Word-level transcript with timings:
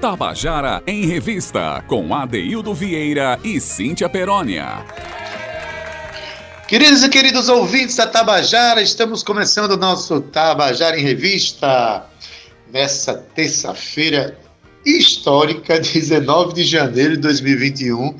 Tabajara 0.00 0.82
em 0.86 1.04
Revista, 1.04 1.84
com 1.86 2.14
Adeildo 2.14 2.72
Vieira 2.72 3.38
e 3.44 3.60
Cíntia 3.60 4.08
Perónia. 4.08 4.82
Queridos 6.66 7.04
e 7.04 7.08
queridos 7.10 7.50
ouvintes 7.50 7.96
da 7.96 8.06
Tabajara, 8.06 8.80
estamos 8.80 9.22
começando 9.22 9.72
o 9.72 9.76
nosso 9.76 10.22
Tabajara 10.22 10.98
em 10.98 11.02
Revista 11.02 12.06
nessa 12.72 13.12
terça-feira 13.12 14.38
histórica, 14.86 15.76
19 15.92 16.54
de 16.54 16.64
janeiro 16.64 17.16
de 17.16 17.20
2021. 17.20 18.16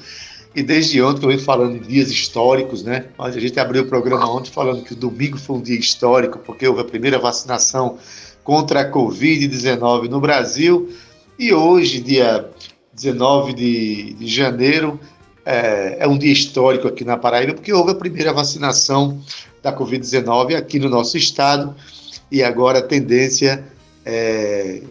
E 0.55 0.63
desde 0.63 1.01
ontem 1.01 1.25
eu 1.25 1.29
venho 1.31 1.41
falando 1.41 1.77
em 1.77 1.81
dias 1.81 2.11
históricos, 2.11 2.83
né? 2.83 3.07
A 3.19 3.31
gente 3.31 3.59
abriu 3.59 3.85
o 3.85 3.87
programa 3.87 4.31
ontem 4.31 4.51
falando 4.51 4.85
que 4.85 4.93
o 4.93 4.97
domingo 4.97 5.39
foi 5.39 5.57
um 5.57 5.63
dia 5.63 5.79
histórico, 5.79 6.41
porque 6.41 6.69
houve 6.69 6.83
a 6.83 6.85
primeira 6.85 7.19
vacinação 7.19 7.97
contra 8.45 8.83
a 8.83 8.93
Covid-19 8.93 10.11
no 10.11 10.21
Brasil. 10.21 10.91
E 11.41 11.55
hoje, 11.55 12.03
dia 12.03 12.51
19 12.93 13.55
de, 13.55 14.13
de 14.13 14.27
janeiro, 14.27 15.01
é, 15.43 15.97
é, 16.01 16.07
um 16.07 16.19
dia 16.19 16.31
histórico 16.31 16.87
aqui 16.87 17.03
na 17.03 17.17
Paraíba, 17.17 17.55
porque 17.55 17.73
houve 17.73 17.93
a 17.93 17.95
primeira 17.95 18.31
vacinação 18.31 19.19
da 19.63 19.75
Covid-19 19.75 20.55
aqui 20.55 20.79
no 20.79 20.91
nosso 20.91 21.17
estado. 21.17 21.75
E 22.31 22.43
agora 22.43 22.81
a 22.81 22.83
tendência 22.83 23.65
é 24.05 24.83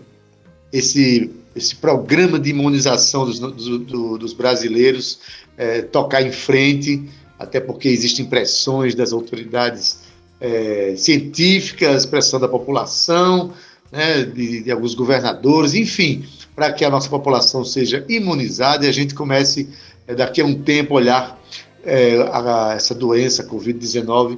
esse, 0.73 1.30
esse 1.55 1.75
programa 1.75 2.39
de 2.39 2.50
imunização 2.50 3.27
dos, 3.27 3.38
do, 3.38 4.17
dos 4.17 4.34
brasileiros 4.34 5.20
é, 5.55 5.84
tocar 5.84 6.23
em 6.23 6.31
frente, 6.31 7.08
até 7.38 7.59
porque 7.59 7.89
existem 7.89 8.25
pressões 8.25 8.95
das 8.95 9.13
autoridades 9.13 10.00
é, 10.41 10.95
científicas, 10.97 12.08
pressão 12.08 12.39
da 12.39 12.47
população, 12.47 13.53
né, 13.92 14.23
de, 14.23 14.64
de, 14.64 14.72
alguns 14.72 14.94
governadores, 14.94 15.73
enfim, 15.73 16.26
para 16.56 16.72
que 16.72 16.86
a 16.86 16.90
nossa 16.90 17.09
população 17.09 17.64
seja 17.64 18.06
imunizada 18.08 18.86
e 18.86 18.90
a 18.90 18.92
gente 18.92 19.14
comece, 19.16 19.70
é, 20.08 20.14
daqui 20.14 20.42
a 20.42 20.45
um 20.45 20.56
tempo, 20.62 20.95
olhar 20.95 21.40
é, 21.84 22.17
a, 22.32 22.70
a 22.70 22.73
essa 22.73 22.94
doença, 22.94 23.48
Covid-19, 23.48 24.38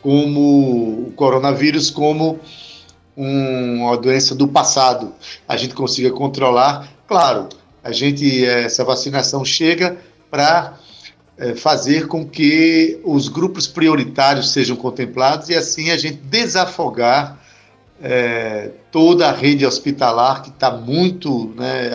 como 0.00 1.08
o 1.08 1.12
coronavírus, 1.16 1.90
como 1.90 2.38
um, 3.16 3.84
uma 3.84 3.96
doença 3.96 4.34
do 4.34 4.46
passado. 4.46 5.12
A 5.48 5.56
gente 5.56 5.74
consiga 5.74 6.10
controlar, 6.10 6.88
claro, 7.08 7.48
a 7.82 7.90
gente, 7.90 8.44
essa 8.44 8.84
vacinação 8.84 9.44
chega 9.44 9.96
para 10.30 10.78
fazer 11.56 12.08
com 12.08 12.26
que 12.26 12.98
os 13.04 13.28
grupos 13.28 13.66
prioritários 13.66 14.52
sejam 14.52 14.74
contemplados 14.74 15.50
e 15.50 15.54
assim 15.54 15.90
a 15.90 15.96
gente 15.96 16.16
desafogar 16.16 17.38
é, 18.00 18.70
toda 18.90 19.28
a 19.28 19.32
rede 19.32 19.64
hospitalar 19.64 20.42
que 20.42 20.50
está 20.50 20.70
muito, 20.70 21.52
né, 21.56 21.90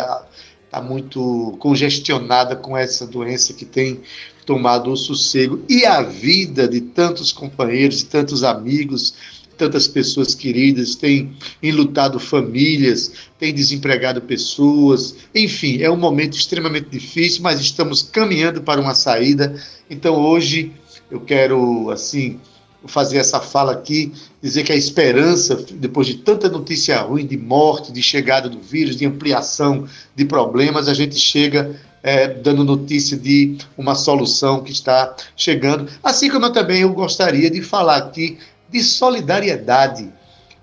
tá 0.70 0.82
muito 0.82 1.56
congestionada 1.60 2.56
com 2.56 2.76
essa 2.76 3.06
doença 3.06 3.54
que 3.54 3.66
tem 3.66 4.02
tomado 4.46 4.92
o 4.92 4.98
sossego 4.98 5.64
e 5.70 5.86
a 5.86 6.02
vida 6.02 6.68
de 6.68 6.82
tantos 6.82 7.32
companheiros, 7.32 8.02
e 8.02 8.06
tantos 8.06 8.44
amigos, 8.44 9.14
tantas 9.58 9.88
pessoas 9.88 10.34
queridas, 10.34 10.96
tem 10.96 11.34
enlutado 11.62 12.20
famílias, 12.20 13.12
tem 13.38 13.54
desempregado 13.54 14.20
pessoas, 14.22 15.16
enfim, 15.36 15.82
é 15.82 15.92
um 15.92 15.98
momento 15.98 16.36
extremamente 16.36 16.90
difícil, 16.90 17.44
mas 17.44 17.60
estamos 17.60 18.02
caminhando 18.02 18.62
para 18.62 18.82
uma 18.82 18.96
saída. 18.96 19.56
Então 19.90 20.16
hoje 20.16 20.72
eu 21.12 21.22
quero 21.22 21.92
assim 21.92 22.40
fazer 22.86 23.18
essa 23.18 23.40
fala 23.40 23.72
aqui, 23.72 24.12
dizer 24.42 24.64
que 24.64 24.72
a 24.72 24.76
esperança, 24.76 25.56
depois 25.74 26.08
de 26.08 26.16
tanta 26.16 26.50
notícia 26.50 27.00
ruim 27.02 27.26
de 27.26 27.38
morte, 27.38 27.92
de 27.92 28.02
chegada 28.02 28.50
do 28.50 28.60
vírus, 28.60 28.95
de 28.95 29.05
ampliação 29.05 29.86
de 30.16 30.26
problemas, 30.26 30.88
a 30.88 30.94
gente 30.94 31.16
chega 31.17 31.80
é, 32.04 32.28
dando 32.28 32.64
notícia 32.64 33.16
de 33.16 33.58
uma 33.78 33.95
solução 33.95 34.64
que 34.64 34.72
está 34.72 35.16
chegando. 35.36 35.88
Assim 36.04 36.30
como 36.30 36.45
eu 36.45 36.54
também 36.54 36.82
eu 36.82 36.94
gostaria 36.94 37.50
de 37.50 37.61
falar 37.61 37.98
aqui 37.98 38.38
de 38.70 38.82
solidariedade, 38.82 40.10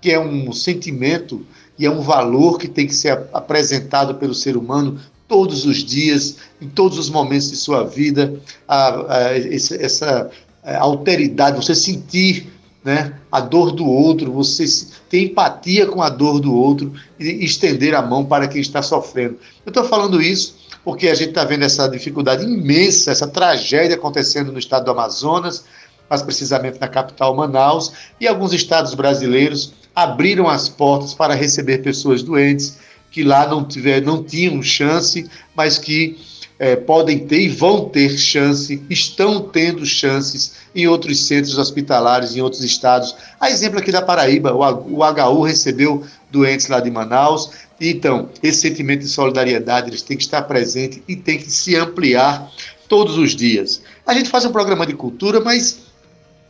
que 0.01 0.11
é 0.11 0.19
um 0.19 0.51
sentimento 0.51 1.45
e 1.77 1.85
é 1.85 1.91
um 1.91 2.01
valor 2.01 2.57
que 2.57 2.67
tem 2.67 2.85
que 2.87 2.95
ser 2.95 3.27
apresentado 3.31 4.15
pelo 4.15 4.33
ser 4.35 4.57
humano 4.57 4.99
todos 5.27 5.63
os 5.63 5.77
dias, 5.77 6.37
em 6.59 6.67
todos 6.67 6.97
os 6.97 7.09
momentos 7.09 7.51
de 7.51 7.55
sua 7.55 7.83
vida, 7.83 8.33
a, 8.67 9.15
a, 9.15 9.37
essa 9.37 10.29
alteridade, 10.77 11.57
você 11.57 11.75
sentir 11.75 12.51
né, 12.83 13.13
a 13.31 13.39
dor 13.39 13.71
do 13.71 13.85
outro, 13.85 14.31
você 14.31 14.65
ter 15.09 15.25
empatia 15.25 15.85
com 15.85 16.01
a 16.01 16.09
dor 16.09 16.39
do 16.39 16.53
outro 16.53 16.93
e 17.19 17.43
estender 17.43 17.93
a 17.93 18.01
mão 18.01 18.25
para 18.25 18.47
quem 18.47 18.61
está 18.61 18.81
sofrendo. 18.81 19.37
Eu 19.65 19.69
estou 19.69 19.83
falando 19.83 20.21
isso 20.21 20.57
porque 20.83 21.09
a 21.09 21.13
gente 21.13 21.29
está 21.29 21.43
vendo 21.43 21.63
essa 21.63 21.87
dificuldade 21.87 22.43
imensa, 22.45 23.11
essa 23.11 23.27
tragédia 23.27 23.95
acontecendo 23.95 24.51
no 24.51 24.59
estado 24.59 24.85
do 24.85 24.91
Amazonas, 24.91 25.65
mais 26.09 26.21
precisamente 26.21 26.79
na 26.79 26.87
capital 26.87 27.35
Manaus, 27.35 27.91
e 28.19 28.27
alguns 28.27 28.53
estados 28.53 28.93
brasileiros 28.93 29.73
abriram 29.93 30.47
as 30.47 30.69
portas 30.69 31.13
para 31.13 31.35
receber 31.35 31.79
pessoas 31.79 32.23
doentes 32.23 32.77
que 33.11 33.23
lá 33.23 33.47
não, 33.47 33.65
tiver, 33.65 34.01
não 34.01 34.23
tinham 34.23 34.61
chance, 34.61 35.29
mas 35.55 35.77
que 35.77 36.17
é, 36.59 36.75
podem 36.75 37.19
ter 37.19 37.39
e 37.39 37.47
vão 37.47 37.87
ter 37.87 38.17
chance, 38.17 38.83
estão 38.89 39.41
tendo 39.41 39.85
chances 39.85 40.55
em 40.75 40.87
outros 40.87 41.25
centros 41.25 41.57
hospitalares, 41.57 42.35
em 42.35 42.41
outros 42.41 42.63
estados. 42.63 43.15
A 43.39 43.49
exemplo 43.49 43.79
aqui 43.79 43.91
da 43.91 44.01
Paraíba, 44.01 44.53
o, 44.53 44.59
o 44.59 45.03
HU 45.03 45.41
recebeu 45.41 46.03
doentes 46.29 46.67
lá 46.67 46.81
de 46.81 46.91
Manaus. 46.91 47.49
Então, 47.79 48.29
esse 48.43 48.59
sentimento 48.59 48.99
de 48.99 49.07
solidariedade 49.07 49.89
eles 49.89 50.01
têm 50.01 50.17
que 50.17 50.23
estar 50.23 50.41
presente 50.41 51.01
e 51.07 51.15
tem 51.15 51.37
que 51.37 51.49
se 51.49 51.75
ampliar 51.77 52.51
todos 52.89 53.17
os 53.17 53.35
dias. 53.35 53.81
A 54.05 54.13
gente 54.13 54.29
faz 54.29 54.43
um 54.43 54.51
programa 54.51 54.85
de 54.85 54.93
cultura, 54.93 55.39
mas 55.39 55.79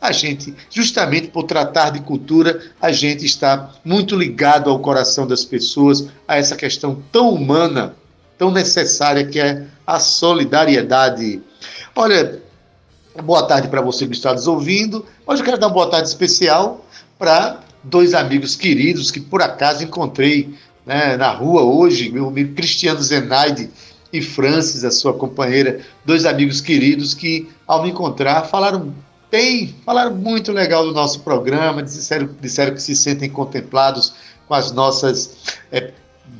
a 0.02 0.12
gente, 0.12 0.56
justamente 0.69 1.28
por 1.28 1.44
tratar 1.44 1.92
de 1.92 2.00
cultura, 2.00 2.62
a 2.81 2.92
gente 2.92 3.25
está 3.25 3.69
muito 3.84 4.16
ligado 4.16 4.69
ao 4.69 4.80
coração 4.80 5.28
das 5.28 5.44
pessoas, 5.44 6.08
a 6.28 6.38
essa 6.38 6.56
questão 6.56 7.03
tão 7.12 7.34
humana, 7.34 7.96
tão 8.40 8.50
necessária 8.50 9.26
que 9.26 9.38
é 9.38 9.66
a 9.86 10.00
solidariedade. 10.00 11.42
Olha, 11.94 12.42
boa 13.22 13.44
tarde 13.44 13.68
para 13.68 13.82
você 13.82 14.08
que 14.08 14.14
está 14.14 14.34
nos 14.34 14.48
ouvindo. 14.48 15.06
Hoje 15.28 15.42
eu 15.42 15.46
quero 15.46 15.58
dar 15.58 15.68
uma 15.68 15.74
boa 15.74 15.90
tarde 15.92 16.08
especial 16.08 16.86
para 17.20 17.60
dois 17.84 18.14
amigos 18.14 18.56
queridos 18.56 19.12
que 19.12 19.20
por 19.20 19.42
acaso 19.42 19.84
encontrei 19.84 20.58
né, 20.86 21.18
na 21.18 21.30
rua 21.32 21.64
hoje, 21.64 22.10
meu 22.10 22.30
amigo 22.30 22.56
Cristiano 22.56 23.02
Zenaide 23.04 23.70
e 24.12 24.22
Francis, 24.22 24.86
a 24.86 24.90
sua 24.90 25.14
companheira, 25.14 25.82
dois 26.06 26.26
amigos 26.26 26.62
queridos 26.62 27.14
que, 27.14 27.50
ao 27.68 27.84
me 27.84 27.90
encontrar, 27.90 28.44
falaram 28.44 28.94
bem, 29.30 29.76
falaram 29.86 30.16
muito 30.16 30.54
legal 30.54 30.86
do 30.86 30.94
nosso 30.94 31.20
programa, 31.20 31.84
disseram, 31.84 32.30
disseram 32.40 32.74
que 32.74 32.82
se 32.82 32.96
sentem 32.96 33.30
contemplados 33.30 34.14
com 34.48 34.54
as 34.54 34.72
nossas 34.72 35.38
é, 35.72 35.92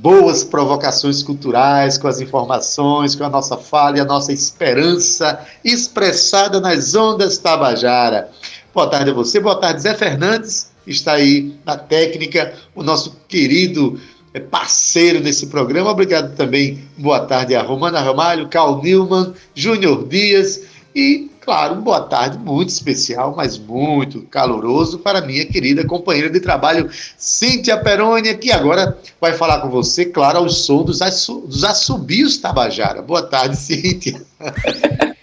boas 0.02 0.44
provocações 0.44 1.22
culturais, 1.24 1.98
com 1.98 2.08
as 2.08 2.22
informações, 2.22 3.16
com 3.16 3.24
a 3.24 3.30
nossa 3.30 3.58
fala 3.58 3.98
e 3.98 4.02
a 4.02 4.06
nossa 4.06 4.32
esperança 4.32 5.46
expressada 5.64 6.62
nas 6.62 6.96
ondas 6.96 7.38
Tabajara. 7.38 8.30
Boa 8.74 8.88
tarde 8.88 9.12
a 9.12 9.14
você, 9.14 9.40
boa 9.40 9.56
tarde, 9.56 9.82
Zé 9.82 9.94
Fernandes, 9.94 10.72
está 10.88 11.14
aí 11.14 11.54
na 11.66 11.76
técnica, 11.76 12.54
o 12.74 12.84
nosso 12.84 13.18
querido 13.28 14.00
é, 14.34 14.40
parceiro 14.40 15.20
nesse 15.20 15.48
programa. 15.48 15.90
Obrigado 15.90 16.36
também, 16.36 16.88
boa 16.98 17.22
tarde 17.22 17.56
a 17.56 17.62
Romana 17.62 18.00
Ramalho, 18.00 18.48
Carl 18.48 18.82
Newman, 18.82 19.34
Júnior 19.54 20.08
Dias 20.08 20.62
e 20.96 21.30
claro, 21.50 21.78
boa 21.78 22.02
tarde 22.02 22.38
muito 22.38 22.70
especial, 22.70 23.34
mas 23.35 23.58
muito 23.58 24.22
caloroso 24.28 25.00
para 25.00 25.20
minha 25.20 25.44
querida 25.47 25.84
companheira 25.84 26.29
de 26.29 26.40
trabalho, 26.40 26.88
Cíntia 27.18 27.76
Perônia, 27.76 28.38
que 28.38 28.52
agora 28.52 28.96
vai 29.20 29.34
falar 29.34 29.59
com 29.59 29.68
você, 29.68 30.06
claro, 30.06 30.38
ao 30.38 30.47
som 30.47 30.84
dos, 30.84 31.02
assu 31.02 31.40
dos 31.41 31.64
assobios 31.64 32.38
Tabajara. 32.38 33.02
Boa 33.02 33.23
tarde, 33.23 33.58
Cíntia. 33.58 34.22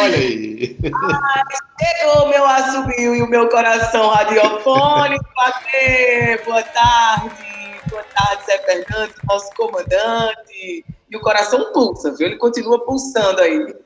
Olha 0.00 0.18
aí. 0.18 0.76
Ai, 0.82 1.42
chegou 1.80 2.24
o 2.24 2.28
meu 2.28 2.44
assobio 2.44 3.14
e 3.14 3.22
o 3.22 3.30
meu 3.30 3.48
coração 3.50 4.08
radiofônico. 4.08 5.24
Boa 6.44 6.62
tarde. 6.64 7.52
Boa 7.88 8.02
tarde, 8.02 8.46
Zé 8.46 8.58
Fernandes, 8.58 9.14
nosso 9.28 9.48
comandante. 9.54 10.84
E 11.08 11.16
o 11.16 11.20
coração 11.20 11.72
pulsa, 11.72 12.12
viu? 12.16 12.26
Ele 12.26 12.36
continua 12.36 12.84
pulsando 12.84 13.40
aí. 13.42 13.81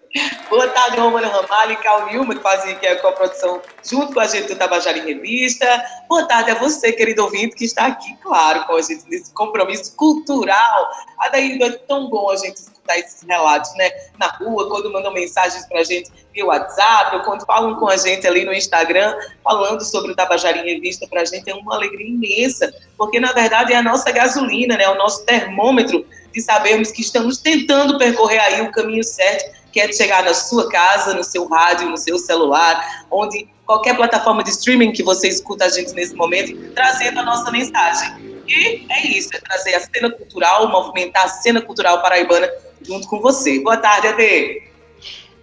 Boa 0.48 0.68
tarde, 0.68 0.98
Romana 0.98 1.28
Ramalho 1.28 1.72
e 1.72 1.76
Cal 1.76 2.06
Nilma, 2.06 2.34
que 2.34 2.42
fazem 2.42 2.72
aqui 2.72 2.86
a 2.86 3.00
coprodução 3.00 3.60
junto 3.84 4.14
com 4.14 4.20
a 4.20 4.26
gente 4.26 4.48
do 4.48 4.56
Tabajara 4.56 4.98
em 4.98 5.04
Revista. 5.04 5.66
Boa 6.08 6.26
tarde 6.26 6.50
a 6.50 6.54
você, 6.54 6.92
querido 6.92 7.24
ouvinte, 7.24 7.56
que 7.56 7.64
está 7.64 7.86
aqui, 7.86 8.16
claro, 8.22 8.64
com 8.66 8.76
a 8.76 8.82
gente 8.82 9.04
nesse 9.08 9.32
compromisso 9.34 9.94
cultural. 9.96 10.88
Daí 11.32 11.60
é 11.60 11.70
tão 11.70 12.08
bom 12.08 12.30
a 12.30 12.36
gente 12.36 12.56
escutar 12.56 12.98
esses 12.98 13.22
relatos, 13.22 13.74
né? 13.76 13.90
Na 14.18 14.28
rua, 14.28 14.68
quando 14.68 14.92
mandam 14.92 15.12
mensagens 15.12 15.66
para 15.66 15.80
a 15.80 15.84
gente 15.84 16.10
via 16.32 16.46
WhatsApp, 16.46 17.16
ou 17.16 17.22
quando 17.22 17.44
falam 17.44 17.74
com 17.74 17.88
a 17.88 17.96
gente 17.96 18.26
ali 18.26 18.44
no 18.44 18.54
Instagram, 18.54 19.14
falando 19.42 19.82
sobre 19.84 20.12
o 20.12 20.16
Tabajara 20.16 20.58
em 20.58 20.74
Revista, 20.74 21.06
para 21.08 21.22
a 21.22 21.24
gente 21.24 21.50
é 21.50 21.54
uma 21.54 21.74
alegria 21.74 22.08
imensa, 22.08 22.72
porque 22.96 23.18
na 23.18 23.32
verdade 23.32 23.72
é 23.72 23.76
a 23.76 23.82
nossa 23.82 24.10
gasolina, 24.12 24.76
né? 24.76 24.88
O 24.88 24.94
nosso 24.94 25.24
termômetro 25.24 26.06
de 26.32 26.40
sabermos 26.40 26.90
que 26.90 27.02
estamos 27.02 27.38
tentando 27.38 27.98
percorrer 27.98 28.40
aí 28.40 28.62
o 28.62 28.70
caminho 28.70 29.02
certo 29.02 29.65
quer 29.76 29.92
chegar 29.92 30.24
na 30.24 30.32
sua 30.32 30.70
casa, 30.70 31.12
no 31.12 31.22
seu 31.22 31.46
rádio, 31.46 31.90
no 31.90 31.98
seu 31.98 32.18
celular, 32.18 33.04
onde 33.10 33.46
qualquer 33.66 33.94
plataforma 33.94 34.42
de 34.42 34.48
streaming 34.48 34.90
que 34.90 35.02
você 35.02 35.28
escuta 35.28 35.66
a 35.66 35.68
gente 35.68 35.92
nesse 35.92 36.14
momento, 36.14 36.56
trazendo 36.74 37.20
a 37.20 37.22
nossa 37.22 37.50
mensagem. 37.50 38.42
E 38.48 38.86
é 38.88 39.06
isso, 39.06 39.28
é 39.34 39.38
trazer 39.38 39.74
a 39.74 39.80
cena 39.80 40.10
cultural, 40.10 40.70
movimentar 40.70 41.26
a 41.26 41.28
cena 41.28 41.60
cultural 41.60 42.00
paraibana 42.00 42.50
junto 42.80 43.06
com 43.06 43.20
você. 43.20 43.60
Boa 43.60 43.76
tarde, 43.76 44.06
Ade. 44.08 44.62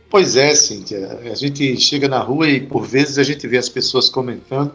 Pois 0.09 0.35
é, 0.35 0.55
Cíntia. 0.55 1.19
A 1.31 1.35
gente 1.35 1.79
chega 1.79 2.07
na 2.07 2.19
rua 2.19 2.49
e 2.49 2.59
por 2.59 2.87
vezes 2.87 3.19
a 3.19 3.23
gente 3.23 3.47
vê 3.47 3.59
as 3.59 3.69
pessoas 3.69 4.09
comentando 4.09 4.73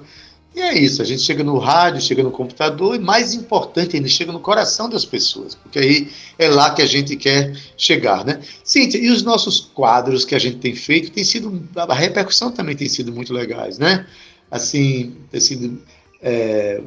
e 0.55 0.61
é 0.61 0.77
isso, 0.77 1.03
a 1.03 1.05
gente 1.05 1.23
chega 1.23 1.45
no 1.45 1.59
rádio, 1.59 2.01
chega 2.01 2.23
no 2.23 2.31
computador 2.31 2.97
e 2.97 2.99
mais 2.99 3.35
importante 3.35 3.97
ainda, 3.97 4.09
chega 4.09 4.33
no 4.33 4.41
coração 4.41 4.89
das 4.89 5.05
pessoas, 5.05 5.55
porque 5.55 5.79
aí 5.79 6.11
é 6.39 6.49
lá 6.49 6.75
que 6.75 6.83
a 6.83 6.87
gente 6.87 7.17
quer 7.17 7.57
chegar, 7.77 8.25
né? 8.25 8.41
Cíntia, 8.65 8.99
e 8.99 9.11
os 9.11 9.23
nossos 9.23 9.61
quadros 9.61 10.25
que 10.25 10.35
a 10.35 10.39
gente 10.39 10.57
tem 10.57 10.75
feito, 10.75 11.13
tem 11.13 11.23
sido, 11.23 11.63
a 11.77 11.95
repercussão 11.95 12.51
também 12.51 12.75
tem 12.75 12.89
sido 12.89 13.13
muito 13.13 13.33
legais, 13.33 13.79
né? 13.79 14.07
Assim, 14.51 15.15
tem 15.31 15.41
sido 15.41 15.81
é, 16.21 16.81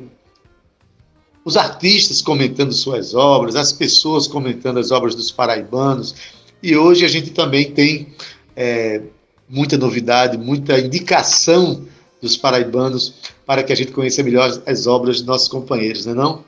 os 1.45 1.55
artistas 1.55 2.21
comentando 2.21 2.73
suas 2.73 3.13
obras, 3.13 3.55
as 3.55 3.71
pessoas 3.71 4.27
comentando 4.27 4.79
as 4.79 4.91
obras 4.91 5.15
dos 5.15 5.31
paraibanos, 5.31 6.15
e 6.61 6.75
hoje 6.75 7.05
a 7.05 7.07
gente 7.07 7.29
também 7.29 7.71
tem 7.71 8.13
é, 8.55 9.01
muita 9.47 9.77
novidade, 9.77 10.37
muita 10.37 10.79
indicação 10.79 11.85
dos 12.21 12.37
paraibanos 12.37 13.15
para 13.51 13.63
que 13.63 13.73
a 13.73 13.75
gente 13.75 13.91
conheça 13.91 14.23
melhor 14.23 14.49
as 14.65 14.87
obras 14.87 15.17
dos 15.17 15.25
nossos 15.25 15.49
companheiros, 15.49 16.05
não 16.05 16.13
é 16.13 16.15
não? 16.15 16.45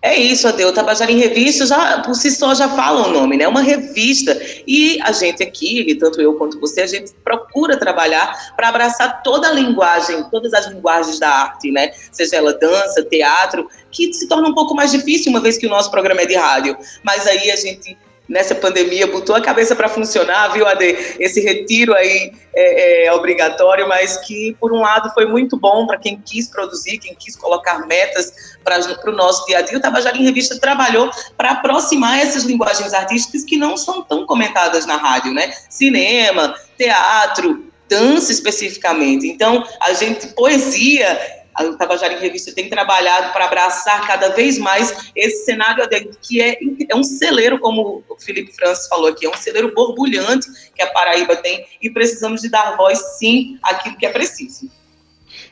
É 0.00 0.16
isso, 0.16 0.48
Adeu. 0.48 0.72
Tabajara 0.72 1.12
em 1.12 1.18
Revista, 1.18 1.66
já, 1.66 1.98
por 1.98 2.14
si 2.14 2.30
só, 2.30 2.54
já 2.54 2.70
fala 2.70 3.06
o 3.06 3.12
nome, 3.12 3.36
né? 3.36 3.44
É 3.44 3.48
uma 3.48 3.60
revista. 3.60 4.34
E 4.66 4.98
a 5.02 5.12
gente 5.12 5.42
aqui, 5.42 5.94
tanto 5.96 6.22
eu 6.22 6.38
quanto 6.38 6.58
você, 6.58 6.80
a 6.80 6.86
gente 6.86 7.12
procura 7.22 7.76
trabalhar 7.76 8.54
para 8.56 8.70
abraçar 8.70 9.22
toda 9.22 9.46
a 9.46 9.52
linguagem, 9.52 10.24
todas 10.30 10.54
as 10.54 10.68
linguagens 10.68 11.18
da 11.18 11.28
arte, 11.28 11.70
né? 11.70 11.92
Seja 12.10 12.36
ela 12.36 12.54
dança, 12.54 13.02
teatro, 13.02 13.68
que 13.90 14.10
se 14.14 14.26
torna 14.26 14.48
um 14.48 14.54
pouco 14.54 14.74
mais 14.74 14.90
difícil 14.90 15.30
uma 15.30 15.40
vez 15.40 15.58
que 15.58 15.66
o 15.66 15.70
nosso 15.70 15.90
programa 15.90 16.22
é 16.22 16.26
de 16.26 16.34
rádio. 16.34 16.78
Mas 17.02 17.26
aí 17.26 17.50
a 17.50 17.56
gente 17.56 17.94
nessa 18.28 18.54
pandemia 18.54 19.06
botou 19.06 19.34
a 19.34 19.40
cabeça 19.40 19.74
para 19.74 19.88
funcionar, 19.88 20.52
viu, 20.52 20.66
Ade? 20.66 21.16
Esse 21.18 21.40
retiro 21.40 21.94
aí 21.94 22.32
é, 22.54 23.06
é, 23.06 23.12
obrigatório, 23.12 23.88
mas 23.88 24.18
que, 24.18 24.56
por 24.60 24.72
um 24.72 24.80
lado, 24.80 25.10
foi 25.14 25.26
muito 25.26 25.56
bom 25.56 25.86
para 25.86 25.98
quem 25.98 26.20
quis 26.20 26.48
produzir, 26.48 26.98
quem 26.98 27.14
quis 27.14 27.34
colocar 27.34 27.86
metas 27.86 28.58
para 28.62 29.10
o 29.10 29.12
nosso 29.12 29.46
dia 29.46 29.58
a 29.58 29.62
dia. 29.62 29.78
O 29.78 29.80
Tabajara 29.80 30.16
em 30.16 30.24
Revista 30.24 30.58
trabalhou 30.60 31.10
para 31.36 31.52
aproximar 31.52 32.18
essas 32.18 32.44
linguagens 32.44 32.92
artísticas 32.92 33.44
que 33.44 33.56
não 33.56 33.76
são 33.76 34.02
tão 34.02 34.26
comentadas 34.26 34.84
na 34.84 34.96
rádio, 34.96 35.32
né? 35.32 35.52
Cinema, 35.70 36.54
teatro, 36.76 37.64
dança 37.88 38.30
especificamente. 38.30 39.26
Então, 39.26 39.64
a 39.80 39.92
gente, 39.94 40.28
poesia 40.34 41.37
a 41.58 41.76
Tabajara 41.76 42.14
em 42.14 42.20
Revista 42.20 42.52
tem 42.52 42.68
trabalhado 42.68 43.32
para 43.32 43.46
abraçar 43.46 44.06
cada 44.06 44.28
vez 44.28 44.58
mais 44.58 45.10
esse 45.14 45.44
cenário 45.44 45.86
que 46.22 46.40
é, 46.40 46.56
é 46.88 46.96
um 46.96 47.02
celeiro, 47.02 47.58
como 47.58 48.04
o 48.08 48.16
Felipe 48.16 48.52
Francis 48.52 48.86
falou 48.86 49.08
aqui, 49.08 49.26
é 49.26 49.28
um 49.28 49.36
celeiro 49.36 49.74
borbulhante 49.74 50.48
que 50.74 50.82
a 50.82 50.86
Paraíba 50.88 51.36
tem 51.36 51.66
e 51.82 51.90
precisamos 51.90 52.40
de 52.40 52.48
dar 52.48 52.76
voz, 52.76 52.98
sim, 53.18 53.58
àquilo 53.62 53.96
que 53.96 54.06
é 54.06 54.10
preciso. 54.10 54.70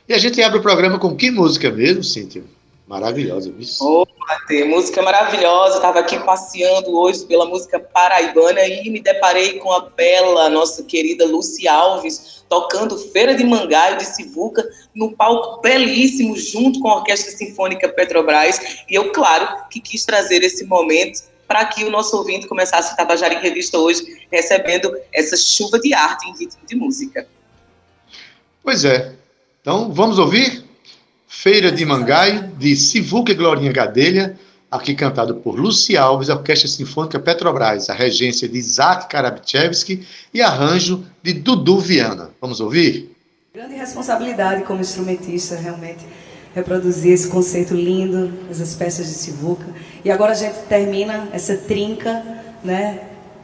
E 0.09 0.15
a 0.15 0.19
gente 0.19 0.41
abre 0.41 0.59
o 0.59 0.63
programa 0.63 0.99
com 0.99 1.17
que 1.17 1.31
música 1.31 1.71
mesmo, 1.71 2.05
Cíntia? 2.05 2.45
Maravilhosa, 2.87 3.51
viu? 3.51 3.67
Opa, 3.81 4.41
tem 4.47 4.69
música 4.69 5.03
maravilhosa. 5.03 5.77
Estava 5.77 5.99
aqui 5.99 6.21
passeando 6.21 6.97
hoje 6.97 7.27
pela 7.27 7.45
música 7.45 7.81
paraibana 7.81 8.65
e 8.65 8.89
me 8.89 9.01
deparei 9.01 9.59
com 9.59 9.73
a 9.73 9.81
bela, 9.81 10.49
nossa 10.49 10.85
querida 10.85 11.27
Lucy 11.27 11.67
Alves, 11.67 12.45
tocando 12.49 12.97
Feira 12.97 13.35
de 13.35 13.43
Mangaio 13.43 13.99
de 13.99 14.05
Sivuca, 14.05 14.65
no 14.95 15.11
palco 15.17 15.61
belíssimo, 15.61 16.37
junto 16.37 16.79
com 16.79 16.89
a 16.89 16.97
Orquestra 16.99 17.33
Sinfônica 17.33 17.89
Petrobras. 17.89 18.85
E 18.89 18.95
eu, 18.95 19.11
claro, 19.11 19.65
que 19.69 19.81
quis 19.81 20.05
trazer 20.05 20.45
esse 20.45 20.65
momento 20.65 21.23
para 21.49 21.65
que 21.65 21.85
o 21.85 21.91
nosso 21.91 22.17
ouvinte 22.17 22.47
começasse 22.47 22.93
a 22.93 22.97
Tabajara 22.97 23.35
em 23.35 23.41
Revista 23.41 23.79
hoje, 23.79 24.27
recebendo 24.31 24.97
essa 25.13 25.37
chuva 25.37 25.79
de 25.81 25.93
arte 25.93 26.29
em 26.29 26.39
ritmo 26.39 26.65
de 26.65 26.77
música. 26.77 27.27
Pois 28.63 28.85
é. 28.85 29.15
Então, 29.61 29.93
vamos 29.93 30.21
ouvir? 30.21 30.66
Feira 31.39 31.71
de 31.71 31.85
Mangai, 31.85 32.51
de 32.59 32.75
Sivuca 32.75 33.31
e 33.31 33.35
Glorinha 33.35 33.71
Gadelha, 33.71 34.37
aqui 34.71 34.95
cantado 34.95 35.35
por 35.37 35.61
Luci 35.61 35.95
Alves, 35.95 36.31
a 36.31 36.35
Orquestra 36.35 36.67
Sinfônica 36.67 37.21
Petrobras, 37.21 37.91
a 37.91 37.95
regência 37.95 38.49
de 38.49 38.57
Isaac 38.57 39.07
Karabchevski 39.11 40.05
e 40.33 40.41
arranjo 40.41 41.05
de 41.23 41.35
Dudu 41.35 41.79
Viana. 41.79 42.31
Vamos 42.41 42.59
ouvir? 42.59 43.15
Grande 43.55 43.75
responsabilidade 43.75 44.65
como 44.65 44.81
instrumentista, 44.81 45.57
realmente, 45.57 46.07
reproduzir 46.55 47.13
esse 47.13 47.29
conceito 47.29 47.75
lindo, 47.75 48.33
essas 48.51 48.75
peças 48.75 49.07
de 49.07 49.15
Sivuca. 49.15 49.67
E 50.03 50.11
agora 50.11 50.33
a 50.33 50.37
gente 50.37 50.57
termina 50.71 51.29
essa 51.33 51.55
trinca, 51.55 52.25
né, 52.65 53.03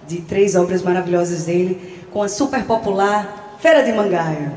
de 0.08 0.22
três 0.22 0.56
obras 0.56 0.82
maravilhosas 0.82 1.44
dele, 1.44 2.00
com 2.10 2.22
a 2.22 2.28
super 2.28 2.64
popular 2.64 3.58
Feira 3.60 3.84
de 3.84 3.92
Mangaia. 3.92 4.50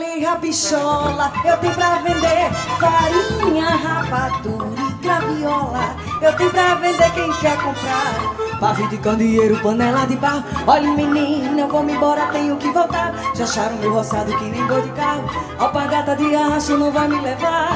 E 0.00 0.24
rabichola 0.24 1.32
Eu 1.44 1.56
tenho 1.56 1.74
pra 1.74 1.96
vender 1.96 2.50
farinha, 2.78 3.66
rapadura 3.66 4.80
e 4.80 4.92
graviola. 5.02 5.96
Eu 6.22 6.36
tenho 6.36 6.50
pra 6.50 6.74
vender 6.76 7.12
quem 7.12 7.32
quer 7.34 7.56
comprar 7.56 8.58
Pavio 8.60 8.88
de 8.88 8.98
candeeiro, 8.98 9.60
panela 9.60 10.06
de 10.06 10.16
barro. 10.16 10.44
Olha 10.66 10.90
menina, 10.92 11.60
eu 11.60 11.68
vou 11.68 11.82
me 11.82 11.92
embora, 11.92 12.26
tenho 12.32 12.56
que 12.56 12.68
voltar. 12.70 13.14
Já 13.34 13.44
acharam 13.44 13.76
meu 13.76 13.92
roçado 13.92 14.36
que 14.36 14.44
nem 14.44 14.66
boi 14.66 14.82
de 14.82 14.90
carro? 14.90 15.24
Alpagata 15.58 16.16
de 16.16 16.34
aço 16.34 16.76
não 16.76 16.90
vai 16.90 17.08
me 17.08 17.20
levar. 17.20 17.70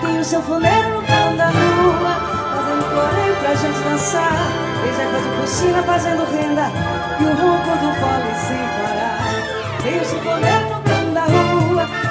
Tem 0.00 0.18
um 0.18 0.24
sanfoneiro 0.24 0.94
no 0.94 1.02
canto 1.02 1.36
da 1.36 1.46
rua 1.46 2.40
Fazendo 2.56 2.84
floreio 2.90 3.36
pra 3.36 3.54
gente 3.54 3.78
dançar. 3.80 4.32
Tem 4.82 4.92
Zeca 4.94 5.20
de 5.20 5.40
piscina 5.40 5.82
fazendo 5.82 6.24
renda 6.32 6.70
E 7.20 7.24
o 7.24 7.28
ronco 7.28 7.70
do 7.78 7.94
fole 8.00 8.34
sem 8.46 8.56
parar 8.56 9.10
tem 9.82 9.98
o 9.98 10.04
sanfoneiro 10.04 10.69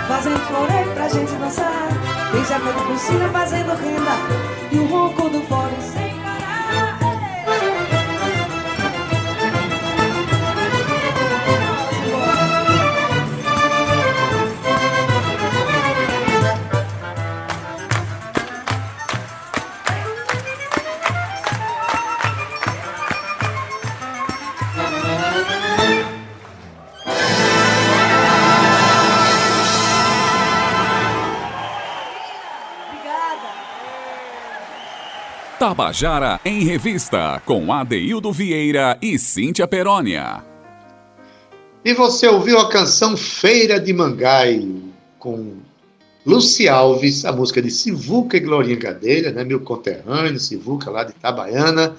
Fazendo 0.10 0.40
floreio 0.40 0.92
pra 0.96 1.08
gente 1.08 1.32
dançar. 1.36 1.88
Jaca 2.50 2.74
de 2.74 2.84
piscina 2.92 3.30
fazendo 3.30 3.76
renda 3.76 4.12
E 4.72 4.80
o 4.80 4.88
ronco 4.88 5.30
do 5.30 5.40
fole 5.42 5.76
sem 5.82 6.09
Tabajara 35.70 36.40
em 36.44 36.64
Revista, 36.64 37.40
com 37.46 37.72
Adeildo 37.72 38.34
Vieira 38.34 38.98
e 39.00 39.20
Cíntia 39.20 39.68
Perónia. 39.68 40.44
E 41.86 41.94
você 41.94 42.28
ouviu 42.28 42.58
a 42.58 42.70
canção 42.70 43.16
Feira 43.16 43.80
de 43.80 43.94
Mangai, 43.94 44.68
com 45.20 45.58
Luci 46.26 46.68
Alves, 46.68 47.24
a 47.24 47.32
música 47.32 47.62
de 47.62 47.70
Sivuca 47.70 48.36
e 48.36 48.40
Glorinha 48.40 48.78
Gadelha, 48.78 49.32
né, 49.32 49.44
meu 49.44 49.60
conterrâneo, 49.60 50.40
Sivuca 50.40 50.90
lá 50.90 51.04
de 51.04 51.12
Itabaiana. 51.12 51.96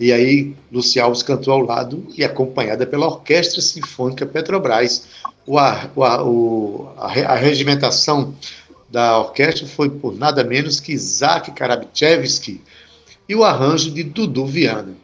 E 0.00 0.10
aí, 0.10 0.56
Luci 0.72 0.98
Alves 0.98 1.22
cantou 1.22 1.52
ao 1.52 1.60
lado 1.60 2.06
e 2.16 2.24
acompanhada 2.24 2.86
pela 2.86 3.04
Orquestra 3.04 3.60
Sinfônica 3.60 4.24
Petrobras. 4.24 5.06
O, 5.46 5.58
a, 5.58 5.90
o, 6.24 6.88
a, 6.96 7.08
a 7.08 7.34
regimentação 7.34 8.34
da 8.88 9.18
orquestra 9.18 9.66
foi 9.66 9.90
por 9.90 10.16
nada 10.16 10.42
menos 10.42 10.80
que 10.80 10.92
Isaac 10.92 11.50
Karabchevsky 11.50 12.62
e 13.28 13.34
o 13.34 13.44
arranjo 13.44 13.90
de 13.90 14.02
Dudu 14.02 14.46
Viana. 14.46 14.94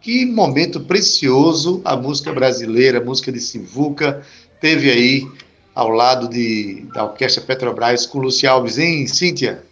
Que 0.00 0.26
momento 0.26 0.80
precioso 0.80 1.80
a 1.84 1.96
música 1.96 2.32
brasileira, 2.32 2.98
a 2.98 3.04
música 3.04 3.32
de 3.32 3.40
Sivuca, 3.40 4.22
teve 4.60 4.90
aí 4.90 5.26
ao 5.74 5.88
lado 5.88 6.28
de, 6.28 6.86
da 6.94 7.04
Orquestra 7.04 7.42
Petrobras 7.42 8.06
com 8.06 8.18
Luci 8.18 8.46
Alves, 8.46 8.78
hein, 8.78 9.06
Cíntia? 9.06 9.64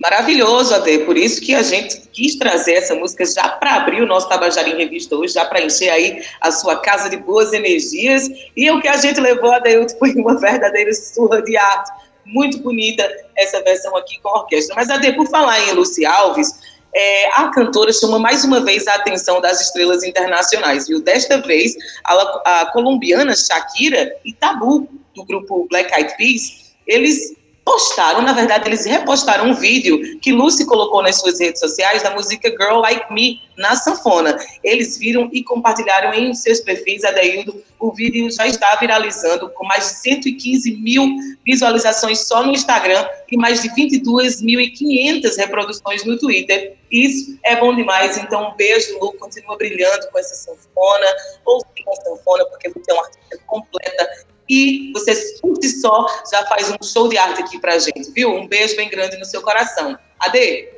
Maravilhoso, 0.00 0.74
Ade. 0.74 0.98
Por 1.00 1.16
isso 1.16 1.40
que 1.40 1.54
a 1.54 1.62
gente 1.62 2.00
quis 2.12 2.34
trazer 2.36 2.74
essa 2.74 2.94
música 2.94 3.24
já 3.24 3.48
para 3.48 3.76
abrir 3.76 4.02
o 4.02 4.06
nosso 4.06 4.28
Tabajara 4.28 4.68
em 4.68 4.76
Revista 4.76 5.16
hoje, 5.16 5.34
já 5.34 5.44
para 5.44 5.62
encher 5.62 5.90
aí 5.90 6.22
a 6.40 6.50
sua 6.50 6.76
casa 6.76 7.08
de 7.08 7.16
boas 7.16 7.52
energias. 7.52 8.28
E 8.56 8.70
o 8.70 8.80
que 8.80 8.88
a 8.88 8.96
gente 8.96 9.20
levou, 9.20 9.52
Adeilton, 9.52 9.96
foi 9.98 10.12
uma 10.14 10.38
verdadeira 10.38 10.92
surra 10.92 11.40
de 11.42 11.56
arte. 11.56 11.90
Muito 12.26 12.58
bonita 12.58 13.08
essa 13.36 13.62
versão 13.62 13.96
aqui 13.96 14.18
com 14.20 14.30
a 14.30 14.40
orquestra. 14.40 14.74
Mas, 14.74 14.90
Ade, 14.90 15.12
por 15.12 15.28
falar 15.28 15.60
em 15.68 15.72
Luci 15.72 16.04
Alves, 16.04 16.52
é, 16.94 17.28
a 17.40 17.48
cantora 17.48 17.92
chama 17.92 18.18
mais 18.18 18.44
uma 18.44 18.60
vez 18.60 18.86
a 18.86 18.94
atenção 18.94 19.40
das 19.40 19.60
estrelas 19.60 20.04
internacionais, 20.04 20.86
viu? 20.86 21.02
Desta 21.02 21.40
vez, 21.42 21.74
a, 22.04 22.60
a 22.62 22.66
colombiana 22.66 23.34
Shakira 23.34 24.14
e 24.24 24.32
Tabu, 24.32 24.88
do 25.14 25.24
grupo 25.24 25.66
Black 25.68 25.92
Eyed 25.92 26.16
Peas, 26.16 26.74
eles 26.86 27.34
postaram, 27.64 28.22
na 28.22 28.32
verdade, 28.32 28.68
eles 28.68 28.84
repostaram 28.84 29.46
um 29.46 29.54
vídeo 29.54 30.18
que 30.20 30.32
Lucy 30.32 30.66
colocou 30.66 31.02
nas 31.02 31.16
suas 31.16 31.40
redes 31.40 31.60
sociais 31.60 32.02
da 32.02 32.10
música 32.10 32.50
Girl 32.50 32.78
Like 32.80 33.12
Me 33.12 33.40
na 33.56 33.74
sanfona. 33.74 34.36
Eles 34.62 34.98
viram 34.98 35.30
e 35.32 35.42
compartilharam 35.42 36.12
em 36.12 36.34
seus 36.34 36.60
perfis, 36.60 37.02
Adeildo. 37.04 37.64
O 37.80 37.90
vídeo 37.92 38.30
já 38.30 38.46
está 38.46 38.76
viralizando 38.76 39.48
com 39.50 39.66
mais 39.66 39.88
de 39.88 39.94
115 40.00 40.76
mil 40.76 41.16
visualizações 41.44 42.20
só 42.20 42.42
no 42.42 42.52
Instagram 42.52 43.06
e 43.30 43.36
mais 43.36 43.62
de 43.62 43.68
22.500 43.70 45.36
reproduções 45.36 46.04
no 46.04 46.18
Twitter. 46.18 46.76
Isso 46.90 47.38
é 47.42 47.56
bom 47.56 47.74
demais. 47.74 48.16
Então, 48.18 48.50
um 48.50 48.54
beijo, 48.54 48.98
Lu. 49.00 49.12
Continua 49.14 49.56
brilhando 49.56 50.06
com 50.12 50.18
essa 50.18 50.34
sanfona. 50.34 51.06
Ou 51.44 51.64
com 51.64 51.92
a 51.92 51.96
sanfona, 51.96 52.44
porque 52.46 52.68
você 52.68 52.90
é 52.90 52.94
uma 52.94 53.04
artista 53.04 53.38
completa 53.46 54.33
e 54.48 54.92
você 54.92 55.14
por 55.40 55.56
si 55.62 55.80
só 55.80 56.06
já 56.30 56.44
faz 56.46 56.70
um 56.70 56.84
show 56.84 57.08
de 57.08 57.16
arte 57.16 57.42
aqui 57.42 57.58
pra 57.58 57.78
gente, 57.78 58.10
viu? 58.12 58.30
Um 58.30 58.46
beijo 58.46 58.76
bem 58.76 58.88
grande 58.88 59.16
no 59.16 59.24
seu 59.24 59.40
coração. 59.42 59.98
Ade? 60.18 60.68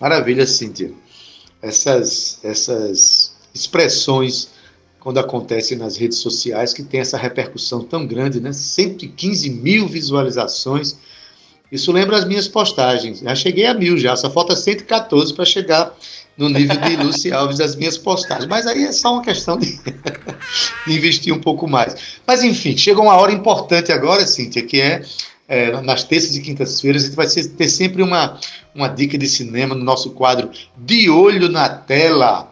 Maravilha, 0.00 0.46
Cíntia. 0.46 0.92
Essas, 1.60 2.38
essas 2.42 3.36
expressões, 3.52 4.50
quando 5.00 5.18
acontecem 5.18 5.76
nas 5.76 5.96
redes 5.96 6.18
sociais, 6.18 6.72
que 6.72 6.82
tem 6.82 7.00
essa 7.00 7.18
repercussão 7.18 7.82
tão 7.82 8.06
grande, 8.06 8.40
né? 8.40 8.52
115 8.52 9.50
mil 9.50 9.86
visualizações. 9.86 10.96
Isso 11.70 11.92
lembra 11.92 12.16
as 12.16 12.24
minhas 12.24 12.48
postagens. 12.48 13.20
Já 13.20 13.34
cheguei 13.34 13.66
a 13.66 13.74
mil 13.74 13.98
já, 13.98 14.16
só 14.16 14.30
falta 14.30 14.56
114 14.56 15.34
para 15.34 15.44
chegar 15.44 15.94
no 16.38 16.48
nível 16.48 16.76
de 16.76 16.96
Luci 16.96 17.32
Alves 17.32 17.58
das 17.58 17.74
minhas 17.74 17.98
postagens. 17.98 18.46
Mas 18.46 18.66
aí 18.66 18.84
é 18.84 18.92
só 18.92 19.14
uma 19.14 19.22
questão 19.22 19.58
de, 19.58 19.78
de 20.86 20.92
investir 20.92 21.34
um 21.34 21.40
pouco 21.40 21.68
mais. 21.68 21.96
Mas 22.26 22.42
enfim, 22.42 22.76
chegou 22.76 23.04
uma 23.04 23.16
hora 23.16 23.32
importante 23.32 23.92
agora, 23.92 24.26
Cíntia, 24.26 24.62
que 24.62 24.80
é, 24.80 25.02
é 25.48 25.80
nas 25.82 26.04
terças 26.04 26.36
e 26.36 26.40
quintas-feiras, 26.40 27.02
a 27.02 27.06
gente 27.06 27.16
vai 27.16 27.26
ter 27.26 27.68
sempre 27.68 28.02
uma, 28.02 28.38
uma 28.74 28.88
dica 28.88 29.18
de 29.18 29.26
cinema 29.26 29.74
no 29.74 29.84
nosso 29.84 30.12
quadro 30.12 30.50
De 30.76 31.10
Olho 31.10 31.48
na 31.48 31.68
Tela, 31.68 32.50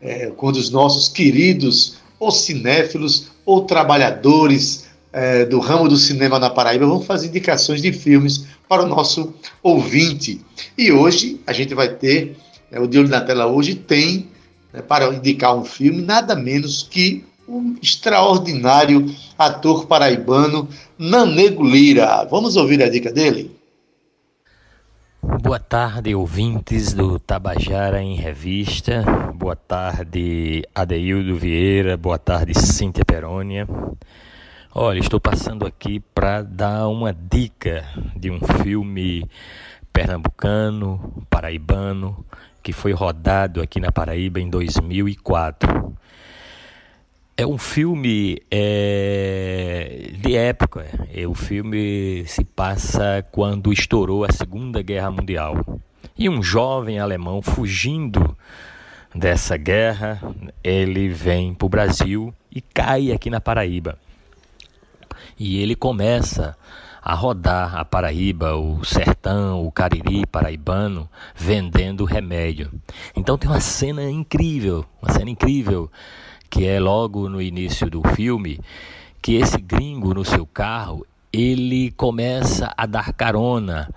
é, 0.00 0.32
quando 0.36 0.56
os 0.56 0.70
nossos 0.70 1.08
queridos 1.08 1.98
ou 2.18 2.30
cinéfilos 2.30 3.28
ou 3.44 3.64
trabalhadores 3.64 4.88
é, 5.12 5.44
do 5.44 5.58
ramo 5.58 5.88
do 5.88 5.96
cinema 5.96 6.38
na 6.38 6.50
Paraíba 6.50 6.86
vão 6.86 7.00
fazer 7.00 7.28
indicações 7.28 7.82
de 7.82 7.92
filmes 7.92 8.46
para 8.68 8.82
o 8.82 8.86
nosso 8.86 9.34
ouvinte. 9.62 10.40
E 10.78 10.92
hoje 10.92 11.40
a 11.46 11.52
gente 11.52 11.74
vai 11.74 11.88
ter, 11.88 12.36
né, 12.70 12.78
o 12.78 12.86
De 12.86 12.98
Olho 12.98 13.08
na 13.08 13.20
Tela 13.20 13.46
hoje 13.46 13.74
tem, 13.74 14.28
né, 14.72 14.80
para 14.80 15.12
indicar 15.12 15.56
um 15.56 15.64
filme, 15.64 16.02
nada 16.02 16.34
menos 16.34 16.82
que 16.82 17.24
um 17.48 17.76
extraordinário 17.82 19.12
ator 19.36 19.86
paraibano, 19.86 20.68
Nanego 20.96 21.64
Lira. 21.64 22.24
Vamos 22.30 22.56
ouvir 22.56 22.82
a 22.82 22.88
dica 22.88 23.12
dele? 23.12 23.58
Boa 25.22 25.58
tarde, 25.58 26.14
ouvintes 26.14 26.94
do 26.94 27.18
Tabajara 27.18 28.00
em 28.00 28.14
Revista. 28.14 29.04
Boa 29.34 29.56
tarde, 29.56 30.62
Adeildo 30.74 31.36
Vieira. 31.36 31.96
Boa 31.96 32.18
tarde, 32.18 32.58
Cíntia 32.58 33.04
Perônia. 33.04 33.66
Olha, 34.72 35.00
estou 35.00 35.20
passando 35.20 35.66
aqui 35.66 36.00
para 36.14 36.42
dar 36.42 36.86
uma 36.88 37.12
dica 37.12 37.84
de 38.16 38.30
um 38.30 38.38
filme 38.62 39.28
pernambucano, 39.92 41.24
paraibano, 41.28 42.24
que 42.62 42.72
foi 42.72 42.92
rodado 42.92 43.60
aqui 43.60 43.80
na 43.80 43.90
Paraíba 43.90 44.40
em 44.40 44.48
2004. 44.48 45.96
É 47.36 47.46
um 47.46 47.56
filme 47.56 48.38
é, 48.50 50.10
de 50.18 50.36
época. 50.36 50.86
É, 51.14 51.26
o 51.26 51.34
filme 51.34 52.24
se 52.26 52.44
passa 52.44 53.26
quando 53.30 53.72
estourou 53.72 54.24
a 54.24 54.32
Segunda 54.32 54.82
Guerra 54.82 55.10
Mundial. 55.10 55.56
E 56.16 56.28
um 56.28 56.42
jovem 56.42 56.98
alemão 56.98 57.40
fugindo 57.40 58.36
dessa 59.14 59.56
guerra, 59.56 60.20
ele 60.62 61.08
vem 61.08 61.54
para 61.54 61.66
o 61.66 61.68
Brasil 61.68 62.34
e 62.50 62.60
cai 62.60 63.10
aqui 63.10 63.30
na 63.30 63.40
Paraíba. 63.40 63.98
E 65.38 65.62
ele 65.62 65.74
começa 65.74 66.56
a 67.10 67.14
rodar 67.14 67.74
a 67.74 67.84
Paraíba, 67.84 68.54
o 68.54 68.84
sertão, 68.84 69.66
o 69.66 69.72
Cariri 69.72 70.24
paraibano, 70.24 71.08
vendendo 71.34 72.04
remédio. 72.04 72.70
Então 73.16 73.36
tem 73.36 73.50
uma 73.50 73.58
cena 73.58 74.08
incrível, 74.08 74.84
uma 75.02 75.12
cena 75.12 75.28
incrível, 75.28 75.90
que 76.48 76.68
é 76.68 76.78
logo 76.78 77.28
no 77.28 77.42
início 77.42 77.90
do 77.90 78.00
filme, 78.14 78.60
que 79.20 79.34
esse 79.34 79.60
gringo 79.60 80.14
no 80.14 80.24
seu 80.24 80.46
carro, 80.46 81.04
ele 81.32 81.90
começa 81.96 82.72
a 82.76 82.86
dar 82.86 83.12
carona 83.12 83.92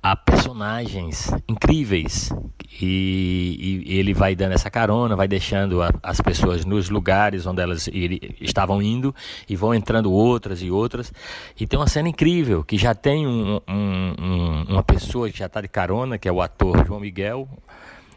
a 0.00 0.14
personagens 0.14 1.32
incríveis 1.48 2.30
e, 2.80 3.84
e, 3.86 3.98
ele 3.98 4.12
vai 4.12 4.34
dando 4.34 4.52
essa 4.52 4.70
carona, 4.70 5.14
vai 5.14 5.28
deixando 5.28 5.82
a, 5.82 5.90
as 6.02 6.20
pessoas 6.20 6.64
nos 6.64 6.90
lugares 6.90 7.46
onde 7.46 7.62
elas 7.62 7.86
ir, 7.86 8.34
estavam 8.40 8.82
indo 8.82 9.14
e 9.48 9.54
vão 9.54 9.74
entrando 9.74 10.10
outras 10.12 10.60
e 10.62 10.70
outras. 10.70 11.12
E 11.58 11.66
tem 11.66 11.78
uma 11.78 11.86
cena 11.86 12.08
incrível 12.08 12.64
que 12.64 12.76
já 12.76 12.94
tem 12.94 13.26
um, 13.26 13.60
um, 13.68 14.14
um, 14.18 14.62
uma 14.68 14.82
pessoa 14.82 15.30
que 15.30 15.38
já 15.38 15.46
está 15.46 15.60
de 15.60 15.68
carona, 15.68 16.18
que 16.18 16.28
é 16.28 16.32
o 16.32 16.42
ator 16.42 16.84
João 16.86 17.00
Miguel, 17.00 17.48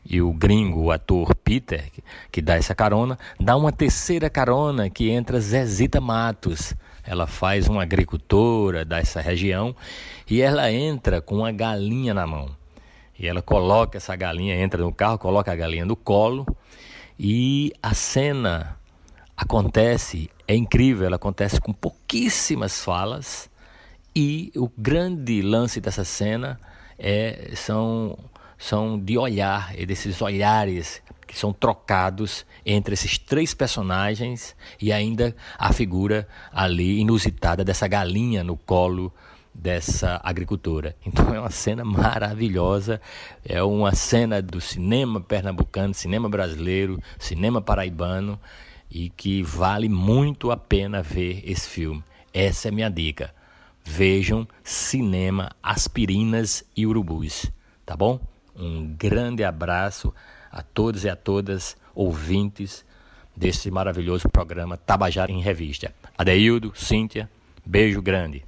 e 0.10 0.22
o 0.22 0.32
gringo, 0.32 0.84
o 0.84 0.92
ator 0.92 1.36
Peter, 1.36 1.92
que, 1.92 2.04
que 2.32 2.42
dá 2.42 2.56
essa 2.56 2.74
carona, 2.74 3.20
dá 3.40 3.56
uma 3.58 3.72
terceira 3.72 4.30
carona 4.30 4.90
que 4.90 5.10
entra 5.10 5.40
Zezita 5.40 6.00
Matos. 6.00 6.74
Ela 7.04 7.28
faz 7.28 7.68
uma 7.68 7.84
agricultora 7.84 8.84
dessa 8.84 9.22
região 9.22 9.76
e 10.30 10.42
ela 10.42 10.72
entra 10.72 11.22
com 11.22 11.38
uma 11.38 11.52
galinha 11.52 12.14
na 12.14 12.26
mão. 12.26 12.57
E 13.20 13.28
ela 13.28 13.42
coloca 13.42 13.98
essa 13.98 14.16
galinha, 14.16 14.56
entra 14.56 14.82
no 14.82 14.94
carro, 14.94 15.18
coloca 15.18 15.52
a 15.52 15.56
galinha 15.56 15.86
no 15.86 15.96
colo. 15.96 16.46
E 17.20 17.74
a 17.82 17.94
cena 17.94 18.78
acontece, 19.36 20.30
é 20.48 20.56
incrível, 20.56 21.08
ela 21.08 21.16
acontece 21.16 21.60
com 21.60 21.74
pouquíssimas 21.74 22.84
falas. 22.84 23.50
E 24.16 24.52
o 24.56 24.70
grande 24.78 25.42
lance 25.42 25.82
dessa 25.82 26.04
cena 26.04 26.60
é, 26.98 27.52
são, 27.56 28.18
são 28.58 29.00
de 29.00 29.18
olhar, 29.18 29.74
é 29.78 29.86
desses 29.86 30.22
olhares 30.22 31.02
que 31.28 31.38
são 31.38 31.52
trocados 31.52 32.46
entre 32.66 32.94
esses 32.94 33.18
três 33.18 33.54
personagens 33.54 34.56
e 34.82 34.94
ainda 34.94 35.36
a 35.60 35.74
figura 35.74 36.28
ali 36.54 37.02
inusitada 37.02 37.66
dessa 37.66 37.86
galinha 37.88 38.44
no 38.44 38.56
colo 38.56 39.14
dessa 39.58 40.22
agricultura. 40.24 40.96
Então 41.04 41.34
é 41.34 41.40
uma 41.40 41.50
cena 41.50 41.84
maravilhosa, 41.84 43.02
é 43.44 43.62
uma 43.64 43.94
cena 43.96 44.42
do 44.42 44.62
cinema 44.62 45.20
pernambucano, 45.20 45.94
cinema 45.94 46.30
brasileiro, 46.30 47.02
cinema 47.18 47.60
paraibano 47.60 48.40
e 48.90 49.10
que 49.10 49.42
vale 49.42 49.90
muito 49.90 50.52
a 50.52 50.58
pena 50.58 51.02
ver 51.02 51.42
esse 51.44 51.68
filme. 51.68 52.04
Essa 52.32 52.68
é 52.68 52.70
a 52.70 52.74
minha 52.74 52.90
dica. 52.90 53.34
Vejam 53.84 54.48
Cinema 54.64 55.52
Aspirinas 55.64 56.64
e 56.76 56.86
Urubus, 56.86 57.50
tá 57.86 57.96
bom? 57.96 58.20
Um 58.56 58.86
grande 58.96 59.44
abraço 59.44 60.14
a 60.52 60.62
todos 60.62 61.04
e 61.04 61.10
a 61.10 61.16
todas 61.16 61.78
ouvintes 61.96 62.86
desse 63.36 63.72
maravilhoso 63.72 64.28
programa 64.30 64.78
Tabajara 64.78 65.32
em 65.32 65.42
Revista. 65.42 65.94
Adeildo, 66.18 66.74
Cíntia, 66.76 67.30
beijo 67.66 68.02
grande. 68.02 68.47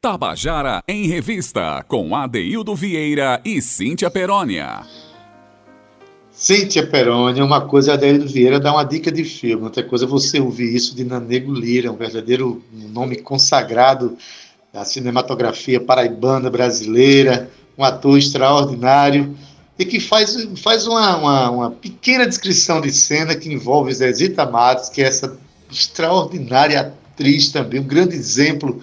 Tabajara 0.00 0.80
em 0.86 1.08
Revista, 1.08 1.84
com 1.88 2.14
Adeildo 2.14 2.72
Vieira 2.72 3.40
e 3.44 3.60
Cíntia 3.60 4.08
Perónia. 4.08 4.82
Cíntia 6.30 6.86
Perônia, 6.86 7.44
uma 7.44 7.62
coisa, 7.62 7.94
Adeildo 7.94 8.28
Vieira 8.28 8.60
dá 8.60 8.72
uma 8.72 8.84
dica 8.84 9.10
de 9.10 9.24
filme, 9.24 9.64
outra 9.64 9.82
coisa 9.82 10.04
é 10.04 10.08
você 10.08 10.38
ouvir 10.38 10.72
isso 10.72 10.94
de 10.94 11.02
Nanego 11.02 11.52
Lira, 11.52 11.90
um 11.90 11.96
verdadeiro 11.96 12.62
nome 12.72 13.16
consagrado 13.16 14.16
da 14.72 14.84
cinematografia 14.84 15.80
paraibana 15.80 16.48
brasileira, 16.48 17.50
um 17.76 17.82
ator 17.82 18.16
extraordinário 18.16 19.36
e 19.76 19.84
que 19.84 19.98
faz, 19.98 20.46
faz 20.62 20.86
uma, 20.86 21.16
uma, 21.16 21.50
uma 21.50 21.70
pequena 21.72 22.24
descrição 22.24 22.80
de 22.80 22.92
cena 22.92 23.34
que 23.34 23.52
envolve 23.52 23.92
Zezita 23.92 24.46
Matos, 24.46 24.90
que 24.90 25.02
é 25.02 25.06
essa 25.06 25.36
extraordinária 25.68 26.94
atriz 27.10 27.50
também, 27.50 27.80
um 27.80 27.84
grande 27.84 28.14
exemplo 28.14 28.80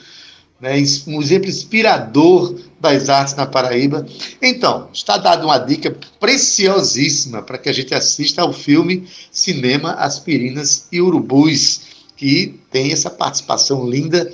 né, 0.60 0.76
um 1.08 1.22
exemplo 1.22 1.50
inspirador 1.50 2.56
das 2.80 3.10
artes 3.10 3.36
na 3.36 3.46
Paraíba. 3.46 4.06
Então, 4.42 4.90
está 4.94 5.18
dada 5.18 5.46
uma 5.46 5.58
dica 5.58 5.96
preciosíssima 6.20 7.42
para 7.42 7.58
que 7.58 7.70
a 7.70 7.74
gente 7.74 7.94
assista 7.94 8.42
ao 8.42 8.54
filme 8.54 9.08
Cinema, 9.32 9.94
Aspirinas 9.94 10.88
e 10.92 11.02
Urubus, 11.02 11.82
que 12.16 12.60
tem 12.72 12.92
essa 12.92 13.10
participação 13.10 13.90
linda 13.90 14.32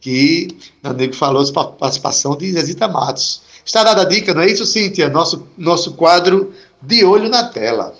que 0.00 0.48
o 0.82 0.92
Nego 0.92 1.14
falou, 1.14 1.42
a 1.42 1.64
participação 1.64 2.36
de 2.36 2.52
Zezita 2.52 2.86
Matos. 2.86 3.42
Está 3.64 3.82
dada 3.82 4.02
a 4.02 4.04
dica, 4.04 4.34
não 4.34 4.42
é 4.42 4.46
isso, 4.46 4.66
Cíntia? 4.66 5.08
Nosso, 5.08 5.48
nosso 5.56 5.94
quadro 5.94 6.52
De 6.82 7.04
Olho 7.04 7.28
na 7.28 7.48
Tela. 7.48 7.96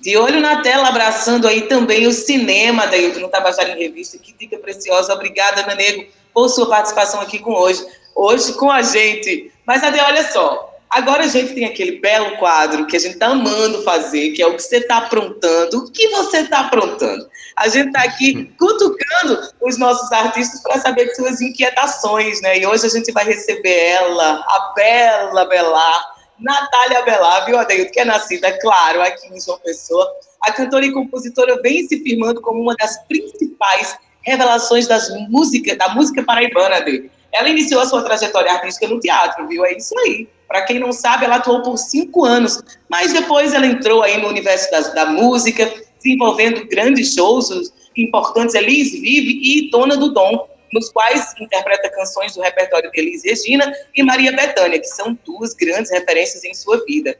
De 0.00 0.18
olho 0.18 0.38
na 0.38 0.60
tela, 0.60 0.88
abraçando 0.88 1.48
aí 1.48 1.62
também 1.62 2.06
o 2.06 2.12
cinema 2.12 2.86
da 2.86 2.98
no 3.18 3.26
Tabajara 3.26 3.70
em 3.70 3.78
Revista. 3.78 4.18
Que 4.18 4.34
dica 4.38 4.58
preciosa. 4.58 5.14
Obrigada, 5.14 5.66
Nanego 5.66 6.04
por 6.34 6.48
sua 6.48 6.68
participação 6.68 7.20
aqui 7.20 7.38
com 7.38 7.52
hoje, 7.52 7.86
hoje 8.14 8.52
com 8.54 8.70
a 8.70 8.82
gente. 8.82 9.52
Mas, 9.64 9.82
Ade, 9.82 10.00
olha 10.00 10.30
só, 10.30 10.74
agora 10.90 11.24
a 11.24 11.28
gente 11.28 11.54
tem 11.54 11.64
aquele 11.64 12.00
belo 12.00 12.36
quadro 12.36 12.86
que 12.86 12.96
a 12.96 13.00
gente 13.00 13.14
está 13.14 13.28
amando 13.28 13.82
fazer, 13.84 14.32
que 14.32 14.42
é 14.42 14.46
o 14.46 14.56
que 14.56 14.62
você 14.62 14.78
está 14.78 14.98
aprontando. 14.98 15.78
O 15.78 15.90
que 15.90 16.08
você 16.08 16.38
está 16.38 16.60
aprontando? 16.60 17.26
A 17.56 17.68
gente 17.68 17.86
está 17.86 18.02
aqui 18.02 18.52
cutucando 18.58 19.40
os 19.62 19.78
nossos 19.78 20.10
artistas 20.10 20.60
para 20.60 20.80
saber 20.80 21.06
de 21.06 21.16
suas 21.16 21.40
inquietações, 21.40 22.42
né? 22.42 22.58
E 22.58 22.66
hoje 22.66 22.86
a 22.86 22.90
gente 22.90 23.12
vai 23.12 23.24
receber 23.24 23.90
ela, 23.90 24.40
a 24.40 24.72
Bela 24.74 25.44
Belar, 25.44 26.14
Natália 26.38 27.02
Belar, 27.02 27.46
viu, 27.46 27.56
Adeildo, 27.56 27.92
que 27.92 28.00
é 28.00 28.04
nascida, 28.04 28.58
claro, 28.58 29.00
aqui 29.02 29.28
em 29.28 29.40
João 29.40 29.58
Pessoa. 29.58 30.10
A 30.42 30.52
cantora 30.52 30.84
e 30.84 30.92
compositora 30.92 31.60
vem 31.62 31.86
se 31.86 32.02
firmando 32.02 32.40
como 32.40 32.60
uma 32.60 32.74
das 32.74 32.98
principais 33.06 33.96
revelações 34.24 34.86
das 34.86 35.08
música, 35.28 35.76
da 35.76 35.90
música 35.90 36.22
paraibana 36.22 36.80
dele. 36.80 37.10
Ela 37.32 37.48
iniciou 37.48 37.80
a 37.80 37.86
sua 37.86 38.02
trajetória 38.02 38.52
artística 38.52 38.86
no 38.86 39.00
teatro, 39.00 39.46
viu? 39.48 39.64
É 39.64 39.76
isso 39.76 39.96
aí. 40.00 40.28
Para 40.46 40.62
quem 40.62 40.78
não 40.78 40.92
sabe, 40.92 41.24
ela 41.24 41.36
atuou 41.36 41.62
por 41.62 41.76
cinco 41.76 42.24
anos, 42.24 42.62
mas 42.88 43.12
depois 43.12 43.52
ela 43.52 43.66
entrou 43.66 44.02
aí 44.02 44.20
no 44.20 44.28
universo 44.28 44.70
da, 44.70 44.80
da 44.80 45.06
música, 45.06 45.72
desenvolvendo 46.02 46.66
grandes 46.68 47.14
shows 47.14 47.72
importantes, 47.96 48.54
Elis 48.54 48.92
Vive 48.92 49.40
e 49.42 49.70
Dona 49.70 49.96
do 49.96 50.12
Dom, 50.12 50.48
nos 50.72 50.90
quais 50.90 51.34
interpreta 51.40 51.88
canções 51.90 52.34
do 52.34 52.42
repertório 52.42 52.90
de 52.90 53.00
Elis 53.00 53.24
Regina 53.24 53.72
e 53.96 54.02
Maria 54.02 54.32
Bethânia, 54.32 54.78
que 54.78 54.86
são 54.86 55.18
duas 55.24 55.54
grandes 55.54 55.90
referências 55.90 56.44
em 56.44 56.54
sua 56.54 56.84
vida. 56.84 57.16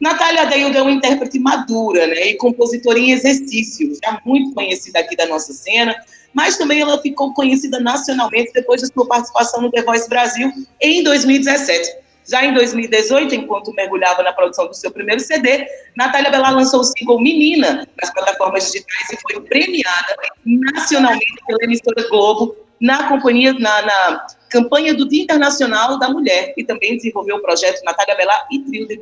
Natália 0.00 0.46
Deildo 0.46 0.76
é 0.76 0.82
uma 0.82 0.90
intérprete 0.90 1.38
madura 1.38 2.06
né, 2.06 2.28
e 2.28 2.36
compositora 2.36 2.98
em 2.98 3.12
exercício, 3.12 3.96
já 4.02 4.20
muito 4.24 4.52
conhecida 4.52 4.98
aqui 4.98 5.16
da 5.16 5.26
nossa 5.26 5.52
cena, 5.52 5.96
mas 6.36 6.58
também 6.58 6.82
ela 6.82 7.00
ficou 7.00 7.32
conhecida 7.32 7.80
nacionalmente 7.80 8.52
depois 8.52 8.82
de 8.82 8.92
sua 8.92 9.08
participação 9.08 9.62
no 9.62 9.70
The 9.70 9.82
Voice 9.82 10.06
Brasil 10.06 10.52
em 10.82 11.02
2017. 11.02 12.04
Já 12.28 12.44
em 12.44 12.52
2018, 12.52 13.34
enquanto 13.34 13.72
mergulhava 13.72 14.22
na 14.22 14.34
produção 14.34 14.66
do 14.66 14.74
seu 14.74 14.90
primeiro 14.90 15.22
CD, 15.22 15.66
Natália 15.96 16.30
Bela 16.30 16.50
lançou 16.50 16.80
o 16.80 16.84
single 16.84 17.22
Menina 17.22 17.88
nas 17.98 18.12
plataformas 18.12 18.66
digitais 18.66 19.12
e 19.12 19.16
foi 19.22 19.40
premiada 19.44 20.14
nacionalmente 20.44 21.42
pela 21.46 21.64
emissora 21.64 22.06
Globo 22.10 22.54
na 22.78 23.08
companhia 23.08 23.54
na, 23.54 23.80
na 23.80 24.26
campanha 24.50 24.92
do 24.92 25.08
Dia 25.08 25.22
Internacional 25.22 25.98
da 25.98 26.10
Mulher 26.10 26.52
e 26.54 26.64
também 26.64 26.96
desenvolveu 26.96 27.36
o 27.36 27.40
projeto 27.40 27.82
Natália 27.82 28.14
Bela 28.14 28.46
e 28.52 28.58
Trio 28.58 28.86
de. 28.86 29.00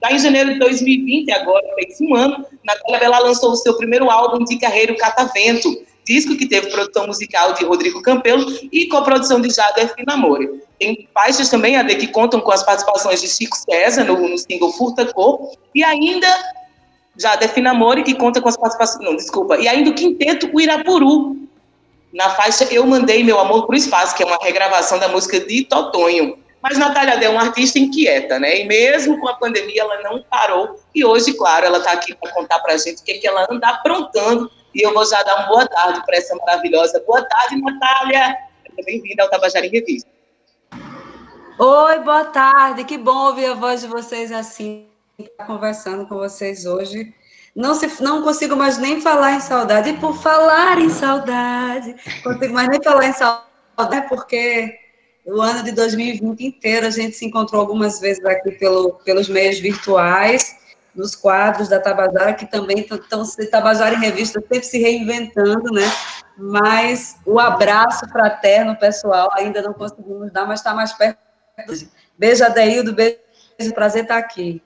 Já 0.00 0.12
em 0.12 0.18
janeiro 0.20 0.52
de 0.52 0.58
2020, 0.60 1.32
agora 1.32 1.66
fez 1.74 2.00
um 2.00 2.14
ano, 2.14 2.46
Natália 2.62 3.00
Bela 3.00 3.18
lançou 3.18 3.50
o 3.50 3.56
seu 3.56 3.76
primeiro 3.76 4.08
álbum 4.08 4.44
de 4.44 4.56
carreira, 4.58 4.94
Catavento, 4.96 5.68
disco 6.04 6.36
que 6.36 6.46
teve 6.46 6.70
produção 6.70 7.06
musical 7.06 7.54
de 7.54 7.64
Rodrigo 7.64 8.02
Campelo 8.02 8.44
e 8.70 8.86
coprodução 8.86 9.40
de 9.40 9.50
Jader 9.50 9.94
Finamore. 9.94 10.62
Tem 10.78 11.08
faixas 11.14 11.48
também, 11.48 11.76
AD, 11.76 11.96
que 11.96 12.08
contam 12.08 12.40
com 12.40 12.52
as 12.52 12.62
participações 12.62 13.20
de 13.20 13.28
Chico 13.28 13.56
César 13.56 14.04
no, 14.04 14.28
no 14.28 14.38
single 14.38 14.72
Furta 14.72 15.12
Cor 15.12 15.52
e 15.74 15.82
ainda 15.82 16.28
Jader 17.16 17.48
Finamore, 17.48 18.02
que 18.02 18.14
conta 18.14 18.40
com 18.40 18.48
as 18.48 18.56
participações, 18.56 19.04
não, 19.04 19.16
desculpa, 19.16 19.56
e 19.56 19.68
ainda 19.68 19.90
o 19.90 19.94
quinteto 19.94 20.50
Uirapuru, 20.52 21.36
na 22.12 22.30
faixa 22.30 22.64
Eu 22.70 22.86
Mandei 22.86 23.24
Meu 23.24 23.40
Amor 23.40 23.66
para 23.66 23.74
o 23.74 23.76
Espaço, 23.76 24.14
que 24.14 24.22
é 24.22 24.26
uma 24.26 24.38
regravação 24.40 24.98
da 24.98 25.08
música 25.08 25.40
de 25.40 25.64
Totonho. 25.64 26.38
Mas 26.62 26.78
Natália 26.78 27.12
é 27.12 27.28
uma 27.28 27.42
artista 27.42 27.78
inquieta, 27.78 28.38
né? 28.38 28.60
E 28.60 28.64
mesmo 28.64 29.20
com 29.20 29.28
a 29.28 29.34
pandemia, 29.34 29.82
ela 29.82 30.00
não 30.02 30.22
parou. 30.22 30.80
E 30.94 31.04
hoje, 31.04 31.34
claro, 31.34 31.66
ela 31.66 31.78
está 31.78 31.92
aqui 31.92 32.14
para 32.14 32.32
contar 32.32 32.60
para 32.60 32.72
a 32.72 32.76
gente 32.78 33.02
o 33.02 33.04
que, 33.04 33.12
é 33.12 33.18
que 33.18 33.26
ela 33.26 33.46
anda 33.50 33.68
aprontando 33.68 34.50
E 34.74 34.82
eu 34.82 34.92
vou 34.92 35.06
já 35.06 35.22
dar 35.22 35.36
uma 35.36 35.46
boa 35.46 35.66
tarde 35.68 36.02
para 36.04 36.16
essa 36.16 36.34
maravilhosa. 36.34 37.00
Boa 37.06 37.22
tarde, 37.22 37.60
Natália. 37.60 38.36
Bem-vinda 38.84 39.22
ao 39.22 39.30
Tabajara 39.30 39.64
em 39.64 39.70
Revista. 39.70 40.10
Oi, 41.56 41.98
boa 42.00 42.24
tarde. 42.24 42.82
Que 42.82 42.98
bom 42.98 43.28
ouvir 43.28 43.46
a 43.46 43.54
voz 43.54 43.82
de 43.82 43.86
vocês 43.86 44.32
assim, 44.32 44.88
conversando 45.46 46.08
com 46.08 46.16
vocês 46.16 46.66
hoje. 46.66 47.14
Não, 47.54 47.72
se, 47.76 48.02
não 48.02 48.22
consigo 48.22 48.56
mais 48.56 48.76
nem 48.76 49.00
falar 49.00 49.34
em 49.34 49.40
saudade. 49.40 49.90
E 49.90 49.96
por 49.96 50.20
falar 50.20 50.80
em 50.80 50.90
saudade, 50.90 51.94
consigo 52.24 52.52
mais 52.52 52.68
nem 52.68 52.82
falar 52.82 53.06
em 53.06 53.12
saudade, 53.12 54.08
porque 54.08 54.76
o 55.24 55.40
ano 55.40 55.62
de 55.62 55.70
2020 55.70 56.40
inteiro 56.44 56.88
a 56.88 56.90
gente 56.90 57.14
se 57.14 57.24
encontrou 57.24 57.60
algumas 57.60 58.00
vezes 58.00 58.24
aqui 58.24 58.50
pelo, 58.50 58.94
pelos 59.04 59.28
meios 59.28 59.60
virtuais 59.60 60.63
nos 60.94 61.16
quadros 61.16 61.68
da 61.68 61.80
Tabajara, 61.80 62.34
que 62.34 62.46
também 62.46 62.80
estão 62.80 63.24
Tabajara 63.50 63.94
em 63.94 64.00
revista 64.00 64.40
sempre 64.40 64.62
se 64.62 64.78
reinventando, 64.78 65.72
né? 65.72 65.90
Mas 66.36 67.16
o 67.24 67.38
abraço 67.38 68.08
fraterno, 68.08 68.76
pessoal, 68.76 69.30
ainda 69.34 69.62
não 69.62 69.72
conseguimos 69.72 70.32
dar, 70.32 70.46
mas 70.46 70.60
está 70.60 70.74
mais 70.74 70.92
perto. 70.92 71.18
Beijo, 72.18 72.44
Adeildo, 72.44 72.92
beijo, 72.92 73.18
prazer 73.74 74.02
estar 74.02 74.18
aqui. 74.18 74.62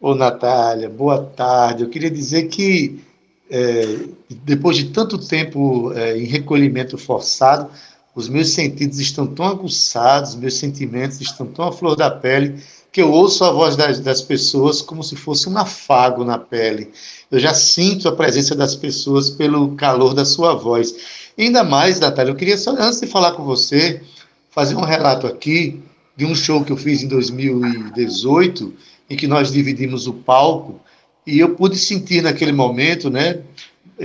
Ô, 0.00 0.14
Natália, 0.14 0.88
boa 0.88 1.24
tarde. 1.24 1.82
Eu 1.82 1.90
queria 1.90 2.10
dizer 2.10 2.44
que, 2.48 3.04
é, 3.50 3.82
depois 4.30 4.76
de 4.76 4.90
tanto 4.90 5.18
tempo 5.18 5.92
é, 5.92 6.16
em 6.16 6.24
recolhimento 6.24 6.96
forçado, 6.96 7.68
os 8.14 8.28
meus 8.28 8.50
sentidos 8.50 8.98
estão 8.98 9.26
tão 9.26 9.46
aguçados, 9.46 10.34
meus 10.34 10.54
sentimentos 10.54 11.20
estão 11.20 11.46
tão 11.46 11.66
à 11.66 11.72
flor 11.72 11.96
da 11.96 12.10
pele, 12.10 12.62
que 12.90 13.02
eu 13.02 13.12
ouço 13.12 13.44
a 13.44 13.52
voz 13.52 13.76
das, 13.76 14.00
das 14.00 14.22
pessoas 14.22 14.80
como 14.80 15.02
se 15.02 15.14
fosse 15.14 15.48
um 15.48 15.58
afago 15.58 16.24
na 16.24 16.38
pele. 16.38 16.90
Eu 17.30 17.38
já 17.38 17.52
sinto 17.52 18.08
a 18.08 18.12
presença 18.12 18.54
das 18.54 18.74
pessoas 18.74 19.30
pelo 19.30 19.74
calor 19.76 20.14
da 20.14 20.24
sua 20.24 20.54
voz. 20.54 20.94
E 21.36 21.44
ainda 21.44 21.62
mais, 21.62 22.00
Natália, 22.00 22.32
eu 22.32 22.36
queria 22.36 22.56
só, 22.56 22.70
antes 22.70 23.00
de 23.00 23.06
falar 23.06 23.32
com 23.32 23.44
você, 23.44 24.00
fazer 24.50 24.74
um 24.74 24.84
relato 24.84 25.26
aqui 25.26 25.80
de 26.16 26.24
um 26.24 26.34
show 26.34 26.64
que 26.64 26.72
eu 26.72 26.76
fiz 26.76 27.02
em 27.02 27.08
2018, 27.08 28.74
em 29.08 29.16
que 29.16 29.26
nós 29.26 29.52
dividimos 29.52 30.06
o 30.06 30.14
palco, 30.14 30.80
e 31.26 31.38
eu 31.38 31.54
pude 31.54 31.76
sentir 31.76 32.22
naquele 32.22 32.52
momento, 32.52 33.10
né, 33.10 33.40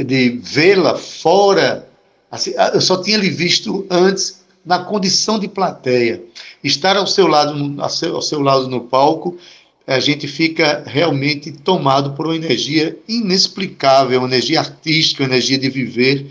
de 0.06 0.42
vê-la 0.44 0.96
fora. 0.96 1.90
Assim, 2.30 2.54
eu 2.74 2.82
só 2.82 3.02
tinha 3.02 3.18
lhe 3.18 3.30
visto 3.30 3.88
antes 3.90 4.43
na 4.66 4.80
condição 4.80 5.38
de 5.38 5.48
plateia. 5.48 6.24
Estar 6.64 6.96
ao 6.96 7.06
seu 7.06 7.28
lado, 7.28 7.82
ao 7.82 7.90
seu, 7.90 8.16
ao 8.16 8.22
seu 8.22 8.42
lado 8.42 8.68
no 8.68 8.82
palco, 8.82 9.38
a 9.86 10.00
gente 10.00 10.28
fica 10.28 10.84
realmente 10.86 11.52
tomado 11.52 12.14
por 12.14 12.26
uma 12.26 12.36
energia 12.36 12.98
inexplicável, 13.08 14.20
uma 14.20 14.28
energia 14.28 14.60
artística, 14.60 15.24
uma 15.24 15.30
energia 15.30 15.58
de 15.58 15.70
viver, 15.70 16.28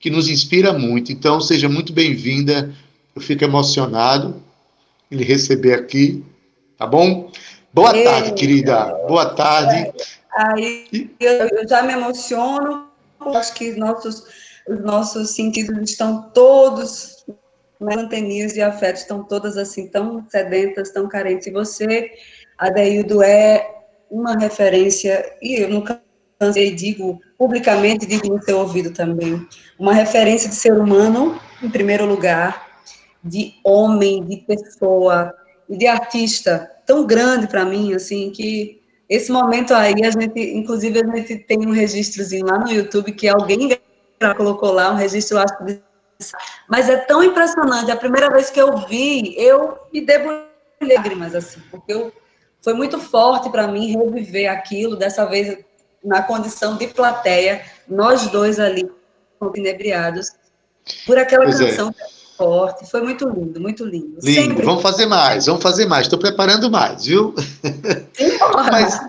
que 0.00 0.10
nos 0.10 0.28
inspira 0.28 0.72
muito. 0.72 1.12
Então, 1.12 1.40
seja 1.40 1.68
muito 1.68 1.92
bem-vinda. 1.92 2.74
Eu 3.14 3.22
fico 3.22 3.44
emocionado 3.44 4.42
em 5.10 5.16
lhe 5.16 5.24
receber 5.24 5.74
aqui, 5.74 6.24
tá 6.76 6.86
bom? 6.86 7.30
Boa 7.72 7.92
tarde, 7.92 8.32
querida. 8.32 8.86
Boa 9.06 9.26
tarde. 9.26 9.92
Aí, 10.36 11.10
eu 11.20 11.68
já 11.68 11.82
me 11.82 11.92
emociono, 11.92 12.88
acho 13.20 13.54
que 13.54 13.70
nossos, 13.76 14.24
os 14.68 14.84
nossos 14.84 15.30
sentidos 15.30 15.90
estão 15.90 16.22
todos 16.34 17.15
mantenias 17.80 18.56
e 18.56 18.62
afetos 18.62 19.02
estão 19.02 19.22
todas 19.22 19.56
assim 19.56 19.88
tão 19.88 20.24
sedentas, 20.28 20.90
tão 20.90 21.08
carentes. 21.08 21.46
E 21.46 21.50
você, 21.50 22.10
Adeildo, 22.58 23.22
é 23.22 23.68
uma 24.10 24.36
referência, 24.36 25.24
e 25.42 25.62
eu 25.62 25.68
nunca 25.68 26.00
cansei, 26.38 26.74
digo 26.74 27.20
publicamente, 27.38 28.06
digo 28.06 28.28
no 28.28 28.42
seu 28.42 28.58
ouvido 28.58 28.90
também, 28.92 29.46
uma 29.78 29.92
referência 29.92 30.48
de 30.48 30.54
ser 30.54 30.72
humano, 30.72 31.38
em 31.62 31.70
primeiro 31.70 32.06
lugar, 32.06 32.66
de 33.22 33.54
homem, 33.64 34.24
de 34.24 34.36
pessoa, 34.38 35.34
e 35.68 35.76
de 35.76 35.86
artista, 35.86 36.70
tão 36.86 37.04
grande 37.06 37.48
para 37.48 37.64
mim, 37.64 37.92
assim, 37.94 38.30
que 38.30 38.80
esse 39.08 39.30
momento 39.30 39.74
aí, 39.74 39.94
a 40.04 40.10
gente, 40.10 40.40
inclusive, 40.40 41.00
a 41.00 41.16
gente 41.16 41.38
tem 41.38 41.66
um 41.66 41.72
registrozinho 41.72 42.46
lá 42.46 42.58
no 42.58 42.70
YouTube 42.70 43.12
que 43.12 43.28
alguém 43.28 43.78
colocou 44.36 44.72
lá, 44.72 44.92
um 44.92 44.96
registro, 44.96 45.38
acho 45.38 45.56
que 45.58 45.80
mas 46.68 46.88
é 46.88 46.96
tão 46.96 47.22
impressionante. 47.22 47.90
A 47.90 47.96
primeira 47.96 48.30
vez 48.30 48.50
que 48.50 48.60
eu 48.60 48.76
vi, 48.86 49.34
eu 49.38 49.78
me 49.92 50.00
debulhei 50.00 50.46
lágrimas, 50.82 51.34
assim, 51.34 51.60
porque 51.70 51.92
eu, 51.92 52.12
foi 52.62 52.74
muito 52.74 52.98
forte 52.98 53.50
para 53.50 53.66
mim 53.66 53.96
reviver 53.96 54.50
aquilo, 54.50 54.96
dessa 54.96 55.24
vez 55.24 55.58
na 56.04 56.22
condição 56.22 56.76
de 56.76 56.86
plateia, 56.86 57.62
nós 57.88 58.28
dois 58.28 58.60
ali, 58.60 58.88
inebriados, 59.54 60.32
por 61.04 61.18
aquela 61.18 61.44
pois 61.44 61.60
é. 61.60 61.70
canção 61.70 61.90
é. 61.90 62.36
forte. 62.36 62.88
Foi 62.90 63.02
muito 63.02 63.28
lindo, 63.28 63.60
muito 63.60 63.84
lindo. 63.84 64.18
Lindo. 64.22 64.22
Sempre. 64.22 64.64
Vamos 64.64 64.82
fazer 64.82 65.06
mais, 65.06 65.46
vamos 65.46 65.62
fazer 65.62 65.86
mais. 65.86 66.06
Estou 66.06 66.18
preparando 66.18 66.70
mais, 66.70 67.06
viu? 67.06 67.34
Embora, 68.18 68.70
mas, 68.70 69.00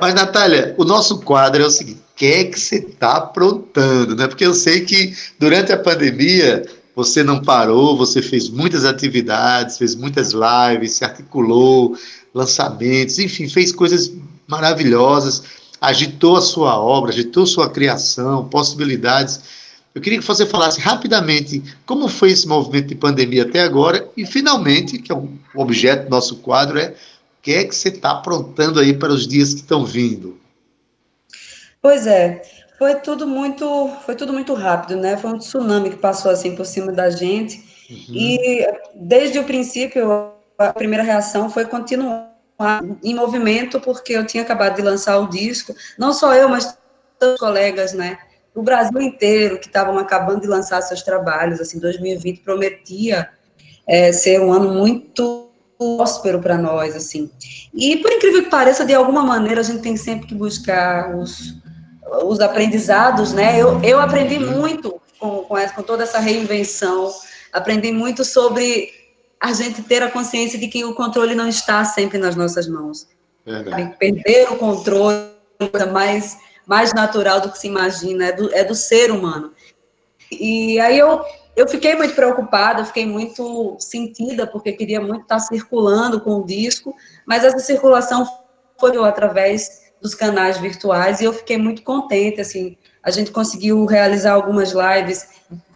mas, 0.00 0.14
Natália, 0.14 0.74
o 0.76 0.84
nosso 0.84 1.20
quadro 1.22 1.62
é 1.62 1.66
o 1.66 1.70
seguinte: 1.70 2.03
que 2.16 2.26
é 2.26 2.44
que 2.44 2.58
você 2.58 2.76
está 2.76 3.16
aprontando, 3.16 4.14
né? 4.14 4.26
Porque 4.26 4.46
eu 4.46 4.54
sei 4.54 4.82
que 4.82 5.14
durante 5.38 5.72
a 5.72 5.78
pandemia 5.78 6.64
você 6.94 7.24
não 7.24 7.42
parou, 7.42 7.96
você 7.96 8.22
fez 8.22 8.48
muitas 8.48 8.84
atividades, 8.84 9.78
fez 9.78 9.96
muitas 9.96 10.32
lives, 10.32 10.92
se 10.92 11.04
articulou, 11.04 11.96
lançamentos, 12.32 13.18
enfim, 13.18 13.48
fez 13.48 13.72
coisas 13.72 14.12
maravilhosas, 14.46 15.42
agitou 15.80 16.36
a 16.36 16.42
sua 16.42 16.78
obra, 16.78 17.10
agitou 17.10 17.46
sua 17.46 17.68
criação, 17.68 18.48
possibilidades. 18.48 19.40
Eu 19.92 20.00
queria 20.00 20.18
que 20.18 20.26
você 20.26 20.46
falasse 20.46 20.80
rapidamente 20.80 21.62
como 21.84 22.08
foi 22.08 22.30
esse 22.30 22.46
movimento 22.46 22.88
de 22.88 22.94
pandemia 22.94 23.42
até 23.42 23.60
agora 23.60 24.08
e, 24.16 24.24
finalmente, 24.24 24.98
que 24.98 25.10
é 25.10 25.14
o 25.14 25.28
objeto 25.54 26.04
do 26.04 26.10
nosso 26.10 26.36
quadro, 26.36 26.78
é 26.78 26.88
o 26.88 27.42
que 27.42 27.52
é 27.52 27.64
que 27.64 27.74
você 27.74 27.88
está 27.88 28.12
aprontando 28.12 28.78
aí 28.80 28.92
para 28.92 29.12
os 29.12 29.26
dias 29.26 29.52
que 29.52 29.60
estão 29.60 29.84
vindo? 29.84 30.43
Pois 31.84 32.06
é, 32.06 32.40
foi 32.78 32.94
tudo 32.94 33.26
muito, 33.26 33.90
foi 34.06 34.14
tudo 34.14 34.32
muito 34.32 34.54
rápido, 34.54 34.96
né? 34.96 35.18
Foi 35.18 35.30
um 35.32 35.38
tsunami 35.38 35.90
que 35.90 35.98
passou 35.98 36.30
assim 36.30 36.56
por 36.56 36.64
cima 36.64 36.90
da 36.90 37.10
gente. 37.10 37.58
Uhum. 37.90 38.14
E 38.14 38.66
desde 38.94 39.38
o 39.38 39.44
princípio, 39.44 40.32
a 40.56 40.72
primeira 40.72 41.04
reação 41.04 41.50
foi 41.50 41.66
continuar 41.66 42.32
em 43.02 43.14
movimento, 43.14 43.78
porque 43.80 44.14
eu 44.14 44.26
tinha 44.26 44.42
acabado 44.42 44.76
de 44.76 44.80
lançar 44.80 45.18
o 45.18 45.28
disco, 45.28 45.74
não 45.98 46.14
só 46.14 46.32
eu, 46.32 46.48
mas 46.48 46.74
todos 47.18 47.34
os 47.34 47.40
colegas, 47.40 47.92
né? 47.92 48.16
O 48.54 48.62
Brasil 48.62 49.02
inteiro 49.02 49.58
que 49.58 49.66
estavam 49.66 49.98
acabando 49.98 50.40
de 50.40 50.46
lançar 50.46 50.80
seus 50.80 51.02
trabalhos, 51.02 51.60
assim, 51.60 51.78
2020 51.78 52.40
prometia 52.40 53.28
é, 53.86 54.10
ser 54.10 54.40
um 54.40 54.50
ano 54.50 54.72
muito 54.72 55.50
próspero 55.76 56.40
para 56.40 56.56
nós, 56.56 56.96
assim. 56.96 57.30
E 57.74 57.98
por 57.98 58.10
incrível 58.10 58.42
que 58.42 58.48
pareça, 58.48 58.86
de 58.86 58.94
alguma 58.94 59.22
maneira 59.22 59.60
a 59.60 59.64
gente 59.64 59.82
tem 59.82 59.98
sempre 59.98 60.26
que 60.26 60.34
buscar 60.34 61.14
os 61.14 61.62
os 62.24 62.40
aprendizados, 62.40 63.32
né? 63.32 63.60
Eu, 63.60 63.80
eu 63.82 64.00
aprendi 64.00 64.38
muito 64.38 65.00
com, 65.18 65.44
com, 65.44 65.56
essa, 65.56 65.74
com 65.74 65.82
toda 65.82 66.02
essa 66.02 66.18
reinvenção, 66.18 67.12
aprendi 67.52 67.92
muito 67.92 68.24
sobre 68.24 68.90
a 69.40 69.52
gente 69.52 69.82
ter 69.82 70.02
a 70.02 70.10
consciência 70.10 70.58
de 70.58 70.68
que 70.68 70.84
o 70.84 70.94
controle 70.94 71.34
não 71.34 71.48
está 71.48 71.84
sempre 71.84 72.18
nas 72.18 72.34
nossas 72.34 72.66
mãos. 72.66 73.06
Verdade. 73.44 73.94
Perder 73.98 74.52
o 74.52 74.56
controle 74.56 75.28
é 75.60 75.86
mais, 75.86 76.38
mais 76.66 76.92
natural 76.94 77.40
do 77.40 77.50
que 77.50 77.58
se 77.58 77.66
imagina, 77.66 78.26
é 78.26 78.32
do, 78.32 78.54
é 78.54 78.64
do 78.64 78.74
ser 78.74 79.10
humano. 79.10 79.52
E 80.30 80.80
aí 80.80 80.98
eu, 80.98 81.22
eu 81.54 81.68
fiquei 81.68 81.94
muito 81.94 82.14
preocupada, 82.14 82.84
fiquei 82.84 83.06
muito 83.06 83.76
sentida, 83.78 84.46
porque 84.46 84.72
queria 84.72 85.00
muito 85.00 85.22
estar 85.22 85.38
circulando 85.40 86.20
com 86.20 86.36
o 86.36 86.46
disco, 86.46 86.94
mas 87.26 87.44
essa 87.44 87.58
circulação 87.58 88.26
foi 88.78 88.96
através 89.04 89.83
dos 90.04 90.14
canais 90.14 90.58
virtuais 90.58 91.22
e 91.22 91.24
eu 91.24 91.32
fiquei 91.32 91.56
muito 91.56 91.82
contente, 91.82 92.38
assim, 92.38 92.76
a 93.02 93.10
gente 93.10 93.30
conseguiu 93.30 93.86
realizar 93.86 94.34
algumas 94.34 94.72
lives 94.72 95.26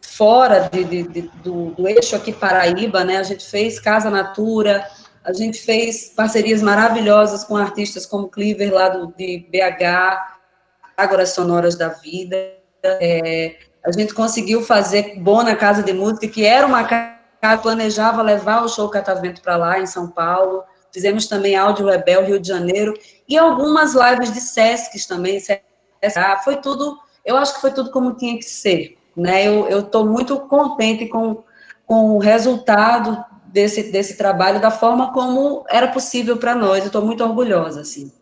fora 0.03 0.69
de, 0.71 0.85
de, 0.85 1.03
de, 1.05 1.23
do, 1.43 1.71
do, 1.71 1.89
eixo 1.89 2.15
aqui 2.15 2.31
Paraíba, 2.31 3.05
né, 3.05 3.17
a 3.17 3.23
gente 3.23 3.49
fez 3.49 3.81
Casa 3.81 4.11
Natura, 4.11 4.87
a 5.25 5.33
gente 5.33 5.59
fez 5.59 6.13
parcerias 6.15 6.61
maravilhosas 6.61 7.43
com 7.43 7.57
artistas 7.57 8.05
como 8.05 8.29
Cleaver, 8.29 8.71
lá 8.71 8.91
do, 8.91 9.15
de 9.17 9.47
BH, 9.51 10.37
Ágoras 10.95 11.31
Sonoras 11.31 11.75
da 11.75 11.89
Vida, 11.89 12.37
é, 12.85 13.57
a 13.83 13.91
gente 13.93 14.13
conseguiu 14.13 14.63
fazer 14.63 15.19
Bona 15.21 15.57
Casa 15.57 15.83
de 15.83 15.95
Música, 15.95 16.29
que 16.29 16.45
era 16.45 16.67
uma 16.67 16.85
casa 16.85 17.17
que 17.41 17.63
planejava 17.63 18.21
levar 18.21 18.63
o 18.63 18.69
show 18.69 18.91
Catavento 18.91 19.41
para 19.41 19.57
lá, 19.57 19.81
em 19.81 19.87
São 19.87 20.07
Paulo, 20.07 20.65
fizemos 20.93 21.27
também 21.27 21.57
Áudio 21.57 21.87
Rebel, 21.87 22.25
Rio 22.25 22.41
de 22.41 22.49
Janeiro, 22.49 22.95
e 23.29 23.37
algumas 23.37 23.95
lives 23.95 24.33
de 24.33 24.41
Sesc 24.41 25.07
também, 25.07 25.41
foi 26.45 26.57
tudo, 26.57 26.99
eu 27.25 27.37
acho 27.37 27.55
que 27.55 27.61
foi 27.61 27.73
tudo 27.73 27.91
como 27.91 28.15
tinha 28.15 28.37
que 28.37 28.45
ser, 28.45 28.97
né, 29.17 29.47
eu 29.47 29.81
estou 29.81 30.07
muito 30.07 30.39
contente 30.41 31.07
com, 31.07 31.43
com 31.87 32.17
o 32.17 32.19
resultado 32.19 33.25
desse, 33.47 33.91
desse 33.91 34.17
trabalho, 34.17 34.61
da 34.61 34.71
forma 34.71 35.13
como 35.13 35.65
era 35.69 35.89
possível 35.89 36.37
para 36.37 36.55
nós, 36.55 36.81
eu 36.81 36.87
estou 36.87 37.03
muito 37.03 37.25
orgulhosa, 37.25 37.81
assim. 37.81 38.13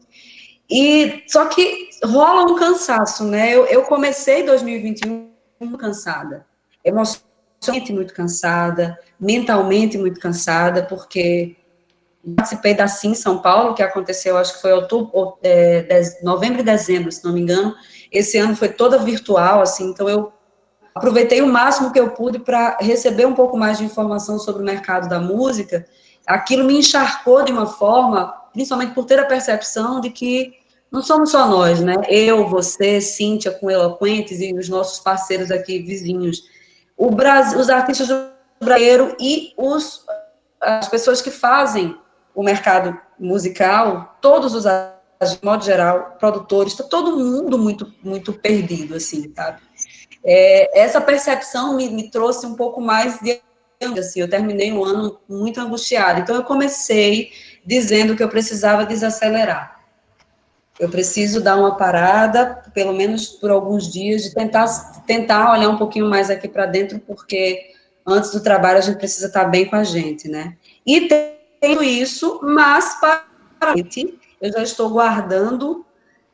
E, 0.69 1.23
só 1.29 1.47
que 1.47 1.91
rola 2.05 2.51
um 2.51 2.57
cansaço, 2.57 3.25
né? 3.25 3.55
Eu, 3.55 3.67
eu 3.67 3.83
comecei 3.85 4.43
2021 4.43 5.31
muito 5.61 5.79
cansada, 5.79 6.45
emocionalmente 6.85 7.93
muito 7.93 8.13
cansada, 8.13 8.99
mentalmente 9.19 9.97
muito 9.97 10.21
cansada, 10.21 10.83
porque 10.83 11.57
participei 12.35 12.75
da 12.75 12.89
Sim 12.89 13.15
São 13.15 13.39
Paulo, 13.39 13.75
que 13.75 13.83
aconteceu, 13.83 14.37
acho 14.37 14.55
que 14.55 14.63
foi 14.63 14.73
outubro, 14.73 15.39
é, 15.43 16.01
novembro 16.23 16.61
e 16.61 16.65
dezembro, 16.65 17.13
se 17.13 17.25
não 17.25 17.33
me 17.33 17.41
engano. 17.41 17.75
Esse 18.11 18.39
ano 18.39 18.57
foi 18.57 18.69
toda 18.69 18.99
virtual, 18.99 19.61
assim, 19.61 19.91
então 19.91 20.09
eu 20.09 20.33
aproveitei 20.95 21.43
o 21.43 21.47
máximo 21.47 21.93
que 21.93 22.01
eu 22.01 22.11
pude 22.11 22.39
para 22.39 22.79
receber 22.81 23.27
um 23.27 23.35
pouco 23.35 23.57
mais 23.57 23.79
de 23.79 23.85
informação 23.85 24.39
sobre 24.39 24.63
o 24.63 24.65
mercado 24.65 25.09
da 25.09 25.21
música. 25.21 25.87
Aquilo 26.27 26.65
me 26.65 26.79
encharcou 26.79 27.45
de 27.45 27.53
uma 27.53 27.67
forma, 27.67 28.35
principalmente 28.53 28.95
por 28.95 29.05
ter 29.05 29.19
a 29.21 29.27
percepção 29.27 30.01
de 30.01 30.11
que 30.11 30.55
não 30.91 31.03
somos 31.03 31.31
só 31.31 31.47
nós, 31.47 31.81
né? 31.81 31.95
Eu, 32.09 32.49
você, 32.49 33.01
Cíntia 33.01 33.53
com 33.53 33.71
Eloquentes 33.71 34.41
e 34.41 34.55
os 34.55 34.69
nossos 34.69 34.99
parceiros 34.99 35.51
aqui 35.51 35.81
vizinhos. 35.81 36.43
O 36.97 37.11
Brasil, 37.11 37.59
os 37.59 37.69
artistas 37.69 38.09
do 38.09 38.37
e 39.21 39.53
os, 39.59 40.05
as 40.61 40.89
pessoas 40.89 41.21
que 41.21 41.31
fazem 41.31 41.97
o 42.37 42.43
mercado 42.43 42.97
musical, 43.19 44.19
todos 44.21 44.55
os 44.55 44.67
de 44.67 45.39
modo 45.43 45.65
geral, 45.65 46.17
produtores, 46.21 46.75
está 46.75 46.85
todo 46.85 47.17
mundo 47.17 47.59
muito, 47.59 47.91
muito 48.05 48.35
perdido, 48.35 48.95
assim, 48.95 49.33
sabe? 49.35 49.63
É, 50.23 50.79
essa 50.79 51.01
percepção 51.01 51.75
me, 51.75 51.89
me, 51.89 52.11
trouxe 52.11 52.45
um 52.45 52.55
pouco 52.55 52.79
mais 52.83 53.19
de 53.21 53.41
assim, 53.99 54.21
eu 54.21 54.29
terminei 54.29 54.71
o 54.73 54.85
ano 54.85 55.19
muito 55.27 55.59
angustiada, 55.59 56.21
então 56.21 56.37
eu 56.37 56.43
comecei 56.43 57.31
dizendo 57.65 58.15
que 58.15 58.23
eu 58.23 58.29
precisava 58.29 58.85
desacelerar. 58.85 59.81
Eu 60.79 60.91
preciso 60.91 61.41
dar 61.41 61.57
uma 61.57 61.77
parada, 61.77 62.63
pelo 62.75 62.93
menos 62.93 63.29
por 63.29 63.51
alguns 63.51 63.91
dias, 63.91 64.25
de 64.25 64.35
tentar, 64.35 64.67
tentar 65.07 65.53
olhar 65.53 65.71
um 65.71 65.79
pouquinho 65.79 66.09
mais 66.11 66.29
aqui 66.29 66.49
para 66.49 66.67
dentro, 66.67 66.99
porque 66.99 67.73
antes 68.07 68.31
do 68.31 68.43
trabalho 68.43 68.79
a 68.79 68.83
gente 68.83 68.99
precisa 68.99 69.29
estar 69.29 69.47
bem 69.47 69.65
com 69.65 69.77
a 69.77 69.85
gente, 69.85 70.29
né? 70.29 70.57
E 70.87 71.09
tenho 71.61 71.83
isso, 71.83 72.41
mas 72.43 72.99
para 73.01 73.27
eu 74.41 74.53
já 74.53 74.63
estou 74.63 74.91
guardando, 74.91 75.85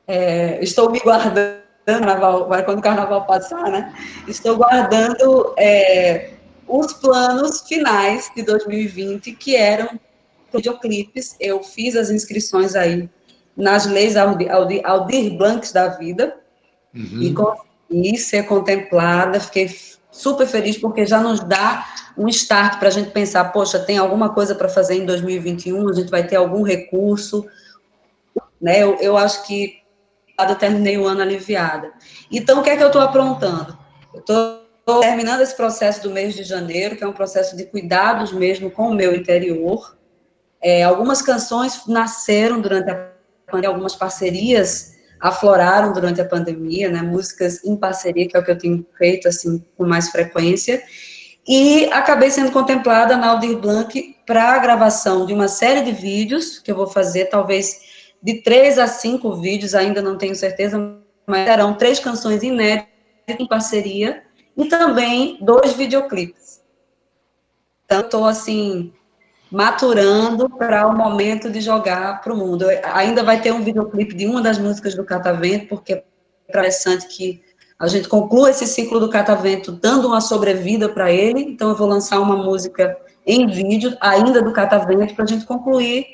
é, 0.07 0.63
estou 0.63 0.91
me 0.91 0.99
guardando, 1.01 1.63
carnaval, 1.85 2.49
quando 2.65 2.79
o 2.79 2.83
carnaval 2.83 3.27
passar, 3.27 3.71
né? 3.71 3.95
Estou 4.27 4.57
guardando 4.57 5.55
é, 5.57 6.31
os 6.67 6.93
planos 6.95 7.63
finais 7.63 8.31
de 8.35 8.43
2020, 8.43 9.33
que 9.33 9.57
eram 9.57 9.99
videoclipes. 10.53 11.37
Eu 11.41 11.63
fiz 11.63 11.97
as 11.97 12.11
inscrições 12.11 12.75
aí 12.75 13.09
nas 13.57 13.87
leis 13.87 14.17
Aldir, 14.17 14.51
Aldir, 14.51 14.81
Aldir 14.85 15.37
Blancs 15.37 15.73
da 15.73 15.89
vida 15.89 16.37
uhum. 16.95 17.23
e 17.23 17.35
consegui 17.35 18.19
ser 18.19 18.45
contemplada. 18.45 19.41
Fiquei 19.41 19.69
super 20.13 20.47
feliz 20.47 20.77
porque 20.77 21.07
já 21.07 21.21
nos 21.21 21.41
dá 21.41 21.87
um 22.17 22.29
start 22.29 22.79
para 22.79 22.89
a 22.89 22.93
gente 22.93 23.11
pensar, 23.11 23.45
poxa, 23.47 23.79
tem 23.79 23.97
alguma 23.97 24.33
coisa 24.35 24.55
para 24.55 24.69
fazer 24.69 24.95
em 24.95 25.07
2021, 25.07 25.89
a 25.89 25.93
gente 25.95 26.11
vai 26.11 26.25
ter 26.25 26.37
algum 26.37 26.63
recurso, 26.63 27.47
né? 28.61 28.81
Eu, 28.81 28.97
eu 29.01 29.17
acho 29.17 29.45
que 29.47 29.83
eu 30.39 30.55
terminei 30.57 30.99
o 30.99 31.07
ano 31.07 31.23
aliviada. 31.23 31.91
Então, 32.31 32.61
o 32.61 32.63
que 32.63 32.71
é 32.71 32.77
que 32.77 32.83
eu 32.83 32.89
estou 32.89 33.01
aprontando? 33.01 33.79
Eu 34.13 34.21
estou 34.21 34.61
terminando 35.01 35.41
esse 35.41 35.57
processo 35.57 36.03
do 36.03 36.11
mês 36.11 36.35
de 36.35 36.43
janeiro, 36.43 36.97
que 36.97 37.05
é 37.05 37.07
um 37.07 37.13
processo 37.13 37.57
de 37.57 37.65
cuidados 37.65 38.33
mesmo 38.33 38.71
com 38.71 38.89
o 38.89 38.95
meu 38.95 39.15
interior. 39.15 39.97
É, 40.61 40.83
algumas 40.83 41.23
canções 41.23 41.87
nasceram 41.87 42.61
durante 42.61 42.91
a 42.91 43.13
pandemia, 43.47 43.69
algumas 43.69 43.95
parcerias 43.95 44.93
afloraram 45.23 45.93
durante 45.93 46.21
a 46.21 46.25
pandemia, 46.25 46.91
né, 46.91 47.01
músicas 47.01 47.65
em 47.65 47.77
parceria, 47.77 48.27
que 48.27 48.37
é 48.37 48.41
o 48.41 48.45
que 48.45 48.51
eu 48.51 48.59
tenho 48.59 48.85
feito, 48.99 49.29
assim, 49.29 49.65
com 49.77 49.87
mais 49.87 50.11
frequência, 50.11 50.83
e 51.47 51.85
acabei 51.93 52.29
sendo 52.29 52.51
contemplada 52.51 53.17
na 53.17 53.29
Aldir 53.29 53.57
Blanc 53.57 54.17
para 54.27 54.55
a 54.55 54.59
gravação 54.59 55.25
de 55.25 55.33
uma 55.33 55.47
série 55.47 55.83
de 55.83 55.93
vídeos, 55.93 56.59
que 56.59 56.73
eu 56.73 56.77
vou 56.77 56.89
fazer, 56.89 57.27
talvez 57.27 57.81
de 58.21 58.43
três 58.43 58.79
a 58.79 58.89
cinco 58.89 59.37
vídeos, 59.37 59.75
ainda 59.75 60.03
não 60.03 60.19
tenho 60.19 60.35
certeza, 60.35 60.97
mas 61.25 61.47
serão 61.47 61.75
três 61.75 62.01
canções 62.01 62.43
inéditas 62.43 62.91
em 63.39 63.47
parceria, 63.47 64.25
e 64.57 64.65
também 64.67 65.39
dois 65.41 65.73
videoclipes. 65.73 66.61
Então, 67.85 68.01
estou, 68.01 68.25
assim, 68.25 68.93
maturando 69.53 70.49
para 70.49 70.89
o 70.89 70.97
momento 70.97 71.51
de 71.51 71.61
jogar 71.61 72.23
para 72.23 72.33
o 72.33 72.37
mundo. 72.37 72.65
Ainda 72.95 73.23
vai 73.23 73.39
ter 73.39 73.53
um 73.53 73.63
videoclipe 73.63 74.15
de 74.15 74.27
uma 74.27 74.41
das 74.41 74.57
músicas 74.57 74.95
do 74.95 75.05
Catavento, 75.05 75.67
porque 75.69 75.93
é 75.93 76.05
interessante 76.49 77.07
que 77.07 77.43
a 77.79 77.87
gente 77.87 78.09
conclua 78.09 78.49
esse 78.49 78.67
ciclo 78.67 78.99
do 78.99 79.11
Catavento 79.11 79.71
dando 79.71 80.09
uma 80.09 80.23
sobrevida 80.23 80.89
para 80.89 81.13
ele. 81.13 81.41
Então, 81.41 81.69
eu 81.69 81.77
vou 81.77 81.87
lançar 81.87 82.19
uma 82.19 82.37
música 82.37 82.97
em 83.27 83.47
vídeo, 83.47 83.95
ainda 84.01 84.41
do 84.41 84.53
Catavento, 84.53 85.15
para 85.15 85.25
a 85.25 85.29
gente 85.29 85.45
concluir 85.45 86.07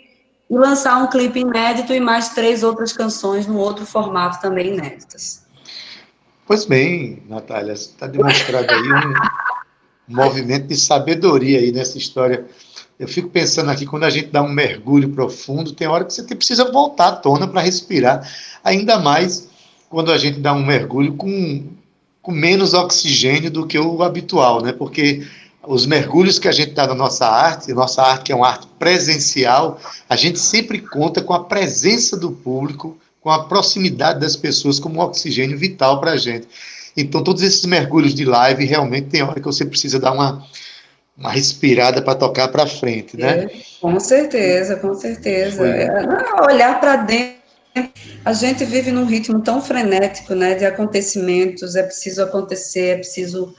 e 0.50 0.58
lançar 0.58 1.00
um 1.00 1.06
clipe 1.06 1.38
inédito 1.38 1.92
e 1.92 2.00
mais 2.00 2.30
três 2.30 2.64
outras 2.64 2.92
canções 2.92 3.46
no 3.46 3.58
outro 3.58 3.86
formato 3.86 4.40
também 4.40 4.74
inéditas. 4.74 5.46
Pois 6.44 6.64
bem, 6.64 7.22
Natália, 7.28 7.72
está 7.72 8.06
demonstrado 8.08 8.68
aí 8.68 8.82
um 8.88 9.12
movimento 10.16 10.66
de 10.66 10.76
sabedoria 10.76 11.60
aí 11.60 11.70
nessa 11.70 11.98
história 11.98 12.46
eu 12.98 13.06
fico 13.06 13.28
pensando 13.28 13.70
aqui, 13.70 13.86
quando 13.86 14.04
a 14.04 14.10
gente 14.10 14.28
dá 14.28 14.42
um 14.42 14.48
mergulho 14.48 15.10
profundo, 15.10 15.72
tem 15.72 15.86
hora 15.86 16.04
que 16.04 16.12
você 16.12 16.22
precisa 16.34 16.70
voltar 16.70 17.08
à 17.08 17.12
tona 17.16 17.46
para 17.46 17.60
respirar, 17.60 18.28
ainda 18.64 18.98
mais 18.98 19.48
quando 19.88 20.10
a 20.10 20.18
gente 20.18 20.40
dá 20.40 20.52
um 20.52 20.64
mergulho 20.64 21.14
com, 21.14 21.64
com 22.20 22.32
menos 22.32 22.74
oxigênio 22.74 23.50
do 23.50 23.66
que 23.66 23.78
o 23.78 24.02
habitual, 24.02 24.62
né? 24.62 24.72
Porque 24.72 25.26
os 25.62 25.86
mergulhos 25.86 26.38
que 26.38 26.48
a 26.48 26.52
gente 26.52 26.72
dá 26.72 26.86
na 26.86 26.94
nossa 26.94 27.26
arte, 27.26 27.72
nossa 27.72 28.02
arte 28.02 28.32
é 28.32 28.34
uma 28.34 28.48
arte 28.48 28.66
presencial, 28.78 29.80
a 30.08 30.16
gente 30.16 30.38
sempre 30.38 30.80
conta 30.80 31.22
com 31.22 31.34
a 31.34 31.44
presença 31.44 32.16
do 32.16 32.32
público, 32.32 32.98
com 33.20 33.30
a 33.30 33.44
proximidade 33.44 34.20
das 34.20 34.34
pessoas 34.34 34.80
como 34.80 34.98
um 34.98 35.02
oxigênio 35.02 35.58
vital 35.58 36.00
para 36.00 36.12
a 36.12 36.16
gente. 36.16 36.48
Então, 36.96 37.22
todos 37.22 37.42
esses 37.42 37.64
mergulhos 37.64 38.14
de 38.14 38.24
live, 38.24 38.64
realmente 38.64 39.08
tem 39.08 39.22
hora 39.22 39.38
que 39.38 39.46
você 39.46 39.64
precisa 39.64 40.00
dar 40.00 40.12
uma 40.12 40.44
uma 41.18 41.32
respirada 41.32 42.00
para 42.00 42.14
tocar 42.14 42.48
para 42.48 42.66
frente, 42.66 43.16
né? 43.16 43.44
É, 43.44 43.50
com 43.80 43.98
certeza, 43.98 44.76
com 44.76 44.94
certeza. 44.94 45.66
É, 45.66 45.88
olhar 46.48 46.78
para 46.78 46.96
dentro. 46.96 47.38
A 48.24 48.32
gente 48.32 48.64
vive 48.64 48.92
num 48.92 49.04
ritmo 49.04 49.40
tão 49.40 49.60
frenético, 49.60 50.34
né, 50.34 50.54
de 50.54 50.64
acontecimentos. 50.64 51.74
É 51.74 51.82
preciso 51.82 52.22
acontecer, 52.22 52.86
é 52.86 52.96
preciso, 52.96 53.54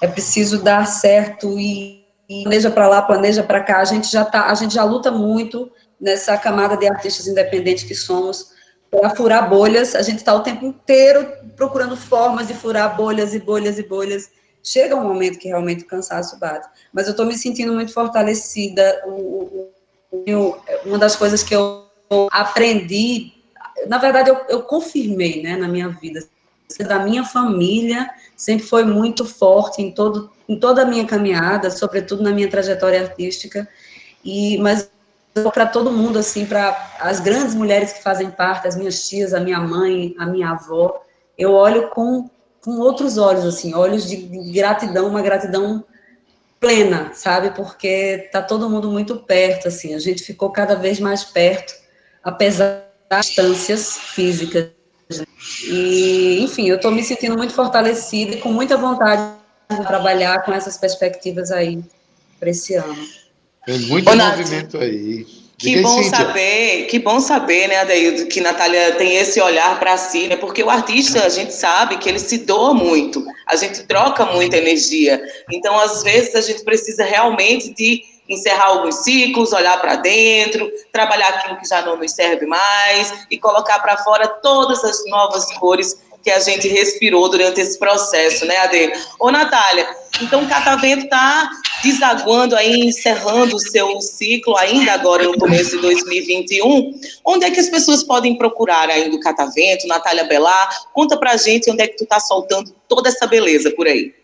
é 0.00 0.08
preciso 0.08 0.62
dar 0.62 0.86
certo 0.86 1.58
e, 1.58 2.04
e 2.28 2.42
planeja 2.42 2.70
para 2.70 2.88
lá, 2.88 3.02
planeja 3.02 3.44
para 3.44 3.62
cá. 3.62 3.78
A 3.78 3.84
gente 3.84 4.10
já 4.10 4.24
tá, 4.24 4.50
a 4.50 4.54
gente 4.54 4.74
já 4.74 4.82
luta 4.82 5.12
muito 5.12 5.70
nessa 6.00 6.36
camada 6.36 6.76
de 6.76 6.88
artistas 6.88 7.28
independentes 7.28 7.84
que 7.84 7.94
somos 7.94 8.52
para 8.90 9.10
furar 9.10 9.48
bolhas. 9.48 9.94
A 9.94 10.02
gente 10.02 10.18
está 10.18 10.34
o 10.34 10.40
tempo 10.40 10.66
inteiro 10.66 11.26
procurando 11.56 11.96
formas 11.96 12.48
de 12.48 12.54
furar 12.54 12.96
bolhas 12.96 13.34
e 13.34 13.38
bolhas 13.38 13.78
e 13.78 13.84
bolhas 13.84 14.30
chega 14.64 14.96
um 14.96 15.06
momento 15.06 15.38
que 15.38 15.48
realmente 15.48 15.84
o 15.84 15.86
cansaço 15.86 16.38
bate. 16.38 16.66
Mas 16.92 17.06
eu 17.06 17.10
estou 17.10 17.26
me 17.26 17.36
sentindo 17.36 17.72
muito 17.72 17.92
fortalecida. 17.92 19.02
O, 19.06 19.70
uma 20.86 20.98
das 20.98 21.14
coisas 21.14 21.42
que 21.42 21.54
eu 21.54 21.84
aprendi, 22.30 23.32
na 23.86 23.98
verdade, 23.98 24.30
eu, 24.30 24.40
eu 24.48 24.62
confirmei 24.62 25.42
né, 25.42 25.56
na 25.56 25.68
minha 25.68 25.88
vida, 25.88 26.26
da 26.78 26.98
minha 27.00 27.24
família 27.24 28.08
sempre 28.36 28.66
foi 28.66 28.84
muito 28.84 29.24
forte 29.24 29.82
em, 29.82 29.92
todo, 29.92 30.30
em 30.48 30.58
toda 30.58 30.82
a 30.82 30.86
minha 30.86 31.06
caminhada, 31.06 31.70
sobretudo 31.70 32.22
na 32.22 32.30
minha 32.30 32.50
trajetória 32.50 33.02
artística. 33.02 33.68
E, 34.24 34.58
mas 34.58 34.88
para 35.52 35.66
todo 35.66 35.92
mundo, 35.92 36.18
assim, 36.18 36.46
para 36.46 36.94
as 37.00 37.20
grandes 37.20 37.54
mulheres 37.54 37.92
que 37.92 38.02
fazem 38.02 38.30
parte, 38.30 38.68
as 38.68 38.76
minhas 38.76 39.08
tias, 39.08 39.34
a 39.34 39.40
minha 39.40 39.60
mãe, 39.60 40.14
a 40.18 40.26
minha 40.26 40.50
avó, 40.50 41.02
eu 41.36 41.52
olho 41.52 41.88
com 41.90 42.30
com 42.64 42.78
outros 42.78 43.18
olhos, 43.18 43.44
assim, 43.44 43.74
olhos 43.74 44.08
de, 44.08 44.16
gratidão, 44.50 45.06
uma 45.06 45.20
gratidão 45.20 45.84
plena, 46.58 47.10
sabe? 47.12 47.50
Porque 47.50 48.30
tá 48.32 48.40
todo 48.40 48.70
mundo 48.70 48.90
muito 48.90 49.16
perto, 49.16 49.68
assim, 49.68 49.94
a 49.94 49.98
gente 49.98 50.22
ficou 50.22 50.50
cada 50.50 50.74
vez 50.74 50.98
mais 50.98 51.22
perto, 51.22 51.74
apesar 52.22 52.84
das 53.10 53.26
distâncias 53.26 53.98
físicas. 53.98 54.70
E, 55.68 56.38
enfim, 56.40 56.66
eu 56.66 56.76
estou 56.76 56.90
me 56.90 57.02
sentindo 57.04 57.36
muito 57.36 57.52
fortalecida 57.52 58.36
e 58.36 58.40
com 58.40 58.50
muita 58.50 58.78
vontade 58.78 59.34
de 59.70 59.86
trabalhar 59.86 60.42
com 60.42 60.52
essas 60.52 60.78
perspectivas 60.78 61.50
aí 61.50 61.84
para 62.40 62.48
esse 62.48 62.74
ano. 62.74 62.96
Tem 63.66 63.78
muito 63.80 64.10
Ô, 64.10 64.16
movimento 64.16 64.78
aí. 64.78 65.26
Que 65.64 65.80
bom 65.80 66.02
saber, 66.02 66.86
que 66.86 66.98
bom 66.98 67.20
saber, 67.20 67.68
né, 67.68 67.78
Adeildo, 67.78 68.26
que 68.26 68.40
Natália 68.40 68.92
tem 68.96 69.16
esse 69.16 69.40
olhar 69.40 69.78
para 69.78 69.96
si, 69.96 70.26
né? 70.26 70.36
Porque 70.36 70.62
o 70.62 70.68
artista, 70.68 71.24
a 71.24 71.28
gente 71.28 71.54
sabe 71.54 71.96
que 71.96 72.08
ele 72.08 72.18
se 72.18 72.38
doa 72.38 72.74
muito, 72.74 73.24
a 73.46 73.56
gente 73.56 73.82
troca 73.84 74.26
muita 74.26 74.58
energia. 74.58 75.22
Então, 75.50 75.78
às 75.78 76.02
vezes, 76.02 76.34
a 76.34 76.40
gente 76.40 76.62
precisa 76.62 77.04
realmente 77.04 77.70
de 77.70 78.02
encerrar 78.28 78.68
alguns 78.68 78.96
ciclos, 78.96 79.52
olhar 79.52 79.80
para 79.80 79.96
dentro, 79.96 80.70
trabalhar 80.92 81.28
aquilo 81.28 81.58
que 81.58 81.68
já 81.68 81.82
não 81.82 81.96
nos 81.96 82.12
serve 82.12 82.46
mais 82.46 83.26
e 83.30 83.38
colocar 83.38 83.78
para 83.80 83.98
fora 83.98 84.26
todas 84.26 84.82
as 84.84 85.04
novas 85.06 85.52
cores 85.58 85.98
que 86.24 86.30
a 86.30 86.40
gente 86.40 86.66
respirou 86.68 87.28
durante 87.28 87.60
esse 87.60 87.78
processo, 87.78 88.46
né, 88.46 88.56
Ade? 88.56 88.92
Ô, 89.20 89.30
Natália, 89.30 89.86
então 90.22 90.42
o 90.42 90.48
Catavento 90.48 91.04
está 91.04 91.50
desaguando 91.82 92.56
aí, 92.56 92.86
encerrando 92.86 93.54
o 93.54 93.58
seu 93.60 94.00
ciclo 94.00 94.56
ainda 94.56 94.92
agora 94.92 95.24
no 95.24 95.38
começo 95.38 95.72
de 95.72 95.82
2021. 95.82 96.98
Onde 97.26 97.44
é 97.44 97.50
que 97.50 97.60
as 97.60 97.68
pessoas 97.68 98.02
podem 98.02 98.38
procurar 98.38 98.88
ainda 98.88 99.14
o 99.14 99.20
Catavento, 99.20 99.86
Natália 99.86 100.24
Belar? 100.24 100.68
Conta 100.94 101.18
pra 101.18 101.36
gente 101.36 101.70
onde 101.70 101.82
é 101.82 101.86
que 101.86 101.98
tu 101.98 102.04
está 102.04 102.18
soltando 102.18 102.74
toda 102.88 103.10
essa 103.10 103.26
beleza 103.26 103.70
por 103.72 103.86
aí. 103.86 104.14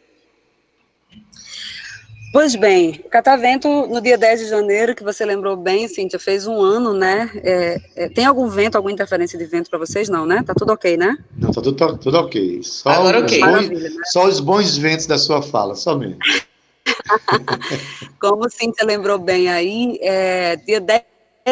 Pois 2.33 2.55
bem, 2.55 2.93
Catavento, 3.11 3.69
no 3.89 4.01
dia 4.01 4.17
10 4.17 4.41
de 4.41 4.47
janeiro, 4.47 4.95
que 4.95 5.03
você 5.03 5.25
lembrou 5.25 5.57
bem, 5.57 5.89
Cíntia, 5.89 6.19
fez 6.19 6.47
um 6.47 6.63
ano, 6.63 6.93
né? 6.93 7.29
É, 7.43 7.81
é, 7.97 8.09
tem 8.09 8.25
algum 8.25 8.49
vento, 8.49 8.77
alguma 8.77 8.93
interferência 8.93 9.37
de 9.37 9.45
vento 9.47 9.69
para 9.69 9.81
vocês? 9.81 10.09
Não, 10.09 10.25
né? 10.25 10.41
Tá 10.47 10.55
tudo 10.55 10.73
ok, 10.73 10.97
né? 10.97 11.19
Não, 11.37 11.51
tá 11.51 11.61
tudo, 11.61 11.77
tá, 11.77 11.93
tudo 11.99 12.19
ok. 12.19 12.63
Só, 12.63 12.91
Agora 12.91 13.19
ok. 13.19 13.41
Bons, 13.41 13.69
né? 13.69 13.91
Só 14.13 14.27
os 14.27 14.39
bons 14.39 14.77
ventos 14.77 15.07
da 15.07 15.19
sua 15.19 15.43
fala, 15.43 15.75
somente. 15.75 16.47
Como 18.21 18.49
Cíntia 18.49 18.87
lembrou 18.87 19.19
bem 19.19 19.49
aí, 19.49 19.99
é, 20.01 20.55
dia 20.55 20.81
10 20.81 21.03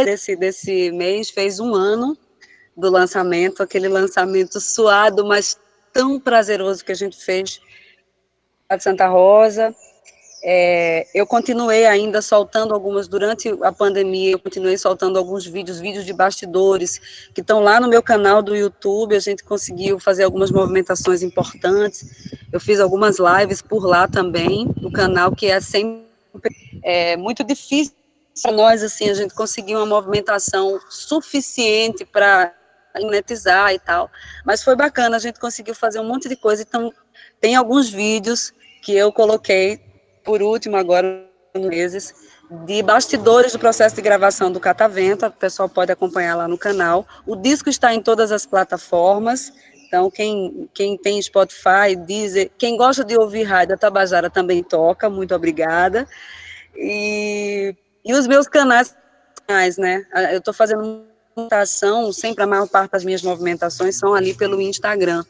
desse, 0.05 0.37
desse 0.37 0.93
mês 0.93 1.29
fez 1.29 1.59
um 1.59 1.75
ano 1.75 2.17
do 2.77 2.89
lançamento, 2.89 3.65
aquele 3.65 3.89
lançamento 3.89 4.61
suado, 4.61 5.27
mas 5.27 5.59
tão 5.93 6.21
prazeroso 6.21 6.85
que 6.85 6.93
a 6.93 6.95
gente 6.95 7.17
fez 7.17 7.61
de 8.71 8.83
Santa 8.83 9.09
Rosa, 9.09 9.75
é, 10.43 11.07
eu 11.13 11.27
continuei 11.27 11.87
ainda 11.87 12.23
soltando 12.23 12.73
algumas, 12.73 13.09
durante 13.09 13.49
a 13.63 13.73
pandemia, 13.73 14.33
eu 14.33 14.39
continuei 14.39 14.79
soltando 14.79 15.19
alguns 15.19 15.45
vídeos, 15.45 15.81
vídeos 15.81 16.05
de 16.05 16.13
bastidores, 16.13 16.99
que 17.35 17.41
estão 17.41 17.61
lá 17.61 17.81
no 17.81 17.89
meu 17.89 18.03
canal 18.03 18.41
do 18.41 18.55
YouTube, 18.55 19.17
a 19.17 19.21
gente 19.21 19.43
conseguiu 19.43 19.99
fazer 19.99 20.25
algumas 20.25 20.51
movimentações 20.51 21.23
importantes, 21.23 22.39
eu 22.53 22.61
fiz 22.61 22.79
algumas 22.79 23.17
lives 23.19 23.61
por 23.61 23.85
lá 23.85 24.07
também, 24.07 24.73
no 24.81 24.93
canal, 24.93 25.35
que 25.35 25.47
é 25.47 25.61
sempre 25.61 26.07
é, 26.85 27.17
muito 27.17 27.43
difícil 27.43 27.95
para 28.41 28.53
nós, 28.53 28.83
assim, 28.85 29.11
a 29.11 29.15
gente 29.15 29.35
conseguir 29.35 29.75
uma 29.75 29.87
movimentação 29.87 30.79
suficiente 30.89 32.05
para 32.05 32.55
monetizar 33.01 33.73
e 33.75 33.79
tal, 33.79 34.09
mas 34.45 34.63
foi 34.63 34.77
bacana, 34.77 35.17
a 35.17 35.21
gente 35.21 35.41
conseguiu 35.41 35.75
fazer 35.75 35.99
um 35.99 36.05
monte 36.05 36.29
de 36.29 36.37
coisa, 36.37 36.63
então 36.63 36.93
tem 37.41 37.57
alguns 37.57 37.91
vídeos 37.91 38.53
que 38.83 38.93
eu 38.93 39.13
coloquei 39.13 39.88
por 40.29 40.43
último, 40.43 40.77
agora, 40.77 41.25
meses, 41.55 42.13
de 42.67 42.83
bastidores 42.83 43.53
do 43.53 43.59
processo 43.59 43.97
de 43.97 44.03
gravação 44.03 44.53
do 44.53 44.61
Catavento, 44.61 45.25
o 45.25 45.31
pessoal 45.31 45.71
pode 45.71 45.91
acompanhar 45.91 46.37
lá 46.37 46.47
no 46.47 46.59
canal. 46.59 47.07
O 47.27 47.35
disco 47.35 47.71
está 47.71 47.95
em 47.95 48.03
todas 48.03 48.31
as 48.31 48.45
plataformas, 48.45 49.51
então 49.87 50.11
quem, 50.11 50.69
quem 50.75 50.99
tem 50.99 51.23
Spotify, 51.23 51.97
Deezer, 51.97 52.51
quem 52.59 52.77
gosta 52.77 53.03
de 53.03 53.17
ouvir 53.17 53.45
rádio, 53.45 53.75
a 53.75 53.79
Tabajara 53.79 54.29
também 54.29 54.63
toca, 54.63 55.09
muito 55.09 55.35
obrigada. 55.35 56.07
E, 56.77 57.75
e 58.05 58.13
os 58.13 58.27
meus 58.27 58.47
canais, 58.47 58.95
né, 59.79 60.05
eu 60.31 60.41
estou 60.41 60.53
fazendo 60.53 61.07
movimentação, 61.35 62.13
sempre 62.13 62.45
a 62.45 62.47
maior 62.47 62.69
parte 62.69 62.91
das 62.91 63.03
minhas 63.03 63.23
movimentações 63.23 63.97
são 63.97 64.13
ali 64.13 64.35
pelo 64.35 64.61
Instagram. 64.61 65.25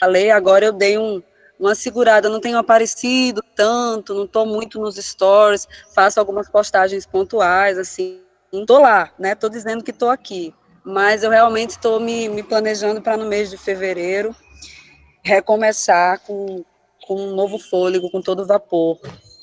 Falei, 0.00 0.32
agora 0.32 0.64
eu 0.64 0.72
dei 0.72 0.98
um, 0.98 1.22
uma 1.58 1.74
segurada, 1.74 2.28
não 2.28 2.40
tenho 2.40 2.58
aparecido 2.58 3.42
tanto, 3.54 4.14
não 4.14 4.24
estou 4.24 4.46
muito 4.46 4.78
nos 4.80 4.96
stories, 4.96 5.66
faço 5.94 6.20
algumas 6.20 6.48
postagens 6.48 7.06
pontuais, 7.06 7.78
assim, 7.78 8.20
estou 8.52 8.80
lá, 8.80 9.10
né? 9.18 9.32
Estou 9.32 9.48
dizendo 9.50 9.82
que 9.82 9.90
estou 9.90 10.10
aqui, 10.10 10.54
mas 10.84 11.22
eu 11.22 11.30
realmente 11.30 11.70
estou 11.70 11.98
me, 11.98 12.28
me 12.28 12.42
planejando 12.42 13.00
para 13.00 13.16
no 13.16 13.26
mês 13.26 13.50
de 13.50 13.56
fevereiro 13.56 14.34
recomeçar 15.22 16.20
com, 16.20 16.64
com 17.06 17.20
um 17.20 17.34
novo 17.34 17.58
fôlego, 17.58 18.10
com 18.10 18.20
todo 18.20 18.46
vapor. 18.46 18.98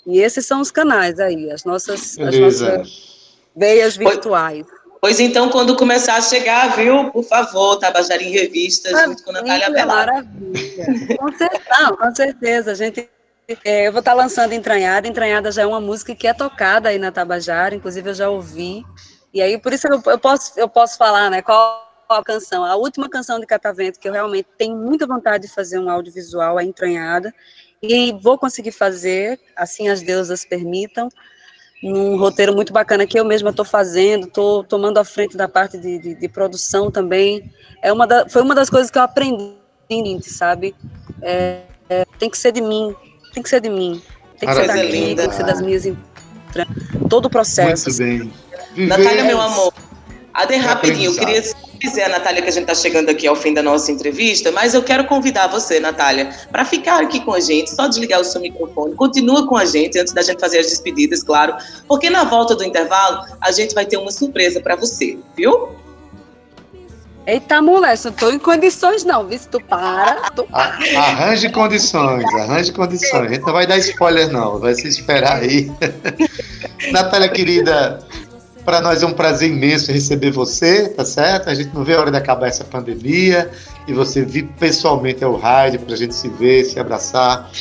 E 0.06 0.20
esses 0.20 0.46
são 0.46 0.62
os 0.62 0.72
canais 0.72 1.20
aí, 1.20 1.52
as 1.52 1.64
nossas, 1.64 2.18
as 2.20 2.38
nossas 2.40 3.38
veias 3.56 3.98
virtuais. 3.98 4.66
Pois 5.04 5.20
então, 5.20 5.50
quando 5.50 5.76
começar 5.76 6.16
a 6.16 6.22
chegar, 6.22 6.78
viu? 6.78 7.12
Por 7.12 7.26
favor, 7.26 7.76
Tabajara 7.76 8.24
em 8.24 8.32
Revista, 8.32 8.90
junto 9.04 9.22
com 9.22 9.34
Natália 9.34 9.70
Belar. 9.70 10.08
Maravilha. 10.08 11.18
Com 11.20 11.38
certeza, 11.38 11.98
com 11.98 12.16
certeza. 12.16 12.72
A 12.72 12.74
gente, 12.74 13.10
é, 13.66 13.86
eu 13.90 13.92
vou 13.92 14.00
estar 14.00 14.14
lançando 14.14 14.54
Entranhada. 14.54 15.06
Entranhada 15.06 15.52
já 15.52 15.64
é 15.64 15.66
uma 15.66 15.82
música 15.82 16.16
que 16.16 16.26
é 16.26 16.34
tocada 16.34 16.88
aí 16.88 16.98
na 16.98 17.12
Tabajara, 17.12 17.76
inclusive 17.76 18.12
eu 18.12 18.14
já 18.14 18.30
ouvi. 18.30 18.82
E 19.34 19.42
aí, 19.42 19.58
por 19.58 19.74
isso 19.74 19.90
eu, 19.90 20.02
eu 20.06 20.18
posso, 20.18 20.58
eu 20.58 20.70
posso 20.70 20.98
falar, 20.98 21.30
né? 21.30 21.42
Qual 21.42 21.86
a 22.08 22.24
canção? 22.24 22.64
A 22.64 22.78
última 22.78 23.10
canção 23.10 23.42
de 23.42 23.46
Catavento, 23.46 24.00
que 24.00 24.08
eu 24.08 24.14
realmente 24.14 24.48
tenho 24.58 24.78
muita 24.78 25.06
vontade 25.06 25.50
de 25.50 25.54
fazer 25.54 25.80
um 25.80 25.90
audiovisual, 25.90 26.58
é 26.58 26.64
Entranhada. 26.64 27.36
E 27.82 28.14
vou 28.22 28.38
conseguir 28.38 28.72
fazer, 28.72 29.38
assim 29.54 29.90
as 29.90 30.02
deusas 30.02 30.46
permitam 30.46 31.10
num 31.84 32.18
roteiro 32.18 32.56
muito 32.56 32.72
bacana 32.72 33.06
que 33.06 33.20
eu 33.20 33.26
mesma 33.26 33.50
estou 33.50 33.66
fazendo, 33.66 34.28
estou 34.28 34.64
tomando 34.64 34.98
a 34.98 35.04
frente 35.04 35.36
da 35.36 35.50
parte 35.50 35.78
de, 35.78 36.00
de, 36.00 36.16
de, 36.16 36.30
produção 36.30 36.90
também. 36.90 37.52
É 37.82 37.92
uma 37.92 38.08
da, 38.08 38.28
foi 38.30 38.42
uma 38.42 38.56
das 38.56 38.70
coisas 38.70 38.90
que 38.90 38.98
eu 38.98 39.02
aprendi, 39.02 39.54
sabe? 40.22 40.74
É, 41.22 41.64
é, 41.90 42.06
tem 42.18 42.30
que 42.30 42.38
ser 42.38 42.54
de 42.54 42.62
mim, 42.62 42.96
tem 43.34 43.44
que 43.44 43.50
ser 43.50 43.60
de 43.60 43.70
mim, 43.70 44.02
tem 44.40 44.48
que 44.48 44.56
ser 44.56 44.68
daqui, 44.68 44.88
linda. 44.88 45.24
tem 45.24 45.30
que 45.30 45.36
ser 45.36 45.46
das 45.46 45.62
minhas 45.62 45.84
todo 47.10 47.26
o 47.26 47.30
processo. 47.30 47.90
Muito 47.90 47.98
bem. 47.98 48.34
Viver. 48.74 48.88
Natália, 48.88 49.24
meu 49.26 49.42
amor, 49.42 49.74
Ade 50.34 50.56
rapidinho, 50.56 51.12
eu 51.12 51.16
queria 51.16 51.44
dizer 51.84 52.04
a 52.04 52.10
Natália 52.10 52.42
que 52.42 52.48
a 52.48 52.52
gente 52.52 52.64
está 52.64 52.74
chegando 52.74 53.10
aqui 53.10 53.28
ao 53.28 53.36
fim 53.36 53.54
da 53.54 53.62
nossa 53.62 53.92
entrevista, 53.92 54.52
mas 54.54 54.74
eu 54.74 54.82
quero 54.82 55.06
convidar 55.06 55.48
você, 55.48 55.82
Natália, 55.82 56.30
para 56.50 56.64
ficar 56.64 57.02
aqui 57.02 57.20
com 57.20 57.34
a 57.34 57.42
gente, 57.42 57.76
só 57.76 57.88
desligar 57.88 58.22
o 58.22 58.24
seu 58.24 58.40
microfone. 58.40 58.96
Continua 58.96 59.46
com 59.46 59.58
a 59.58 59.66
gente 59.66 60.00
antes 60.00 60.14
da 60.14 60.22
gente 60.22 60.40
fazer 60.40 60.60
as 60.60 60.68
despedidas, 60.68 61.22
claro, 61.22 61.56
porque 61.88 62.10
na 62.10 62.24
volta 62.24 62.56
do 62.56 62.64
intervalo 62.64 63.26
a 63.42 63.52
gente 63.52 63.76
vai 63.76 63.86
ter 63.86 63.98
uma 63.98 64.12
surpresa 64.12 64.62
para 64.62 64.78
você, 64.78 65.18
viu? 65.36 65.70
Eita, 67.26 67.62
mulher, 67.62 67.98
não 68.04 68.12
tô 68.12 68.32
em 68.32 68.40
condições 68.40 69.04
não, 69.04 69.28
viu? 69.28 69.38
Se 69.38 69.48
tu 69.48 69.60
para, 69.62 70.30
tu 70.32 70.44
para. 70.46 70.78
Arranje 70.98 71.50
condições, 71.50 72.26
arranje 72.34 72.72
condições. 72.72 73.28
A 73.28 73.34
gente 73.34 73.46
não 73.46 73.54
vai 73.54 73.68
dar 73.68 73.78
spoiler 73.78 74.30
não, 74.32 74.60
vai 74.60 74.74
se 74.74 74.88
esperar 74.88 75.42
aí. 75.42 75.72
Natália, 76.92 77.30
querida, 77.30 78.00
para 78.66 78.82
nós 78.82 79.04
é 79.04 79.06
um 79.06 79.14
prazer 79.14 79.50
imenso 79.50 79.92
receber 79.92 80.32
você, 80.32 80.90
tá 80.90 81.04
certo? 81.04 81.50
A 81.50 81.56
gente 81.56 81.74
não 81.74 81.84
vê 81.84 81.96
a 81.96 82.00
hora 82.00 82.12
de 82.12 82.18
acabar 82.18 82.48
essa 82.48 82.64
pandemia 82.64 83.52
e 83.88 83.94
você 83.94 84.24
vir 84.24 84.48
pessoalmente 84.60 85.24
ao 85.24 85.36
rádio 85.36 85.82
para 85.82 85.94
a 85.94 85.98
gente 85.98 86.16
se 86.16 86.30
ver, 86.30 86.64
se 86.64 86.80
abraçar. 86.80 87.52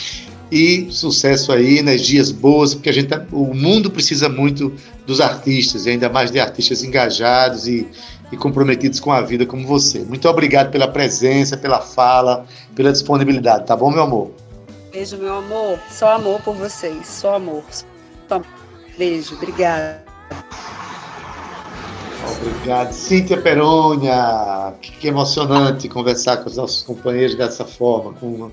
E 0.51 0.89
sucesso 0.91 1.51
aí, 1.51 1.79
energias 1.79 2.31
boas, 2.31 2.75
porque 2.75 2.91
a 2.91 2.93
gente 2.93 3.09
tá, 3.09 3.25
o 3.33 3.55
mundo 3.55 3.91
precisa 3.91 4.29
muito 4.29 4.71
dos 5.07 5.19
artistas, 5.19 5.87
e 5.87 5.91
ainda 5.91 6.11
mais 6.11 6.31
de 6.31 6.39
artistas 6.39 6.85
engajados 6.85 7.67
e, 7.67 7.89
e 8.31 8.37
comprometidos 8.37 9.01
com 9.01 9.11
a 9.11 9.23
vida 9.23 9.47
como 9.47 9.67
você. 9.67 10.01
Muito 10.01 10.29
obrigado 10.29 10.71
pela 10.71 10.87
presença, 10.87 11.57
pela 11.57 11.81
fala, 11.81 12.45
pela 12.77 12.93
disponibilidade, 12.93 13.67
tá 13.67 13.75
bom, 13.75 13.91
meu 13.91 14.03
amor? 14.03 14.31
Beijo, 14.93 15.17
meu 15.17 15.39
amor. 15.39 15.79
Só 15.91 16.17
amor 16.17 16.43
por 16.43 16.55
vocês, 16.55 17.07
só 17.07 17.37
amor. 17.37 17.65
Beijo, 18.99 19.35
obrigada. 19.37 20.12
Obrigado. 22.31 22.93
Cíntia 22.93 23.41
Perônia, 23.41 24.75
que 24.81 25.09
emocionante 25.09 25.89
conversar 25.89 26.39
com 26.39 26.49
os 26.49 26.57
nossos 26.57 26.83
companheiros 26.83 27.35
dessa 27.37 27.65
forma, 27.65 28.13
com, 28.15 28.51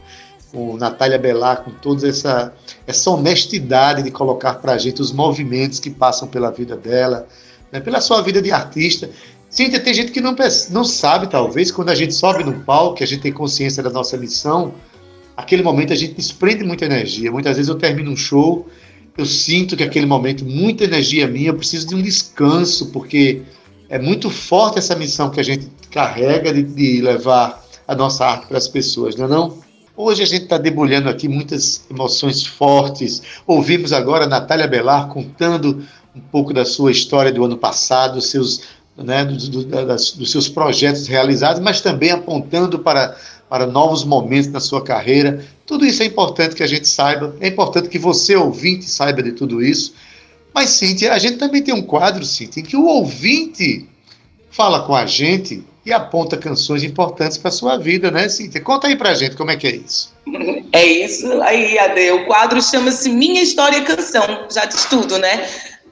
com 0.51 0.77
Natália 0.77 1.17
Belar, 1.17 1.63
com 1.63 1.71
toda 1.71 2.07
essa, 2.07 2.53
essa 2.87 3.11
honestidade 3.11 4.03
de 4.03 4.11
colocar 4.11 4.55
para 4.55 4.73
a 4.73 4.77
gente 4.77 5.01
os 5.01 5.11
movimentos 5.11 5.79
que 5.79 5.89
passam 5.89 6.27
pela 6.27 6.51
vida 6.51 6.75
dela, 6.75 7.27
né, 7.71 7.79
pela 7.79 8.01
sua 8.01 8.21
vida 8.21 8.41
de 8.41 8.51
artista. 8.51 9.09
Cíntia, 9.49 9.79
tem 9.79 9.93
gente 9.93 10.11
que 10.11 10.21
não, 10.21 10.35
não 10.69 10.83
sabe, 10.83 11.27
talvez, 11.27 11.71
quando 11.71 11.89
a 11.89 11.95
gente 11.95 12.13
sobe 12.13 12.43
no 12.43 12.59
palco, 12.61 13.03
a 13.03 13.05
gente 13.05 13.21
tem 13.21 13.31
consciência 13.31 13.81
da 13.81 13.89
nossa 13.89 14.15
missão, 14.17 14.73
aquele 15.35 15.63
momento 15.63 15.93
a 15.93 15.95
gente 15.95 16.13
desprende 16.13 16.63
muita 16.63 16.85
energia. 16.85 17.31
Muitas 17.31 17.55
vezes 17.55 17.69
eu 17.69 17.75
termino 17.75 18.11
um 18.11 18.17
show, 18.17 18.67
eu 19.17 19.25
sinto 19.25 19.75
que 19.75 19.83
aquele 19.83 20.05
momento, 20.05 20.45
muita 20.45 20.83
energia 20.83 21.27
minha, 21.27 21.49
eu 21.49 21.55
preciso 21.55 21.87
de 21.87 21.95
um 21.95 22.01
descanso, 22.01 22.91
porque 22.91 23.41
é 23.89 23.97
muito 23.97 24.29
forte 24.29 24.77
essa 24.77 24.95
missão 24.95 25.29
que 25.29 25.39
a 25.39 25.43
gente 25.43 25.67
carrega 25.89 26.53
de, 26.53 26.63
de 26.63 27.01
levar 27.01 27.65
a 27.87 27.95
nossa 27.95 28.23
arte 28.25 28.47
para 28.47 28.57
as 28.57 28.67
pessoas, 28.67 29.15
não 29.15 29.25
é 29.25 29.27
não? 29.27 29.57
Hoje 29.97 30.23
a 30.23 30.25
gente 30.25 30.43
está 30.43 30.57
debulhando 30.57 31.09
aqui 31.09 31.27
muitas 31.27 31.85
emoções 31.89 32.45
fortes. 32.45 33.21
Ouvimos 33.45 33.91
agora 33.91 34.23
a 34.23 34.27
Natália 34.27 34.67
Belar 34.67 35.09
contando 35.09 35.83
um 36.15 36.21
pouco 36.21 36.53
da 36.53 36.63
sua 36.63 36.91
história 36.91 37.31
do 37.31 37.43
ano 37.43 37.57
passado, 37.57 38.13
dos 38.13 38.27
seus, 38.27 38.61
né, 38.95 39.25
do, 39.25 39.35
do, 39.35 39.65
das, 39.65 40.11
dos 40.11 40.31
seus 40.31 40.47
projetos 40.47 41.07
realizados, 41.07 41.61
mas 41.61 41.81
também 41.81 42.11
apontando 42.11 42.79
para, 42.79 43.17
para 43.49 43.65
novos 43.65 44.05
momentos 44.05 44.49
na 44.51 44.61
sua 44.61 44.81
carreira. 44.81 45.43
Tudo 45.65 45.85
isso 45.85 46.01
é 46.01 46.05
importante 46.05 46.55
que 46.55 46.63
a 46.63 46.67
gente 46.67 46.87
saiba, 46.87 47.35
é 47.41 47.47
importante 47.47 47.89
que 47.89 47.99
você, 47.99 48.35
ouvinte, 48.37 48.85
saiba 48.85 49.21
de 49.21 49.33
tudo 49.33 49.61
isso 49.61 49.93
Mas, 50.53 50.71
Cíntia, 50.71 51.13
a 51.13 51.19
gente 51.19 51.37
também 51.37 51.61
tem 51.61 51.73
um 51.73 51.81
quadro, 51.81 52.25
Cíntia, 52.25 52.59
em 52.59 52.63
que 52.63 52.75
o 52.75 52.85
ouvinte 52.85 53.87
fala 54.51 54.81
com 54.83 54.95
a 54.95 55.05
gente 55.05 55.63
e 55.85 55.93
aponta 55.93 56.37
canções 56.37 56.83
importantes 56.83 57.37
para 57.37 57.51
sua 57.51 57.77
vida, 57.77 58.11
né, 58.11 58.27
Cíntia? 58.29 58.61
Conta 58.61 58.87
aí 58.87 58.95
pra 58.95 59.13
gente 59.13 59.35
como 59.35 59.51
é 59.51 59.55
que 59.55 59.67
é 59.67 59.75
isso. 59.75 60.13
É 60.71 60.85
isso 60.85 61.41
aí, 61.41 61.79
Ade. 61.79 62.11
O 62.11 62.25
quadro 62.25 62.61
chama-se 62.61 63.09
Minha 63.09 63.41
História 63.41 63.81
Canção. 63.83 64.47
Já 64.51 64.65
diz 64.65 64.85
tudo, 64.85 65.17
né? 65.17 65.49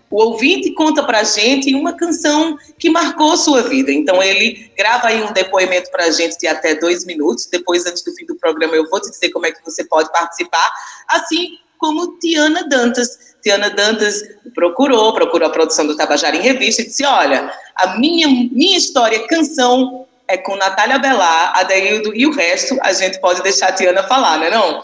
O 0.10 0.22
ouvinte 0.22 0.72
conta 0.72 1.04
pra 1.04 1.24
gente 1.24 1.74
uma 1.76 1.94
canção 1.94 2.58
que 2.78 2.90
marcou 2.90 3.36
sua 3.36 3.64
vida. 3.64 3.92
Então, 3.92 4.22
ele 4.24 4.72
grava 4.78 5.08
aí 5.08 5.22
um 5.22 5.34
depoimento 5.34 5.92
pra 5.92 6.10
gente 6.12 6.38
de 6.38 6.48
até 6.48 6.76
dois 6.76 7.06
minutos. 7.06 7.48
Depois, 7.52 7.86
antes 7.86 8.04
do 8.04 8.14
fim 8.14 8.26
do 8.26 8.36
programa, 8.36 8.76
eu 8.76 8.90
vou 8.90 9.02
te 9.02 9.10
dizer 9.10 9.30
como 9.32 9.46
é 9.46 9.52
que 9.52 9.64
você 9.66 9.84
pode 9.84 10.12
participar. 10.12 10.72
Assim 11.08 11.58
como 11.78 12.18
Tiana 12.20 12.68
Dantas. 12.68 13.36
Tiana 13.42 13.70
Dantas 13.70 14.22
procurou, 14.54 15.14
procurou 15.14 15.48
a 15.48 15.52
produção 15.52 15.88
do 15.88 15.96
Tabajara 15.96 16.36
em 16.36 16.42
Revista 16.42 16.82
e 16.82 16.86
disse: 16.86 17.06
Olha, 17.06 17.52
a 17.76 17.98
minha, 17.98 18.28
minha 18.28 18.78
história, 18.78 19.28
canção, 19.28 20.06
é 20.28 20.38
com 20.38 20.56
Natália 20.56 21.00
Belar, 21.00 21.54
Adeildo 21.58 22.14
e 22.14 22.26
o 22.26 22.36
resto 22.36 22.78
a 22.82 22.92
gente 22.92 23.20
pode 23.20 23.42
deixar 23.42 23.70
a 23.70 23.72
Tiana 23.72 24.04
falar, 24.04 24.38
né? 24.40 24.50
Não? 24.50 24.84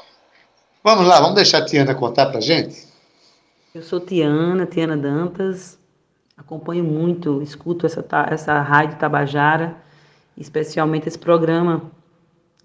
Vamos 0.83 1.07
lá, 1.07 1.19
vamos 1.19 1.35
deixar 1.35 1.59
a 1.59 1.65
Tiana 1.65 1.93
contar 1.93 2.27
pra 2.27 2.39
gente? 2.39 2.87
Eu 3.73 3.81
sou 3.81 3.99
Tiana, 3.99 4.65
Tiana 4.65 4.95
Dantas, 4.95 5.77
acompanho 6.37 6.83
muito, 6.83 7.41
escuto 7.41 7.85
essa, 7.85 8.05
essa 8.29 8.61
rádio 8.61 8.97
Tabajara, 8.97 9.75
especialmente 10.37 11.07
esse 11.07 11.17
programa 11.17 11.91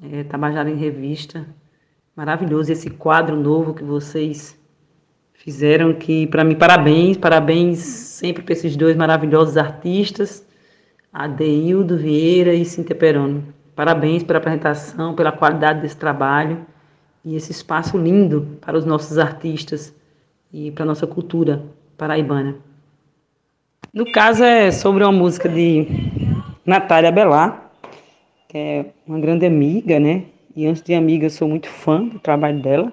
é, 0.02 0.24
Tabajara 0.24 0.70
em 0.70 0.76
Revista. 0.76 1.46
Maravilhoso 2.18 2.72
esse 2.72 2.90
quadro 2.90 3.36
novo 3.36 3.72
que 3.72 3.84
vocês 3.84 4.58
fizeram, 5.34 5.94
que 5.94 6.26
para 6.26 6.42
mim, 6.42 6.56
parabéns, 6.56 7.16
parabéns 7.16 7.78
sempre 7.78 8.42
para 8.42 8.54
esses 8.54 8.74
dois 8.74 8.96
maravilhosos 8.96 9.56
artistas, 9.56 10.44
Adeildo 11.12 11.96
Vieira 11.96 12.52
e 12.52 12.64
Cintia 12.64 12.96
Peroni. 12.96 13.44
Parabéns 13.76 14.24
pela 14.24 14.40
apresentação, 14.40 15.14
pela 15.14 15.30
qualidade 15.30 15.80
desse 15.80 15.96
trabalho 15.96 16.66
e 17.24 17.36
esse 17.36 17.52
espaço 17.52 17.96
lindo 17.96 18.58
para 18.60 18.76
os 18.76 18.84
nossos 18.84 19.16
artistas 19.16 19.94
e 20.52 20.72
para 20.72 20.82
a 20.82 20.86
nossa 20.86 21.06
cultura 21.06 21.62
paraibana. 21.96 22.56
No 23.94 24.10
caso, 24.10 24.42
é 24.42 24.72
sobre 24.72 25.04
uma 25.04 25.12
música 25.12 25.48
de 25.48 25.86
Natália 26.66 27.12
Belar, 27.12 27.70
que 28.48 28.58
é 28.58 28.86
uma 29.06 29.20
grande 29.20 29.46
amiga, 29.46 30.00
né? 30.00 30.24
E 30.58 30.66
antes 30.66 30.82
de 30.82 30.92
amiga, 30.92 31.26
eu 31.26 31.30
sou 31.30 31.46
muito 31.46 31.68
fã 31.68 32.02
do 32.04 32.18
trabalho 32.18 32.58
dela. 32.58 32.92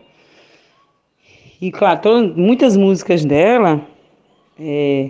E, 1.59 1.71
claro, 1.71 1.99
todas, 1.99 2.35
muitas 2.35 2.77
músicas 2.77 3.25
dela 3.25 3.81
é, 4.59 5.09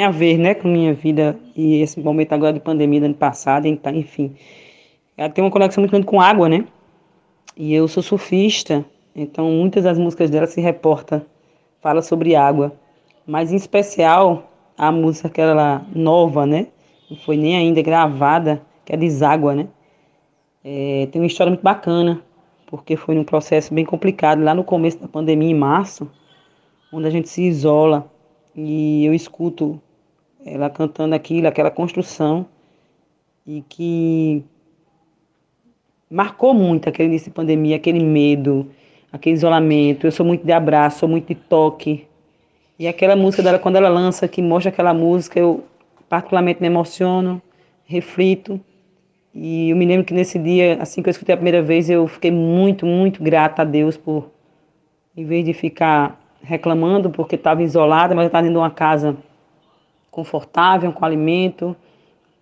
a 0.00 0.08
ver 0.12 0.38
né, 0.38 0.54
com 0.54 0.68
minha 0.68 0.94
vida 0.94 1.36
e 1.56 1.82
esse 1.82 1.98
momento 1.98 2.34
agora 2.34 2.52
de 2.52 2.60
pandemia 2.60 3.00
do 3.00 3.06
ano 3.06 3.16
passado, 3.16 3.66
enfim. 3.66 4.36
Ela 5.16 5.28
tem 5.28 5.42
uma 5.42 5.50
conexão 5.50 5.82
muito 5.82 5.90
grande 5.90 6.06
com 6.06 6.20
água, 6.20 6.48
né? 6.48 6.64
E 7.56 7.74
eu 7.74 7.88
sou 7.88 8.00
surfista, 8.00 8.84
então 9.12 9.50
muitas 9.50 9.82
das 9.82 9.98
músicas 9.98 10.30
dela 10.30 10.46
se 10.46 10.60
reportam 10.60 11.20
fala 11.80 12.00
sobre 12.00 12.36
água, 12.36 12.72
mas 13.26 13.50
em 13.50 13.56
especial 13.56 14.52
a 14.78 14.92
música 14.92 15.28
que 15.28 15.40
ela 15.40 15.84
nova, 15.92 16.46
né? 16.46 16.68
Não 17.10 17.16
foi 17.16 17.36
nem 17.36 17.56
ainda 17.56 17.82
gravada, 17.82 18.62
que 18.84 18.92
é 18.92 18.96
Deságua, 18.96 19.56
né? 19.56 19.66
É, 20.64 21.08
tem 21.10 21.20
uma 21.20 21.26
história 21.26 21.50
muito 21.50 21.62
bacana, 21.62 22.22
porque 22.66 22.96
foi 22.96 23.14
num 23.14 23.24
processo 23.24 23.74
bem 23.74 23.84
complicado, 23.84 24.42
lá 24.42 24.54
no 24.54 24.64
começo 24.64 24.98
da 24.98 25.08
pandemia, 25.08 25.50
em 25.50 25.54
março, 25.54 26.10
onde 26.92 27.06
a 27.06 27.10
gente 27.10 27.28
se 27.28 27.42
isola 27.42 28.10
e 28.54 29.04
eu 29.04 29.14
escuto 29.14 29.80
ela 30.44 30.68
cantando 30.68 31.14
aquilo, 31.14 31.48
aquela 31.48 31.70
construção, 31.70 32.46
e 33.46 33.62
que 33.68 34.44
marcou 36.10 36.54
muito 36.54 36.88
aquele 36.88 37.08
início 37.08 37.30
de 37.30 37.34
pandemia, 37.34 37.76
aquele 37.76 38.04
medo, 38.04 38.70
aquele 39.12 39.34
isolamento. 39.34 40.06
Eu 40.06 40.12
sou 40.12 40.24
muito 40.24 40.44
de 40.44 40.52
abraço, 40.52 41.00
sou 41.00 41.08
muito 41.08 41.28
de 41.28 41.34
toque. 41.34 42.06
E 42.78 42.86
aquela 42.86 43.16
música 43.16 43.42
dela, 43.42 43.58
quando 43.58 43.76
ela 43.76 43.88
lança, 43.88 44.28
que 44.28 44.42
mostra 44.42 44.70
aquela 44.70 44.94
música, 44.94 45.38
eu 45.38 45.64
particularmente 46.08 46.60
me 46.60 46.66
emociono, 46.66 47.40
reflito. 47.84 48.60
E 49.34 49.70
eu 49.70 49.76
me 49.76 49.86
lembro 49.86 50.04
que 50.04 50.12
nesse 50.12 50.38
dia, 50.38 50.78
assim 50.80 51.02
que 51.02 51.08
eu 51.08 51.10
escutei 51.10 51.34
a 51.34 51.36
primeira 51.36 51.62
vez, 51.62 51.88
eu 51.88 52.06
fiquei 52.06 52.30
muito, 52.30 52.84
muito 52.84 53.22
grata 53.22 53.62
a 53.62 53.64
Deus 53.64 53.96
por, 53.96 54.30
em 55.16 55.24
vez 55.24 55.44
de 55.44 55.54
ficar 55.54 56.20
reclamando 56.42 57.08
porque 57.10 57.36
estava 57.36 57.62
isolada, 57.62 58.14
mas 58.14 58.24
eu 58.24 58.26
estava 58.26 58.42
dentro 58.42 58.58
de 58.58 58.62
uma 58.62 58.70
casa 58.70 59.16
confortável, 60.10 60.92
com 60.92 61.04
alimento, 61.04 61.74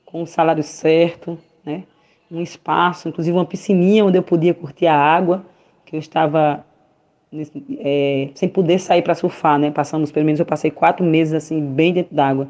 com 0.05 0.23
o 0.23 0.27
salário 0.27 0.63
certo, 0.63 1.39
né? 1.65 1.85
um 2.31 2.41
espaço, 2.41 3.09
inclusive 3.09 3.37
uma 3.37 3.45
piscininha 3.45 4.05
onde 4.05 4.19
eu 4.19 4.23
podia 4.23 4.55
curtir 4.55 4.87
a 4.87 4.97
água 4.97 5.45
que 5.85 5.97
eu 5.97 6.01
estava 6.01 6.65
é, 7.79 8.31
sem 8.35 8.49
poder 8.49 8.79
sair 8.79 9.03
para 9.03 9.15
surfar, 9.15 9.59
né? 9.59 9.71
Passamos, 9.71 10.11
pelo 10.11 10.27
menos 10.27 10.39
eu 10.39 10.47
passei 10.47 10.71
quatro 10.71 11.05
meses 11.05 11.35
assim, 11.35 11.61
bem 11.61 11.93
dentro 11.93 12.15
d'água, 12.15 12.49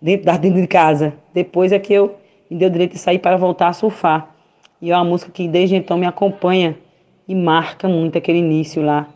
dentro, 0.00 0.24
dentro 0.38 0.60
de 0.60 0.66
casa. 0.66 1.14
Depois 1.32 1.72
é 1.72 1.78
que 1.78 1.92
eu 1.92 2.16
me 2.50 2.56
deu 2.56 2.70
direito 2.70 2.92
de 2.92 2.98
sair 2.98 3.18
para 3.18 3.36
voltar 3.36 3.68
a 3.68 3.72
surfar. 3.72 4.34
E 4.80 4.90
é 4.90 4.96
uma 4.96 5.04
música 5.04 5.30
que 5.30 5.48
desde 5.48 5.76
então 5.76 5.98
me 5.98 6.06
acompanha 6.06 6.76
e 7.26 7.34
marca 7.34 7.88
muito 7.88 8.16
aquele 8.16 8.38
início 8.38 8.82
lá 8.82 9.08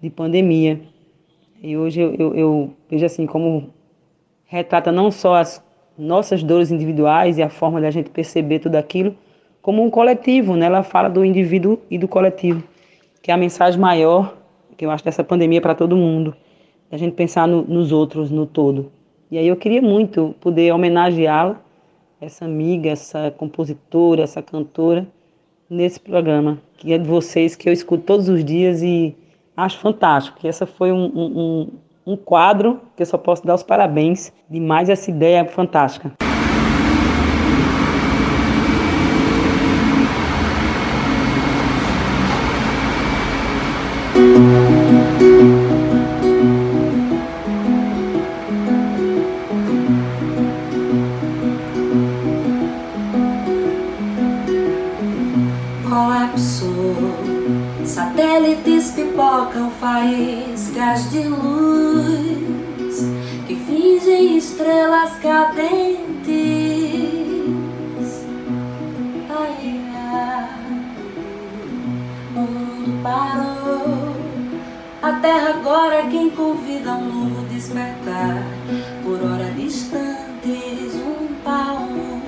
de 0.00 0.10
pandemia. 0.10 0.80
E 1.62 1.76
hoje 1.76 2.00
eu, 2.00 2.14
eu, 2.14 2.34
eu 2.34 2.70
vejo 2.90 3.06
assim 3.06 3.26
como 3.26 3.70
retrata 4.46 4.90
não 4.90 5.10
só 5.10 5.36
as 5.36 5.62
nossas 5.96 6.42
dores 6.42 6.70
individuais 6.70 7.38
e 7.38 7.42
a 7.42 7.48
forma 7.48 7.80
da 7.80 7.90
gente 7.90 8.10
perceber 8.10 8.58
tudo 8.58 8.76
aquilo, 8.76 9.14
como 9.60 9.84
um 9.84 9.90
coletivo, 9.90 10.56
né? 10.56 10.66
Ela 10.66 10.82
fala 10.82 11.08
do 11.08 11.24
indivíduo 11.24 11.78
e 11.90 11.98
do 11.98 12.08
coletivo 12.08 12.64
que 13.22 13.30
é 13.30 13.34
a 13.34 13.36
mensagem 13.36 13.80
maior 13.80 14.36
que 14.76 14.84
eu 14.84 14.90
acho 14.90 15.04
dessa 15.04 15.22
pandemia 15.22 15.60
para 15.60 15.74
todo 15.74 15.96
mundo, 15.96 16.34
a 16.90 16.96
gente 16.96 17.14
pensar 17.14 17.46
no, 17.46 17.62
nos 17.62 17.92
outros, 17.92 18.30
no 18.30 18.46
todo. 18.46 18.90
E 19.30 19.38
aí 19.38 19.46
eu 19.46 19.56
queria 19.56 19.80
muito 19.80 20.34
poder 20.40 20.72
homenageá-la, 20.72 21.61
essa 22.24 22.44
amiga, 22.44 22.88
essa 22.88 23.32
compositora, 23.36 24.22
essa 24.22 24.40
cantora, 24.40 25.06
nesse 25.68 25.98
programa, 25.98 26.58
que 26.76 26.92
é 26.92 26.98
de 26.98 27.08
vocês, 27.08 27.56
que 27.56 27.68
eu 27.68 27.72
escuto 27.72 28.04
todos 28.04 28.28
os 28.28 28.44
dias 28.44 28.80
e 28.80 29.16
acho 29.56 29.78
fantástico. 29.80 30.38
Que 30.38 30.46
essa 30.46 30.64
foi 30.64 30.92
um, 30.92 31.10
um, 31.14 31.68
um 32.06 32.16
quadro 32.16 32.80
que 32.96 33.02
eu 33.02 33.06
só 33.06 33.18
posso 33.18 33.44
dar 33.44 33.54
os 33.56 33.62
parabéns 33.64 34.32
de 34.48 34.60
mais 34.60 34.88
essa 34.88 35.10
ideia 35.10 35.44
fantástica. 35.44 36.12
Faíscas 60.82 61.10
de 61.10 61.22
luz 61.28 62.96
que 63.46 63.54
fingem 63.54 64.36
estrelas 64.36 65.12
cadentes. 65.20 66.02
Ai, 69.30 69.80
ai, 69.94 70.48
o 72.34 72.40
mundo 72.40 73.02
parou. 73.02 74.16
A 75.02 75.12
terra 75.20 75.50
agora 75.50 75.96
é 75.96 76.06
quem 76.10 76.30
convida 76.30 76.92
um 76.92 77.04
novo 77.04 77.46
despertar. 77.48 78.42
Por 79.04 79.22
hora 79.22 79.50
distantes, 79.52 80.94
um 80.94 81.34
palmo 81.44 82.22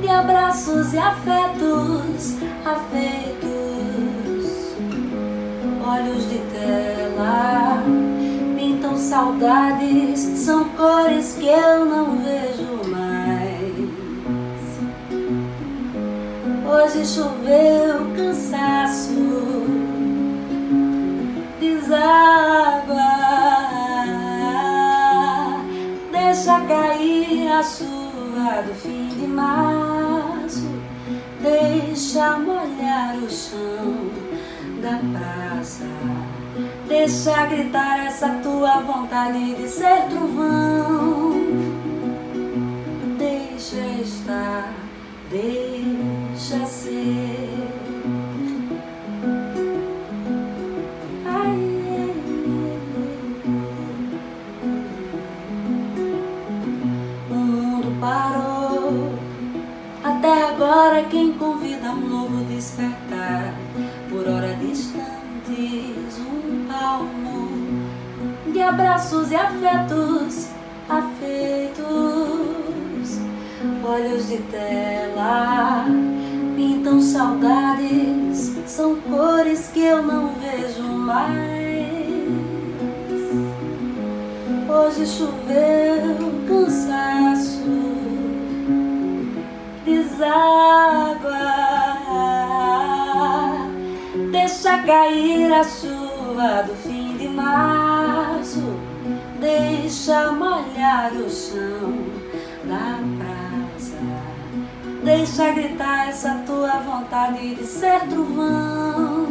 de 0.00 0.08
abraços 0.08 0.92
e 0.92 0.98
afetos, 0.98 2.36
afeitos 2.64 3.54
olhos 5.86 6.28
de 6.28 6.38
tela 7.14 7.82
pintam 8.56 8.96
saudades, 8.96 10.20
são 10.20 10.68
cores 10.70 11.36
que 11.38 11.46
eu 11.46 11.84
não 11.84 12.18
vejo 12.18 12.90
mais. 12.90 13.74
Hoje 16.66 17.06
choveu 17.06 18.06
cansaço, 18.16 19.12
deságua, 21.60 22.96
deixa 26.10 26.60
cair 26.62 27.48
a 27.48 27.62
chuva 27.62 28.62
do 28.66 28.74
fim 28.74 29.08
de 29.08 29.26
março, 29.26 30.68
deixa 31.40 32.38
molhar 32.38 33.16
o 33.16 33.30
chão 33.30 34.10
da 34.82 34.98
praça. 35.18 35.84
Deixa 36.88 37.46
gritar 37.46 38.06
essa 38.06 38.28
tua 38.42 38.80
vontade 38.80 39.54
de 39.54 39.68
ser 39.68 40.06
trovão. 40.08 41.32
Deixa 43.18 43.80
estar, 44.02 44.72
deixa 45.30 46.66
ser. 46.66 47.33
Abraços 68.64 69.30
e 69.30 69.36
afetos 69.36 70.54
afeitos. 70.88 71.84
Olhos 73.82 74.28
de 74.28 74.38
tela 74.50 75.86
pintam 76.56 77.00
saudades, 77.00 78.54
são 78.66 78.96
cores 78.96 79.70
que 79.72 79.80
eu 79.80 80.02
não 80.02 80.32
vejo 80.34 80.82
mais. 80.82 81.34
Hoje 84.68 85.06
choveu 85.06 86.32
cansaço, 86.46 87.64
deságua. 89.84 91.44
Deixa 94.30 94.78
cair 94.78 95.52
a 95.52 95.64
chuva 95.64 96.64
do 96.66 96.74
fim 96.74 96.93
deixa 99.84 100.32
molhar 100.32 101.12
o 101.12 101.28
chão 101.28 101.92
da 102.64 102.98
praça. 103.18 103.98
Deixa 105.04 105.52
gritar 105.52 106.08
essa 106.08 106.42
tua 106.46 106.78
vontade 106.78 107.54
de 107.54 107.64
ser 107.64 108.00
trovão. 108.08 109.26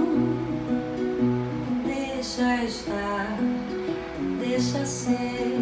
Deixa 1.84 2.64
estar, 2.66 3.36
deixa 4.39 4.86
ser. 4.86 5.58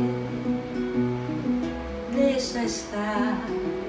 Deixa 2.14 2.64
estar, 2.66 3.38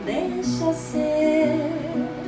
deixa 0.07 0.73
ser. 0.73 2.22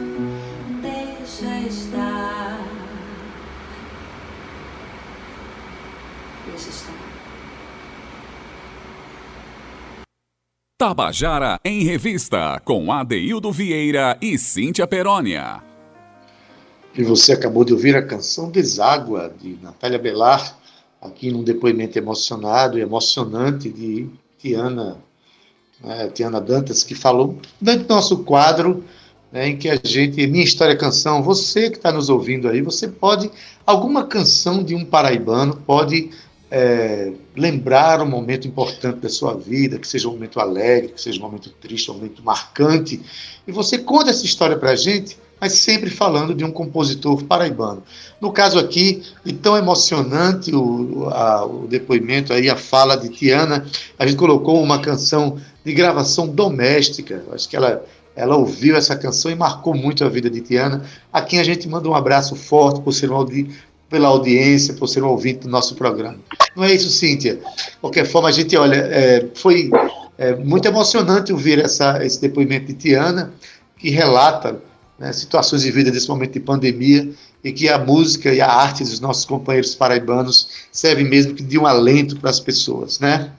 Tabajara 10.86 11.58
em 11.64 11.82
Revista, 11.82 12.60
com 12.62 12.92
Adeildo 12.92 13.50
Vieira 13.50 14.18
e 14.20 14.36
Cíntia 14.36 14.86
Perónia. 14.86 15.62
E 16.94 17.02
você 17.02 17.32
acabou 17.32 17.64
de 17.64 17.72
ouvir 17.72 17.96
a 17.96 18.02
canção 18.02 18.50
Deságua, 18.50 19.32
de 19.40 19.56
Natália 19.62 19.98
Belar, 19.98 20.58
aqui 21.00 21.30
num 21.30 21.42
depoimento 21.42 21.98
emocionado 21.98 22.78
e 22.78 22.82
emocionante 22.82 23.70
de 23.70 24.10
Tiana, 24.38 24.98
né, 25.82 26.08
Tiana 26.08 26.38
Dantas, 26.38 26.84
que 26.84 26.94
falou 26.94 27.38
dentro 27.58 27.86
do 27.86 27.94
nosso 27.94 28.18
quadro, 28.18 28.84
né, 29.32 29.48
em 29.48 29.56
que 29.56 29.70
a 29.70 29.80
gente, 29.82 30.26
Minha 30.26 30.44
História 30.44 30.76
Canção, 30.76 31.22
você 31.22 31.70
que 31.70 31.78
está 31.78 31.90
nos 31.90 32.10
ouvindo 32.10 32.46
aí, 32.46 32.60
você 32.60 32.88
pode, 32.88 33.30
alguma 33.64 34.04
canção 34.04 34.62
de 34.62 34.74
um 34.74 34.84
paraibano 34.84 35.56
pode 35.66 36.10
é, 36.56 37.10
lembrar 37.36 38.00
um 38.00 38.06
momento 38.06 38.46
importante 38.46 39.00
da 39.00 39.08
sua 39.08 39.34
vida, 39.34 39.76
que 39.76 39.88
seja 39.88 40.08
um 40.08 40.12
momento 40.12 40.38
alegre, 40.38 40.92
que 40.92 41.02
seja 41.02 41.18
um 41.18 41.22
momento 41.22 41.50
triste, 41.60 41.90
um 41.90 41.94
momento 41.94 42.22
marcante, 42.22 43.02
e 43.44 43.50
você 43.50 43.76
conta 43.76 44.10
essa 44.10 44.24
história 44.24 44.56
para 44.56 44.70
a 44.70 44.76
gente, 44.76 45.18
mas 45.40 45.54
sempre 45.54 45.90
falando 45.90 46.32
de 46.32 46.44
um 46.44 46.52
compositor 46.52 47.24
paraibano. 47.24 47.82
No 48.20 48.30
caso 48.30 48.56
aqui, 48.56 49.02
e 49.26 49.32
tão 49.32 49.56
emocionante 49.56 50.54
o, 50.54 51.08
a, 51.10 51.44
o 51.44 51.66
depoimento 51.66 52.32
aí, 52.32 52.48
a 52.48 52.54
fala 52.54 52.94
de 52.94 53.08
Tiana, 53.08 53.66
a 53.98 54.06
gente 54.06 54.16
colocou 54.16 54.62
uma 54.62 54.80
canção 54.80 55.40
de 55.64 55.72
gravação 55.72 56.28
doméstica, 56.28 57.24
acho 57.32 57.48
que 57.48 57.56
ela 57.56 57.84
ela 58.16 58.36
ouviu 58.36 58.76
essa 58.76 58.94
canção 58.94 59.28
e 59.28 59.34
marcou 59.34 59.74
muito 59.74 60.04
a 60.04 60.08
vida 60.08 60.30
de 60.30 60.40
Tiana, 60.40 60.84
a 61.12 61.20
quem 61.20 61.40
a 61.40 61.42
gente 61.42 61.68
manda 61.68 61.88
um 61.88 61.96
abraço 61.96 62.36
forte 62.36 62.80
por 62.80 62.92
ser 62.92 63.10
um 63.10 63.16
audi 63.16 63.50
pela 63.94 64.08
audiência, 64.08 64.74
por 64.74 64.88
ser 64.88 65.04
um 65.04 65.08
ouvinte 65.08 65.42
do 65.42 65.48
nosso 65.48 65.76
programa. 65.76 66.18
Não 66.56 66.64
é 66.64 66.74
isso, 66.74 66.90
Cíntia? 66.90 67.36
De 67.36 67.76
qualquer 67.80 68.04
forma, 68.04 68.28
a 68.28 68.32
gente, 68.32 68.56
olha, 68.56 68.74
é, 68.74 69.24
foi 69.36 69.70
é, 70.18 70.34
muito 70.34 70.66
emocionante 70.66 71.32
ouvir 71.32 71.60
essa, 71.60 72.04
esse 72.04 72.20
depoimento 72.20 72.66
de 72.66 72.74
Tiana, 72.74 73.32
que 73.78 73.90
relata 73.90 74.60
né, 74.98 75.12
situações 75.12 75.62
de 75.62 75.70
vida 75.70 75.92
desse 75.92 76.08
momento 76.08 76.32
de 76.32 76.40
pandemia 76.40 77.08
e 77.44 77.52
que 77.52 77.68
a 77.68 77.78
música 77.78 78.34
e 78.34 78.40
a 78.40 78.48
arte 78.48 78.82
dos 78.82 78.98
nossos 78.98 79.24
companheiros 79.24 79.76
paraibanos 79.76 80.48
serve 80.72 81.04
mesmo 81.04 81.34
de 81.34 81.56
um 81.56 81.64
alento 81.64 82.18
para 82.18 82.30
as 82.30 82.40
pessoas, 82.40 82.98
né? 82.98 83.30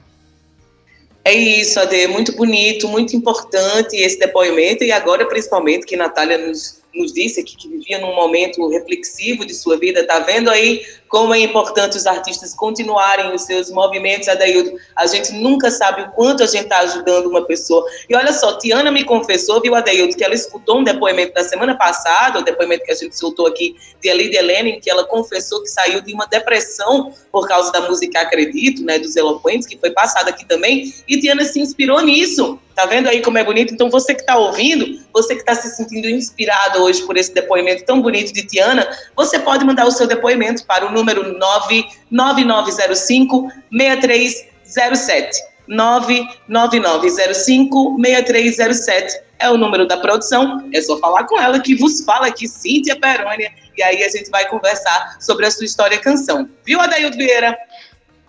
É 1.22 1.34
isso, 1.34 1.78
Ade, 1.78 2.06
muito 2.06 2.34
bonito, 2.34 2.88
muito 2.88 3.14
importante 3.14 3.94
esse 3.94 4.18
depoimento 4.18 4.84
e 4.84 4.90
agora 4.90 5.26
principalmente 5.26 5.84
que 5.84 5.96
Natália 5.96 6.38
nos, 6.38 6.78
nos 6.96 7.12
disse 7.12 7.42
que, 7.42 7.56
que 7.56 7.68
vivia 7.68 7.98
num 8.00 8.14
momento 8.14 8.68
reflexivo 8.68 9.44
de 9.44 9.54
sua 9.54 9.78
vida, 9.78 10.06
tá 10.06 10.20
vendo 10.20 10.50
aí 10.50 10.84
como 11.08 11.34
é 11.34 11.40
importante 11.40 11.96
os 11.96 12.06
artistas 12.06 12.54
continuarem 12.54 13.34
os 13.34 13.42
seus 13.42 13.70
movimentos, 13.70 14.28
Adaildo. 14.28 14.72
A 14.94 15.06
gente 15.06 15.32
nunca 15.32 15.70
sabe 15.70 16.02
o 16.02 16.10
quanto 16.10 16.42
a 16.42 16.46
gente 16.46 16.64
está 16.64 16.78
ajudando 16.78 17.26
uma 17.26 17.44
pessoa. 17.44 17.84
E 18.08 18.16
olha 18.16 18.32
só, 18.32 18.58
Tiana 18.58 18.90
me 18.90 19.04
confessou, 19.04 19.60
viu, 19.60 19.74
Adaildo, 19.74 20.16
que 20.16 20.24
ela 20.24 20.34
escutou 20.34 20.78
um 20.78 20.84
depoimento 20.84 21.34
da 21.34 21.44
semana 21.44 21.76
passada, 21.76 22.38
o 22.40 22.44
depoimento 22.44 22.84
que 22.84 22.92
a 22.92 22.94
gente 22.94 23.16
soltou 23.16 23.46
aqui 23.46 23.76
de 24.02 24.08
Elide 24.08 24.36
Helena, 24.36 24.68
em 24.68 24.80
que 24.80 24.90
ela 24.90 25.04
confessou 25.04 25.62
que 25.62 25.68
saiu 25.68 26.00
de 26.00 26.12
uma 26.12 26.26
depressão 26.26 27.12
por 27.30 27.46
causa 27.46 27.70
da 27.72 27.82
música 27.82 28.20
Acredito, 28.20 28.82
né, 28.82 28.98
dos 28.98 29.14
Eloquentes, 29.14 29.66
que 29.66 29.78
foi 29.78 29.90
passada 29.90 30.30
aqui 30.30 30.44
também, 30.46 30.92
e 31.06 31.20
Tiana 31.20 31.44
se 31.44 31.60
inspirou 31.60 32.00
nisso. 32.00 32.58
Tá 32.76 32.84
vendo 32.84 33.08
aí 33.08 33.22
como 33.22 33.38
é 33.38 33.42
bonito? 33.42 33.72
Então, 33.72 33.88
você 33.88 34.14
que 34.14 34.20
está 34.20 34.36
ouvindo, 34.36 35.00
você 35.10 35.34
que 35.34 35.40
está 35.40 35.54
se 35.54 35.74
sentindo 35.74 36.10
inspirado 36.10 36.82
hoje 36.82 37.02
por 37.04 37.16
esse 37.16 37.32
depoimento 37.32 37.86
tão 37.86 38.02
bonito 38.02 38.34
de 38.34 38.46
Tiana, 38.46 38.86
você 39.16 39.38
pode 39.38 39.64
mandar 39.64 39.86
o 39.86 39.90
seu 39.90 40.06
depoimento 40.06 40.66
para 40.66 40.84
o 40.84 40.92
número 40.96 41.38
99905 41.38 43.48
6307. 43.70 45.38
99905 45.68 47.96
6307 47.96 49.26
é 49.38 49.48
o 49.50 49.56
número 49.56 49.86
da 49.86 49.96
produção. 49.98 50.68
É 50.72 50.80
só 50.80 50.98
falar 50.98 51.24
com 51.24 51.40
ela 51.40 51.60
que 51.60 51.74
vos 51.74 52.02
fala 52.02 52.28
aqui, 52.28 52.48
Cíntia 52.48 52.98
Perônia, 52.98 53.52
e 53.76 53.82
aí 53.82 54.02
a 54.02 54.08
gente 54.08 54.30
vai 54.30 54.48
conversar 54.48 55.18
sobre 55.20 55.44
a 55.46 55.50
sua 55.50 55.66
história 55.66 55.98
canção. 55.98 56.48
Viu, 56.64 56.80
Adaildo 56.80 57.16
Vieira? 57.16 57.56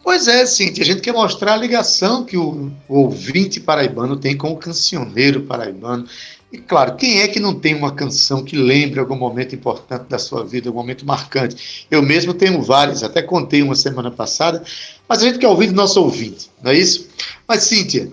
Pois 0.04 0.28
é, 0.28 0.46
Cíntia, 0.46 0.84
a 0.84 0.86
gente 0.86 1.02
quer 1.02 1.14
mostrar 1.14 1.54
a 1.54 1.58
ligação 1.58 2.24
que 2.24 2.38
o, 2.38 2.72
o 2.88 3.00
ouvinte 3.02 3.60
paraibano 3.60 4.16
tem 4.16 4.38
com 4.38 4.52
o 4.52 4.58
cancioneiro 4.58 5.42
paraibano. 5.42 6.08
E 6.52 6.58
claro, 6.58 6.96
quem 6.96 7.20
é 7.20 7.28
que 7.28 7.40
não 7.40 7.54
tem 7.54 7.76
uma 7.76 7.92
canção 7.92 8.44
que 8.44 8.56
lembre 8.56 9.00
algum 9.00 9.18
momento 9.18 9.54
importante 9.54 10.06
da 10.08 10.18
sua 10.18 10.46
vida, 10.46 10.70
algum 10.70 10.80
momento 10.80 11.06
marcante? 11.06 11.86
Eu 11.92 12.02
mesmo 12.02 12.34
tenho 12.34 12.62
várias, 12.62 13.04
até 13.04 13.22
contei 13.22 13.62
uma 13.62 13.76
semana 13.76 14.10
passada, 14.10 14.64
mas 15.10 15.20
a 15.20 15.26
gente 15.26 15.40
quer 15.40 15.48
ouvir 15.50 15.68
do 15.68 15.74
nosso 15.74 16.02
ouvinte, 16.02 16.50
não 16.64 16.72
é 16.72 16.76
isso? 16.76 17.10
Mas, 17.46 17.64
Cíntia, 17.64 18.10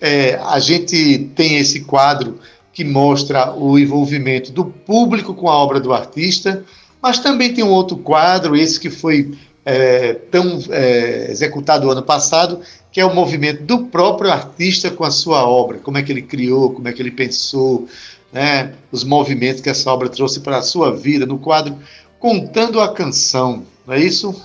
é, 0.00 0.34
a 0.34 0.58
gente 0.58 1.30
tem 1.36 1.58
esse 1.58 1.82
quadro 1.82 2.40
que 2.72 2.84
mostra 2.84 3.54
o 3.54 3.78
envolvimento 3.78 4.52
do 4.52 4.64
público 4.64 5.32
com 5.32 5.48
a 5.48 5.56
obra 5.56 5.78
do 5.78 5.92
artista, 5.92 6.64
mas 7.00 7.20
também 7.20 7.54
tem 7.54 7.62
um 7.62 7.70
outro 7.70 7.96
quadro, 7.96 8.56
esse 8.56 8.80
que 8.80 8.90
foi 8.90 9.32
é, 9.66 10.14
tão 10.14 10.62
é, 10.70 11.26
executado 11.28 11.90
ano 11.90 12.02
passado, 12.02 12.60
que 12.92 13.00
é 13.00 13.04
o 13.04 13.12
movimento 13.12 13.64
do 13.64 13.86
próprio 13.86 14.30
artista 14.30 14.92
com 14.92 15.02
a 15.02 15.10
sua 15.10 15.44
obra, 15.44 15.78
como 15.78 15.98
é 15.98 16.02
que 16.04 16.12
ele 16.12 16.22
criou, 16.22 16.72
como 16.72 16.86
é 16.86 16.92
que 16.92 17.02
ele 17.02 17.10
pensou, 17.10 17.88
né, 18.32 18.72
os 18.92 19.02
movimentos 19.02 19.60
que 19.60 19.68
essa 19.68 19.90
obra 19.90 20.08
trouxe 20.08 20.38
para 20.38 20.58
a 20.58 20.62
sua 20.62 20.94
vida, 20.94 21.26
no 21.26 21.38
quadro 21.38 21.76
Contando 22.20 22.80
a 22.80 22.92
Canção, 22.92 23.64
não 23.84 23.94
é 23.94 24.00
isso? 24.00 24.40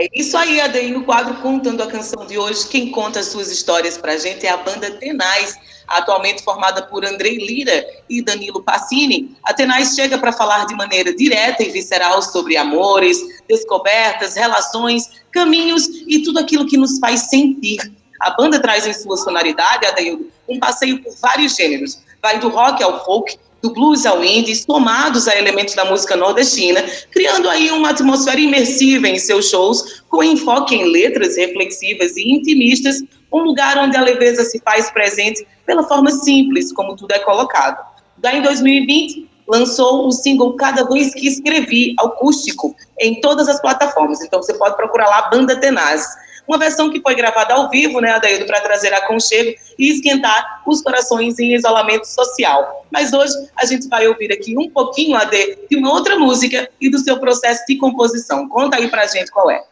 É 0.00 0.06
isso 0.14 0.38
aí, 0.38 0.60
Adair, 0.60 0.92
no 0.92 1.02
quadro 1.02 1.34
Contando 1.42 1.82
a 1.82 1.88
Canção 1.88 2.24
de 2.24 2.38
hoje, 2.38 2.68
quem 2.68 2.88
conta 2.88 3.18
as 3.18 3.26
suas 3.26 3.50
histórias 3.50 3.98
para 3.98 4.12
a 4.12 4.16
gente 4.16 4.46
é 4.46 4.50
a 4.50 4.56
banda 4.56 4.92
Tenais, 4.92 5.58
atualmente 5.88 6.44
formada 6.44 6.82
por 6.82 7.04
Andrei 7.04 7.36
Lira 7.36 7.84
e 8.08 8.22
Danilo 8.22 8.62
Passini. 8.62 9.36
A 9.42 9.52
Tenais 9.52 9.96
chega 9.96 10.16
para 10.16 10.30
falar 10.30 10.66
de 10.66 10.76
maneira 10.76 11.12
direta 11.12 11.64
e 11.64 11.70
visceral 11.70 12.22
sobre 12.22 12.56
amores, 12.56 13.18
descobertas, 13.48 14.36
relações, 14.36 15.10
caminhos 15.32 15.88
e 16.06 16.22
tudo 16.22 16.38
aquilo 16.38 16.68
que 16.68 16.76
nos 16.76 17.00
faz 17.00 17.22
sentir. 17.22 17.80
A 18.20 18.30
banda 18.30 18.60
traz 18.62 18.86
em 18.86 18.94
sua 18.94 19.16
sonoridade, 19.16 19.84
Adaildo, 19.84 20.30
um 20.48 20.60
passeio 20.60 21.02
por 21.02 21.12
vários 21.16 21.56
gêneros. 21.56 21.98
Vai 22.22 22.38
do 22.38 22.48
rock 22.50 22.80
ao 22.84 23.04
folk, 23.04 23.36
do 23.62 23.72
blues 23.72 24.06
ao 24.06 24.24
indie, 24.24 24.54
somados 24.54 25.26
a 25.26 25.36
elementos 25.36 25.74
da 25.74 25.84
música 25.84 26.16
nordestina, 26.16 26.84
criando 27.10 27.48
aí 27.48 27.70
uma 27.70 27.90
atmosfera 27.90 28.40
imersiva 28.40 29.08
em 29.08 29.18
seus 29.18 29.48
shows, 29.48 30.02
com 30.08 30.22
enfoque 30.22 30.74
em 30.74 30.84
letras 30.84 31.36
reflexivas 31.36 32.16
e 32.16 32.30
intimistas, 32.30 33.02
um 33.32 33.40
lugar 33.40 33.76
onde 33.78 33.96
a 33.96 34.00
leveza 34.00 34.44
se 34.44 34.60
faz 34.60 34.90
presente 34.90 35.46
pela 35.66 35.82
forma 35.82 36.10
simples 36.10 36.72
como 36.72 36.96
tudo 36.96 37.12
é 37.12 37.18
colocado. 37.18 37.84
Daí 38.16 38.38
em 38.38 38.42
2020, 38.42 39.28
lançou 39.48 40.06
o 40.06 40.12
single 40.12 40.54
Cada 40.54 40.84
Vez 40.84 41.14
Que 41.14 41.26
Escrevi, 41.26 41.94
acústico, 41.98 42.76
em 43.00 43.20
todas 43.20 43.48
as 43.48 43.60
plataformas. 43.60 44.20
Então 44.20 44.42
você 44.42 44.54
pode 44.54 44.76
procurar 44.76 45.08
lá 45.08 45.30
Banda 45.30 45.56
Tenaz. 45.56 46.06
Uma 46.48 46.56
versão 46.56 46.90
que 46.90 47.00
foi 47.02 47.14
gravada 47.14 47.52
ao 47.52 47.68
vivo, 47.68 48.00
né, 48.00 48.10
Adaildo, 48.10 48.46
para 48.46 48.62
trazer 48.62 48.92
aconchego 48.94 49.54
e 49.78 49.90
esquentar 49.90 50.62
os 50.66 50.80
corações 50.80 51.38
em 51.38 51.54
isolamento 51.54 52.06
social. 52.06 52.86
Mas 52.90 53.12
hoje 53.12 53.34
a 53.54 53.66
gente 53.66 53.86
vai 53.86 54.08
ouvir 54.08 54.32
aqui 54.32 54.56
um 54.56 54.70
pouquinho, 54.70 55.14
Ade, 55.14 55.58
de 55.70 55.76
uma 55.76 55.92
outra 55.92 56.18
música 56.18 56.70
e 56.80 56.90
do 56.90 56.98
seu 56.98 57.20
processo 57.20 57.62
de 57.68 57.76
composição. 57.76 58.48
Conta 58.48 58.78
aí 58.78 58.88
pra 58.88 59.06
gente 59.06 59.30
qual 59.30 59.50
é. 59.50 59.62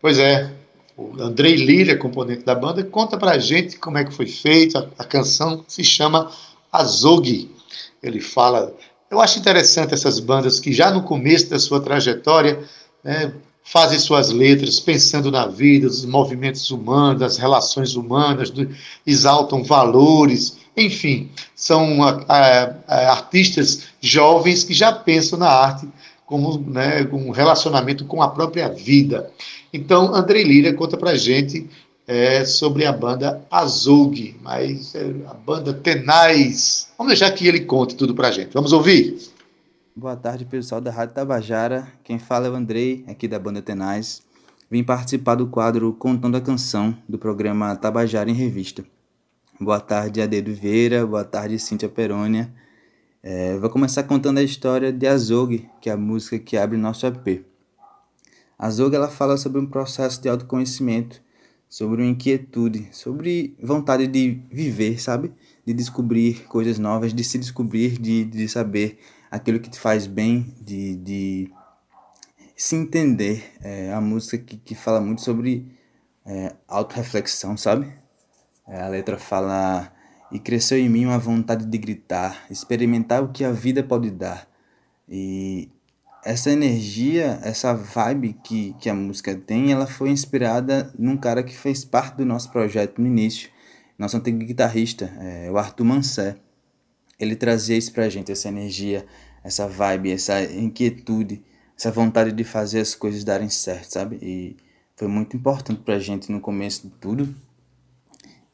Pois 0.00 0.18
é, 0.18 0.50
o 0.96 1.20
Andrei 1.22 1.54
Lira, 1.54 1.96
componente 1.96 2.44
da 2.44 2.56
banda, 2.56 2.82
conta 2.82 3.16
pra 3.16 3.38
gente 3.38 3.78
como 3.78 3.96
é 3.96 4.04
que 4.04 4.12
foi 4.12 4.26
feita. 4.26 4.90
A, 4.98 5.02
a 5.02 5.06
canção 5.06 5.64
se 5.68 5.84
chama 5.84 6.30
Azog. 6.72 7.50
Ele 8.02 8.20
fala. 8.20 8.74
Eu 9.08 9.20
acho 9.20 9.38
interessante 9.38 9.94
essas 9.94 10.18
bandas 10.18 10.58
que 10.58 10.72
já 10.72 10.90
no 10.90 11.04
começo 11.04 11.50
da 11.50 11.58
sua 11.60 11.80
trajetória 11.80 12.64
né, 13.04 13.32
fazem 13.64 13.98
suas 13.98 14.30
letras 14.30 14.78
pensando 14.78 15.30
na 15.30 15.46
vida, 15.46 15.86
os 15.86 16.04
movimentos 16.04 16.70
humanos, 16.70 17.22
as 17.22 17.38
relações 17.38 17.96
humanas, 17.96 18.50
do, 18.50 18.68
exaltam 19.06 19.64
valores, 19.64 20.58
enfim, 20.76 21.30
são 21.54 22.02
a, 22.02 22.24
a, 22.28 22.74
a, 22.86 23.12
artistas 23.12 23.84
jovens 24.00 24.62
que 24.62 24.74
já 24.74 24.92
pensam 24.92 25.38
na 25.38 25.48
arte 25.48 25.88
como 26.26 26.58
né, 26.58 27.08
um 27.12 27.30
relacionamento 27.30 28.04
com 28.04 28.22
a 28.22 28.28
própria 28.28 28.68
vida. 28.68 29.30
Então, 29.72 30.14
André 30.14 30.42
Lira 30.42 30.72
conta 30.72 30.96
para 30.96 31.16
gente 31.16 31.68
é, 32.06 32.44
sobre 32.44 32.84
a 32.84 32.92
banda 32.92 33.44
Azug, 33.50 34.36
mas 34.42 34.94
é, 34.94 35.00
a 35.26 35.34
banda 35.34 35.72
Tenais. 35.72 36.88
Vamos 36.98 37.12
deixar 37.12 37.30
que 37.32 37.46
ele 37.46 37.60
conte 37.60 37.94
tudo 37.94 38.14
para 38.14 38.30
gente. 38.30 38.52
Vamos 38.52 38.72
ouvir? 38.72 39.33
Boa 39.96 40.16
tarde, 40.16 40.44
pessoal 40.44 40.80
da 40.80 40.90
Rádio 40.90 41.14
Tabajara. 41.14 41.86
Quem 42.02 42.18
fala 42.18 42.48
é 42.48 42.50
o 42.50 42.54
Andrei, 42.56 43.04
aqui 43.06 43.28
da 43.28 43.38
banda 43.38 43.62
Tenaz. 43.62 44.22
Vim 44.68 44.82
participar 44.82 45.36
do 45.36 45.46
quadro 45.46 45.92
Contando 45.92 46.36
a 46.36 46.40
Canção, 46.40 46.98
do 47.08 47.16
programa 47.16 47.76
Tabajara 47.76 48.28
em 48.28 48.34
Revista. 48.34 48.84
Boa 49.60 49.78
tarde, 49.78 50.20
Adedo 50.20 50.52
Vieira. 50.52 51.06
Boa 51.06 51.22
tarde, 51.22 51.60
Cíntia 51.60 51.88
Perônia. 51.88 52.52
É, 53.22 53.56
vou 53.56 53.70
começar 53.70 54.02
contando 54.02 54.38
a 54.38 54.42
história 54.42 54.92
de 54.92 55.06
Azog, 55.06 55.64
que 55.80 55.88
é 55.88 55.92
a 55.92 55.96
música 55.96 56.40
que 56.40 56.56
abre 56.56 56.76
nosso 56.76 57.06
EP. 57.06 57.46
Azog 58.58 58.96
ela 58.96 59.08
fala 59.08 59.36
sobre 59.36 59.60
um 59.60 59.66
processo 59.66 60.20
de 60.20 60.28
autoconhecimento, 60.28 61.22
sobre 61.68 62.02
uma 62.02 62.10
inquietude, 62.10 62.88
sobre 62.90 63.56
vontade 63.62 64.08
de 64.08 64.42
viver, 64.50 65.00
sabe? 65.00 65.32
De 65.64 65.72
descobrir 65.72 66.46
coisas 66.48 66.80
novas, 66.80 67.14
de 67.14 67.22
se 67.22 67.38
descobrir, 67.38 67.96
de, 67.96 68.24
de 68.24 68.48
saber 68.48 68.98
aquilo 69.34 69.58
que 69.58 69.68
te 69.68 69.80
faz 69.80 70.06
bem, 70.06 70.54
de, 70.60 70.94
de 70.96 71.52
se 72.56 72.76
entender. 72.76 73.52
É 73.60 73.92
a 73.92 74.00
música 74.00 74.38
que, 74.38 74.56
que 74.56 74.74
fala 74.76 75.00
muito 75.00 75.22
sobre 75.22 75.66
é, 76.24 76.54
autorreflexão, 76.68 77.56
sabe? 77.56 77.92
É, 78.66 78.80
a 78.80 78.88
letra 78.88 79.18
fala: 79.18 79.92
E 80.30 80.38
cresceu 80.38 80.78
em 80.78 80.88
mim 80.88 81.06
uma 81.06 81.18
vontade 81.18 81.66
de 81.66 81.78
gritar, 81.78 82.46
experimentar 82.48 83.24
o 83.24 83.32
que 83.32 83.44
a 83.44 83.50
vida 83.50 83.82
pode 83.82 84.10
dar. 84.10 84.48
E 85.08 85.68
essa 86.24 86.50
energia, 86.50 87.40
essa 87.42 87.74
vibe 87.74 88.34
que, 88.44 88.74
que 88.78 88.88
a 88.88 88.94
música 88.94 89.34
tem, 89.34 89.72
ela 89.72 89.86
foi 89.86 90.10
inspirada 90.10 90.92
num 90.96 91.16
cara 91.16 91.42
que 91.42 91.54
fez 91.54 91.84
parte 91.84 92.16
do 92.18 92.24
nosso 92.24 92.50
projeto 92.52 93.00
no 93.00 93.06
início, 93.08 93.50
nosso 93.98 94.16
antigo 94.16 94.38
guitarrista, 94.38 95.12
é, 95.20 95.50
o 95.50 95.58
Arthur 95.58 95.84
Mansé 95.84 96.36
ele 97.18 97.36
trazia 97.36 97.76
isso 97.76 97.92
pra 97.92 98.08
gente, 98.08 98.32
essa 98.32 98.48
energia, 98.48 99.06
essa 99.44 99.68
vibe, 99.68 100.10
essa 100.10 100.42
inquietude, 100.42 101.44
essa 101.76 101.92
vontade 101.92 102.32
de 102.32 102.42
fazer 102.42 102.80
as 102.80 102.94
coisas 102.94 103.22
darem 103.22 103.50
certo, 103.50 103.92
sabe? 103.92 104.18
E 104.22 104.56
foi 104.96 105.06
muito 105.06 105.36
importante 105.36 105.82
pra 105.82 105.98
gente 105.98 106.32
no 106.32 106.40
começo 106.40 106.88
de 106.88 106.94
tudo. 106.94 107.34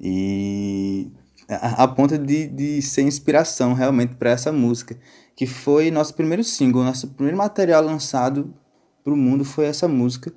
E 0.00 1.12
a, 1.48 1.84
a 1.84 1.88
ponto 1.88 2.18
de, 2.18 2.48
de 2.48 2.82
ser 2.82 3.02
inspiração 3.02 3.72
realmente 3.72 4.16
para 4.16 4.30
essa 4.30 4.50
música, 4.50 4.98
que 5.36 5.46
foi 5.46 5.90
nosso 5.90 6.14
primeiro 6.14 6.42
single, 6.42 6.82
nosso 6.82 7.08
primeiro 7.08 7.38
material 7.38 7.84
lançado 7.84 8.52
pro 9.04 9.16
mundo 9.16 9.44
foi 9.44 9.66
essa 9.66 9.86
música, 9.86 10.32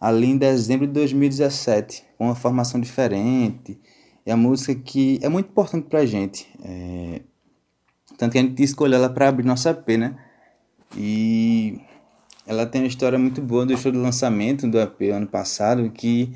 ali 0.00 0.26
em 0.26 0.36
dezembro 0.36 0.86
de 0.86 0.92
2017, 0.94 2.04
com 2.18 2.26
uma 2.26 2.34
formação 2.34 2.80
diferente. 2.80 3.78
É 4.26 4.32
a 4.32 4.36
música 4.36 4.74
que 4.74 5.18
é 5.22 5.28
muito 5.28 5.48
importante 5.48 5.88
pra 5.88 6.04
gente. 6.04 6.48
É, 6.62 7.22
tanto 8.22 8.34
que 8.34 8.38
a 8.38 8.42
gente 8.42 8.62
escolheu 8.62 8.98
ela 8.98 9.10
para 9.10 9.28
abrir 9.28 9.44
nossa 9.44 9.70
AP, 9.70 9.98
né? 9.98 10.14
E 10.96 11.80
ela 12.46 12.64
tem 12.64 12.82
uma 12.82 12.86
história 12.86 13.18
muito 13.18 13.42
boa 13.42 13.66
do 13.66 13.76
show 13.76 13.90
do 13.90 14.00
lançamento 14.00 14.68
do 14.68 14.80
AP 14.80 15.10
ano 15.12 15.26
passado, 15.26 15.90
que, 15.90 16.32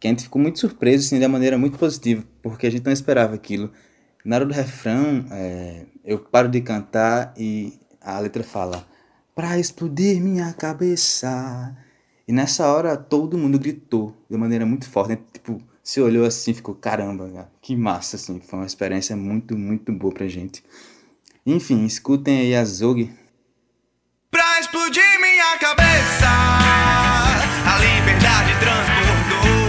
que 0.00 0.08
a 0.08 0.10
gente 0.10 0.24
ficou 0.24 0.42
muito 0.42 0.58
surpreso, 0.58 1.06
assim, 1.06 1.20
de 1.20 1.24
uma 1.24 1.28
maneira 1.28 1.56
muito 1.56 1.78
positiva, 1.78 2.24
porque 2.42 2.66
a 2.66 2.70
gente 2.70 2.84
não 2.84 2.90
esperava 2.90 3.36
aquilo. 3.36 3.70
Na 4.24 4.34
hora 4.34 4.44
do 4.44 4.52
refrão, 4.52 5.24
é, 5.30 5.86
eu 6.04 6.18
paro 6.18 6.48
de 6.48 6.60
cantar 6.62 7.32
e 7.38 7.74
a 8.00 8.18
letra 8.18 8.42
fala: 8.42 8.84
Pra 9.32 9.56
explodir 9.56 10.20
minha 10.20 10.52
cabeça. 10.52 11.76
E 12.26 12.32
nessa 12.32 12.66
hora 12.66 12.96
todo 12.96 13.38
mundo 13.38 13.56
gritou 13.56 14.16
de 14.28 14.36
maneira 14.36 14.66
muito 14.66 14.90
forte, 14.90 15.10
né? 15.10 15.18
Tipo, 15.32 15.62
se 15.80 16.00
olhou 16.00 16.26
assim, 16.26 16.52
ficou 16.52 16.74
caramba, 16.74 17.48
que 17.62 17.76
massa, 17.76 18.16
assim. 18.16 18.40
Foi 18.40 18.58
uma 18.58 18.66
experiência 18.66 19.14
muito, 19.14 19.56
muito 19.56 19.92
boa 19.92 20.12
pra 20.12 20.26
gente. 20.26 20.64
Enfim, 21.46 21.84
escutem 21.84 22.38
aí 22.40 22.54
a 22.54 22.64
Zog. 22.64 23.10
Pra 24.30 24.60
explodir 24.60 25.20
minha 25.20 25.58
cabeça, 25.58 26.28
a 27.66 27.78
liberdade 27.78 28.52
transbordou. 28.60 29.59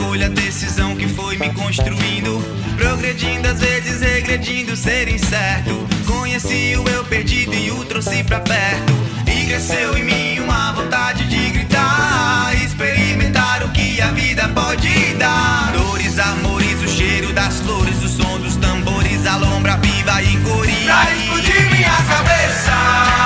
Escolha, 0.00 0.30
decisão 0.30 0.96
que 0.96 1.06
foi 1.06 1.36
me 1.36 1.52
construindo. 1.52 2.42
Progredindo, 2.78 3.46
às 3.46 3.60
vezes 3.60 4.00
regredindo, 4.00 4.74
ser 4.74 5.08
incerto. 5.08 5.86
Conheci 6.06 6.74
o 6.76 6.88
eu 6.88 7.04
perdido 7.04 7.54
e 7.54 7.70
o 7.70 7.84
trouxe 7.84 8.24
pra 8.24 8.40
perto. 8.40 8.92
E 9.26 9.46
cresceu 9.46 9.96
em 9.98 10.04
mim 10.04 10.40
uma 10.40 10.72
vontade 10.72 11.28
de 11.28 11.50
gritar. 11.50 12.54
Experimentar 12.64 13.62
o 13.62 13.68
que 13.72 14.00
a 14.00 14.10
vida 14.12 14.48
pode 14.48 15.14
dar. 15.18 15.72
Dores, 15.72 16.18
amores, 16.18 16.82
o 16.82 16.88
cheiro 16.88 17.32
das 17.34 17.60
flores, 17.60 18.02
o 18.02 18.08
som 18.08 18.38
dos 18.40 18.56
tambores, 18.56 19.26
a 19.26 19.36
lombra 19.36 19.76
viva 19.76 20.22
e 20.22 20.36
cores. 20.38 20.84
Pra 20.84 21.12
explodir 21.12 21.70
minha 21.70 21.96
cabeça. 22.08 23.19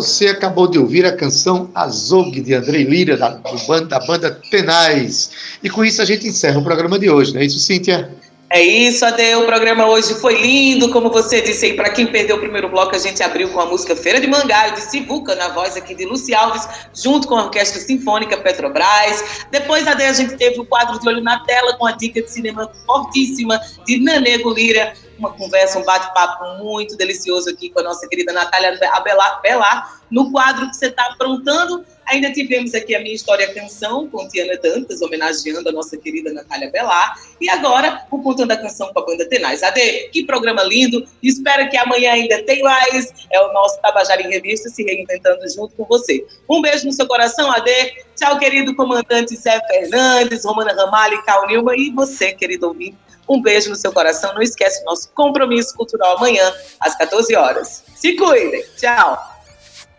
Você 0.00 0.28
acabou 0.28 0.68
de 0.68 0.78
ouvir 0.78 1.04
a 1.04 1.16
canção 1.16 1.70
Azog 1.74 2.40
de 2.40 2.54
Andrei 2.54 2.84
Lira, 2.84 3.16
da, 3.16 3.30
do 3.30 3.58
banda, 3.66 3.86
da 3.86 3.98
banda 4.00 4.30
Tenais. 4.50 5.30
E 5.62 5.68
com 5.68 5.84
isso 5.84 6.00
a 6.00 6.04
gente 6.04 6.26
encerra 6.26 6.58
o 6.60 6.64
programa 6.64 6.98
de 6.98 7.10
hoje, 7.10 7.34
não 7.34 7.40
é 7.40 7.44
isso, 7.44 7.58
Cíntia? 7.58 8.08
É 8.50 8.62
isso, 8.62 9.04
Ade. 9.04 9.34
O 9.34 9.44
programa 9.44 9.86
hoje 9.86 10.14
foi 10.14 10.40
lindo, 10.40 10.90
como 10.90 11.10
você 11.10 11.42
disse 11.42 11.66
aí. 11.66 11.74
Para 11.74 11.90
quem 11.90 12.06
perdeu 12.06 12.36
o 12.36 12.38
primeiro 12.38 12.68
bloco, 12.70 12.96
a 12.96 12.98
gente 12.98 13.22
abriu 13.22 13.50
com 13.50 13.60
a 13.60 13.66
música 13.66 13.94
Feira 13.94 14.18
de 14.20 14.26
Mangaio, 14.26 14.72
de 14.72 14.80
Sivuca, 14.80 15.34
na 15.34 15.48
voz 15.48 15.76
aqui 15.76 15.94
de 15.94 16.06
Luci 16.06 16.32
Alves, 16.32 16.66
junto 16.94 17.28
com 17.28 17.36
a 17.36 17.44
Orquestra 17.44 17.78
Sinfônica 17.78 18.38
Petrobras. 18.38 19.44
Depois, 19.50 19.86
Ade, 19.86 20.04
a 20.04 20.12
gente 20.14 20.34
teve 20.36 20.58
o 20.60 20.64
quadro 20.64 20.98
de 20.98 21.06
Olho 21.06 21.22
na 21.22 21.40
Tela, 21.40 21.76
com 21.76 21.84
a 21.84 21.92
dica 21.92 22.22
de 22.22 22.30
cinema 22.30 22.70
fortíssima 22.86 23.60
de 23.84 24.00
Nanego 24.00 24.54
Lira. 24.54 24.94
Uma 25.18 25.32
conversa, 25.32 25.80
um 25.80 25.84
bate-papo 25.84 26.62
muito 26.62 26.96
delicioso 26.96 27.50
aqui 27.50 27.70
com 27.70 27.80
a 27.80 27.82
nossa 27.82 28.06
querida 28.06 28.32
Natália 28.32 28.78
Abelar, 28.92 29.40
Belar. 29.42 30.00
No 30.10 30.30
quadro 30.30 30.70
que 30.70 30.76
você 30.76 30.86
está 30.86 31.06
aprontando, 31.06 31.84
ainda 32.06 32.32
tivemos 32.32 32.72
aqui 32.72 32.94
a 32.94 33.00
Minha 33.00 33.14
História 33.14 33.52
Canção, 33.52 34.08
com 34.08 34.28
Tiana 34.28 34.56
Dantas, 34.56 35.02
homenageando 35.02 35.68
a 35.68 35.72
nossa 35.72 35.96
querida 35.96 36.32
Natália 36.32 36.70
Belar. 36.70 37.14
E 37.40 37.50
agora, 37.50 38.06
o 38.10 38.22
Contando 38.22 38.52
a 38.52 38.56
Canção 38.56 38.92
com 38.92 39.00
a 39.00 39.04
banda 39.04 39.28
Tenaz. 39.28 39.62
Ade, 39.62 40.08
que 40.12 40.24
programa 40.24 40.62
lindo. 40.62 41.04
Espero 41.22 41.68
que 41.68 41.76
amanhã 41.76 42.12
ainda 42.12 42.42
tem 42.44 42.62
mais. 42.62 43.12
É 43.30 43.40
o 43.40 43.52
nosso 43.52 43.80
Tabajara 43.82 44.22
em 44.22 44.30
Revista 44.30 44.68
se 44.70 44.84
reinventando 44.84 45.46
junto 45.50 45.74
com 45.74 45.84
você. 45.84 46.24
Um 46.48 46.62
beijo 46.62 46.86
no 46.86 46.92
seu 46.92 47.06
coração, 47.08 47.50
Ade. 47.50 48.06
Tchau, 48.16 48.38
querido 48.38 48.74
comandante 48.76 49.36
Zé 49.36 49.60
Fernandes, 49.66 50.44
Romana 50.44 50.72
Ramalho, 50.74 51.22
Cal 51.24 51.46
Nilma 51.46 51.76
e 51.76 51.90
você, 51.90 52.32
querido 52.32 52.68
ouvinte. 52.68 52.96
Um 53.28 53.42
beijo 53.42 53.70
no 53.70 53.76
seu 53.76 53.92
coração. 53.92 54.34
Não 54.34 54.42
esquece 54.42 54.82
o 54.82 54.84
nosso 54.86 55.10
compromisso 55.14 55.74
cultural 55.74 56.16
amanhã, 56.16 56.52
às 56.80 56.96
14 56.96 57.34
horas. 57.36 57.84
Se 57.94 58.14
cuidem. 58.14 58.64
Tchau. 58.76 59.18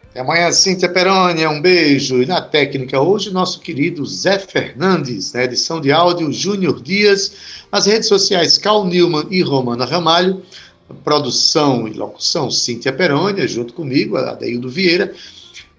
Até 0.09 0.21
amanhã, 0.21 0.51
Cíntia 0.51 0.89
Peroni, 0.89 1.45
um 1.45 1.61
beijo. 1.61 2.21
E 2.21 2.25
na 2.25 2.41
técnica 2.41 2.99
hoje, 2.99 3.31
nosso 3.31 3.59
querido 3.59 4.03
Zé 4.05 4.39
Fernandes, 4.39 5.33
na 5.33 5.43
edição 5.43 5.79
de 5.79 5.91
áudio, 5.91 6.33
Júnior 6.33 6.81
Dias, 6.81 7.31
nas 7.71 7.85
redes 7.85 8.07
sociais, 8.07 8.57
Cal 8.57 8.85
Newman 8.85 9.27
e 9.29 9.43
Romana 9.43 9.85
Ramalho, 9.85 10.43
produção 11.03 11.87
e 11.87 11.93
locução, 11.93 12.49
Cíntia 12.49 12.91
Peroni, 12.91 13.47
junto 13.47 13.71
comigo, 13.73 14.17
Adeildo 14.17 14.67
Vieira. 14.67 15.13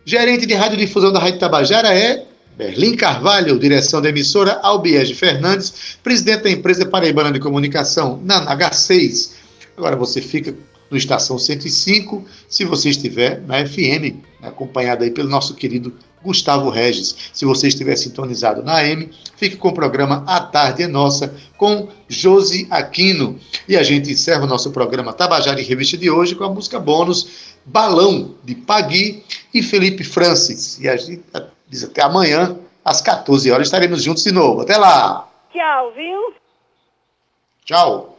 Gerente 0.05 0.47
de 0.47 0.55
radiodifusão 0.55 1.13
da 1.13 1.19
Rádio 1.19 1.41
Tabajara 1.41 1.93
é 1.93 2.25
Berlim 2.61 2.95
Carvalho, 2.95 3.59
direção 3.59 4.03
da 4.03 4.11
emissora 4.11 4.61
Albiege 4.63 5.15
Fernandes, 5.15 5.97
presidente 6.03 6.43
da 6.43 6.51
empresa 6.51 6.85
Paraibana 6.85 7.33
de 7.33 7.41
Comunicação, 7.41 8.21
na 8.23 8.55
H6. 8.55 9.31
Agora 9.79 9.97
você 9.97 10.21
fica 10.21 10.55
no 10.91 10.97
Estação 10.99 11.39
105, 11.39 12.23
se 12.51 12.67
você 12.67 12.91
estiver 12.91 13.41
na 13.47 13.67
FM, 13.67 14.21
acompanhado 14.43 15.05
aí 15.05 15.11
pelo 15.11 15.31
nosso 15.31 15.55
querido 15.55 15.95
Gustavo 16.23 16.69
Regis. 16.69 17.31
Se 17.33 17.47
você 17.47 17.69
estiver 17.69 17.97
sintonizado 17.97 18.63
na 18.63 18.77
AM, 18.77 19.09
fique 19.39 19.57
com 19.57 19.69
o 19.69 19.75
programa 19.75 20.23
A 20.27 20.41
Tarde 20.41 20.83
é 20.83 20.87
Nossa, 20.87 21.35
com 21.57 21.89
Josi 22.11 22.67
Aquino. 22.69 23.39
E 23.67 23.75
a 23.75 23.83
gente 23.83 24.11
encerra 24.11 24.45
o 24.45 24.47
nosso 24.47 24.71
programa 24.71 25.15
Tabajara 25.15 25.59
em 25.59 25.65
Revista 25.65 25.97
de 25.97 26.11
hoje 26.11 26.35
com 26.35 26.45
a 26.45 26.51
música 26.51 26.79
bônus 26.79 27.57
Balão, 27.65 28.35
de 28.45 28.55
Pagui 28.55 29.23
e 29.55 29.63
Felipe 29.63 30.05
Francis. 30.05 30.79
E 30.79 30.87
a 30.87 30.97
gente 30.99 31.23
diz 31.71 31.85
até 31.85 32.03
amanhã, 32.03 32.59
às 32.85 33.01
14 33.01 33.51
horas, 33.51 33.69
estaremos 33.69 34.03
juntos 34.03 34.25
de 34.25 34.33
novo. 34.33 34.63
Até 34.63 34.77
lá! 34.77 35.29
Tchau, 35.53 35.93
viu? 35.93 36.35
Tchau! 37.65 38.10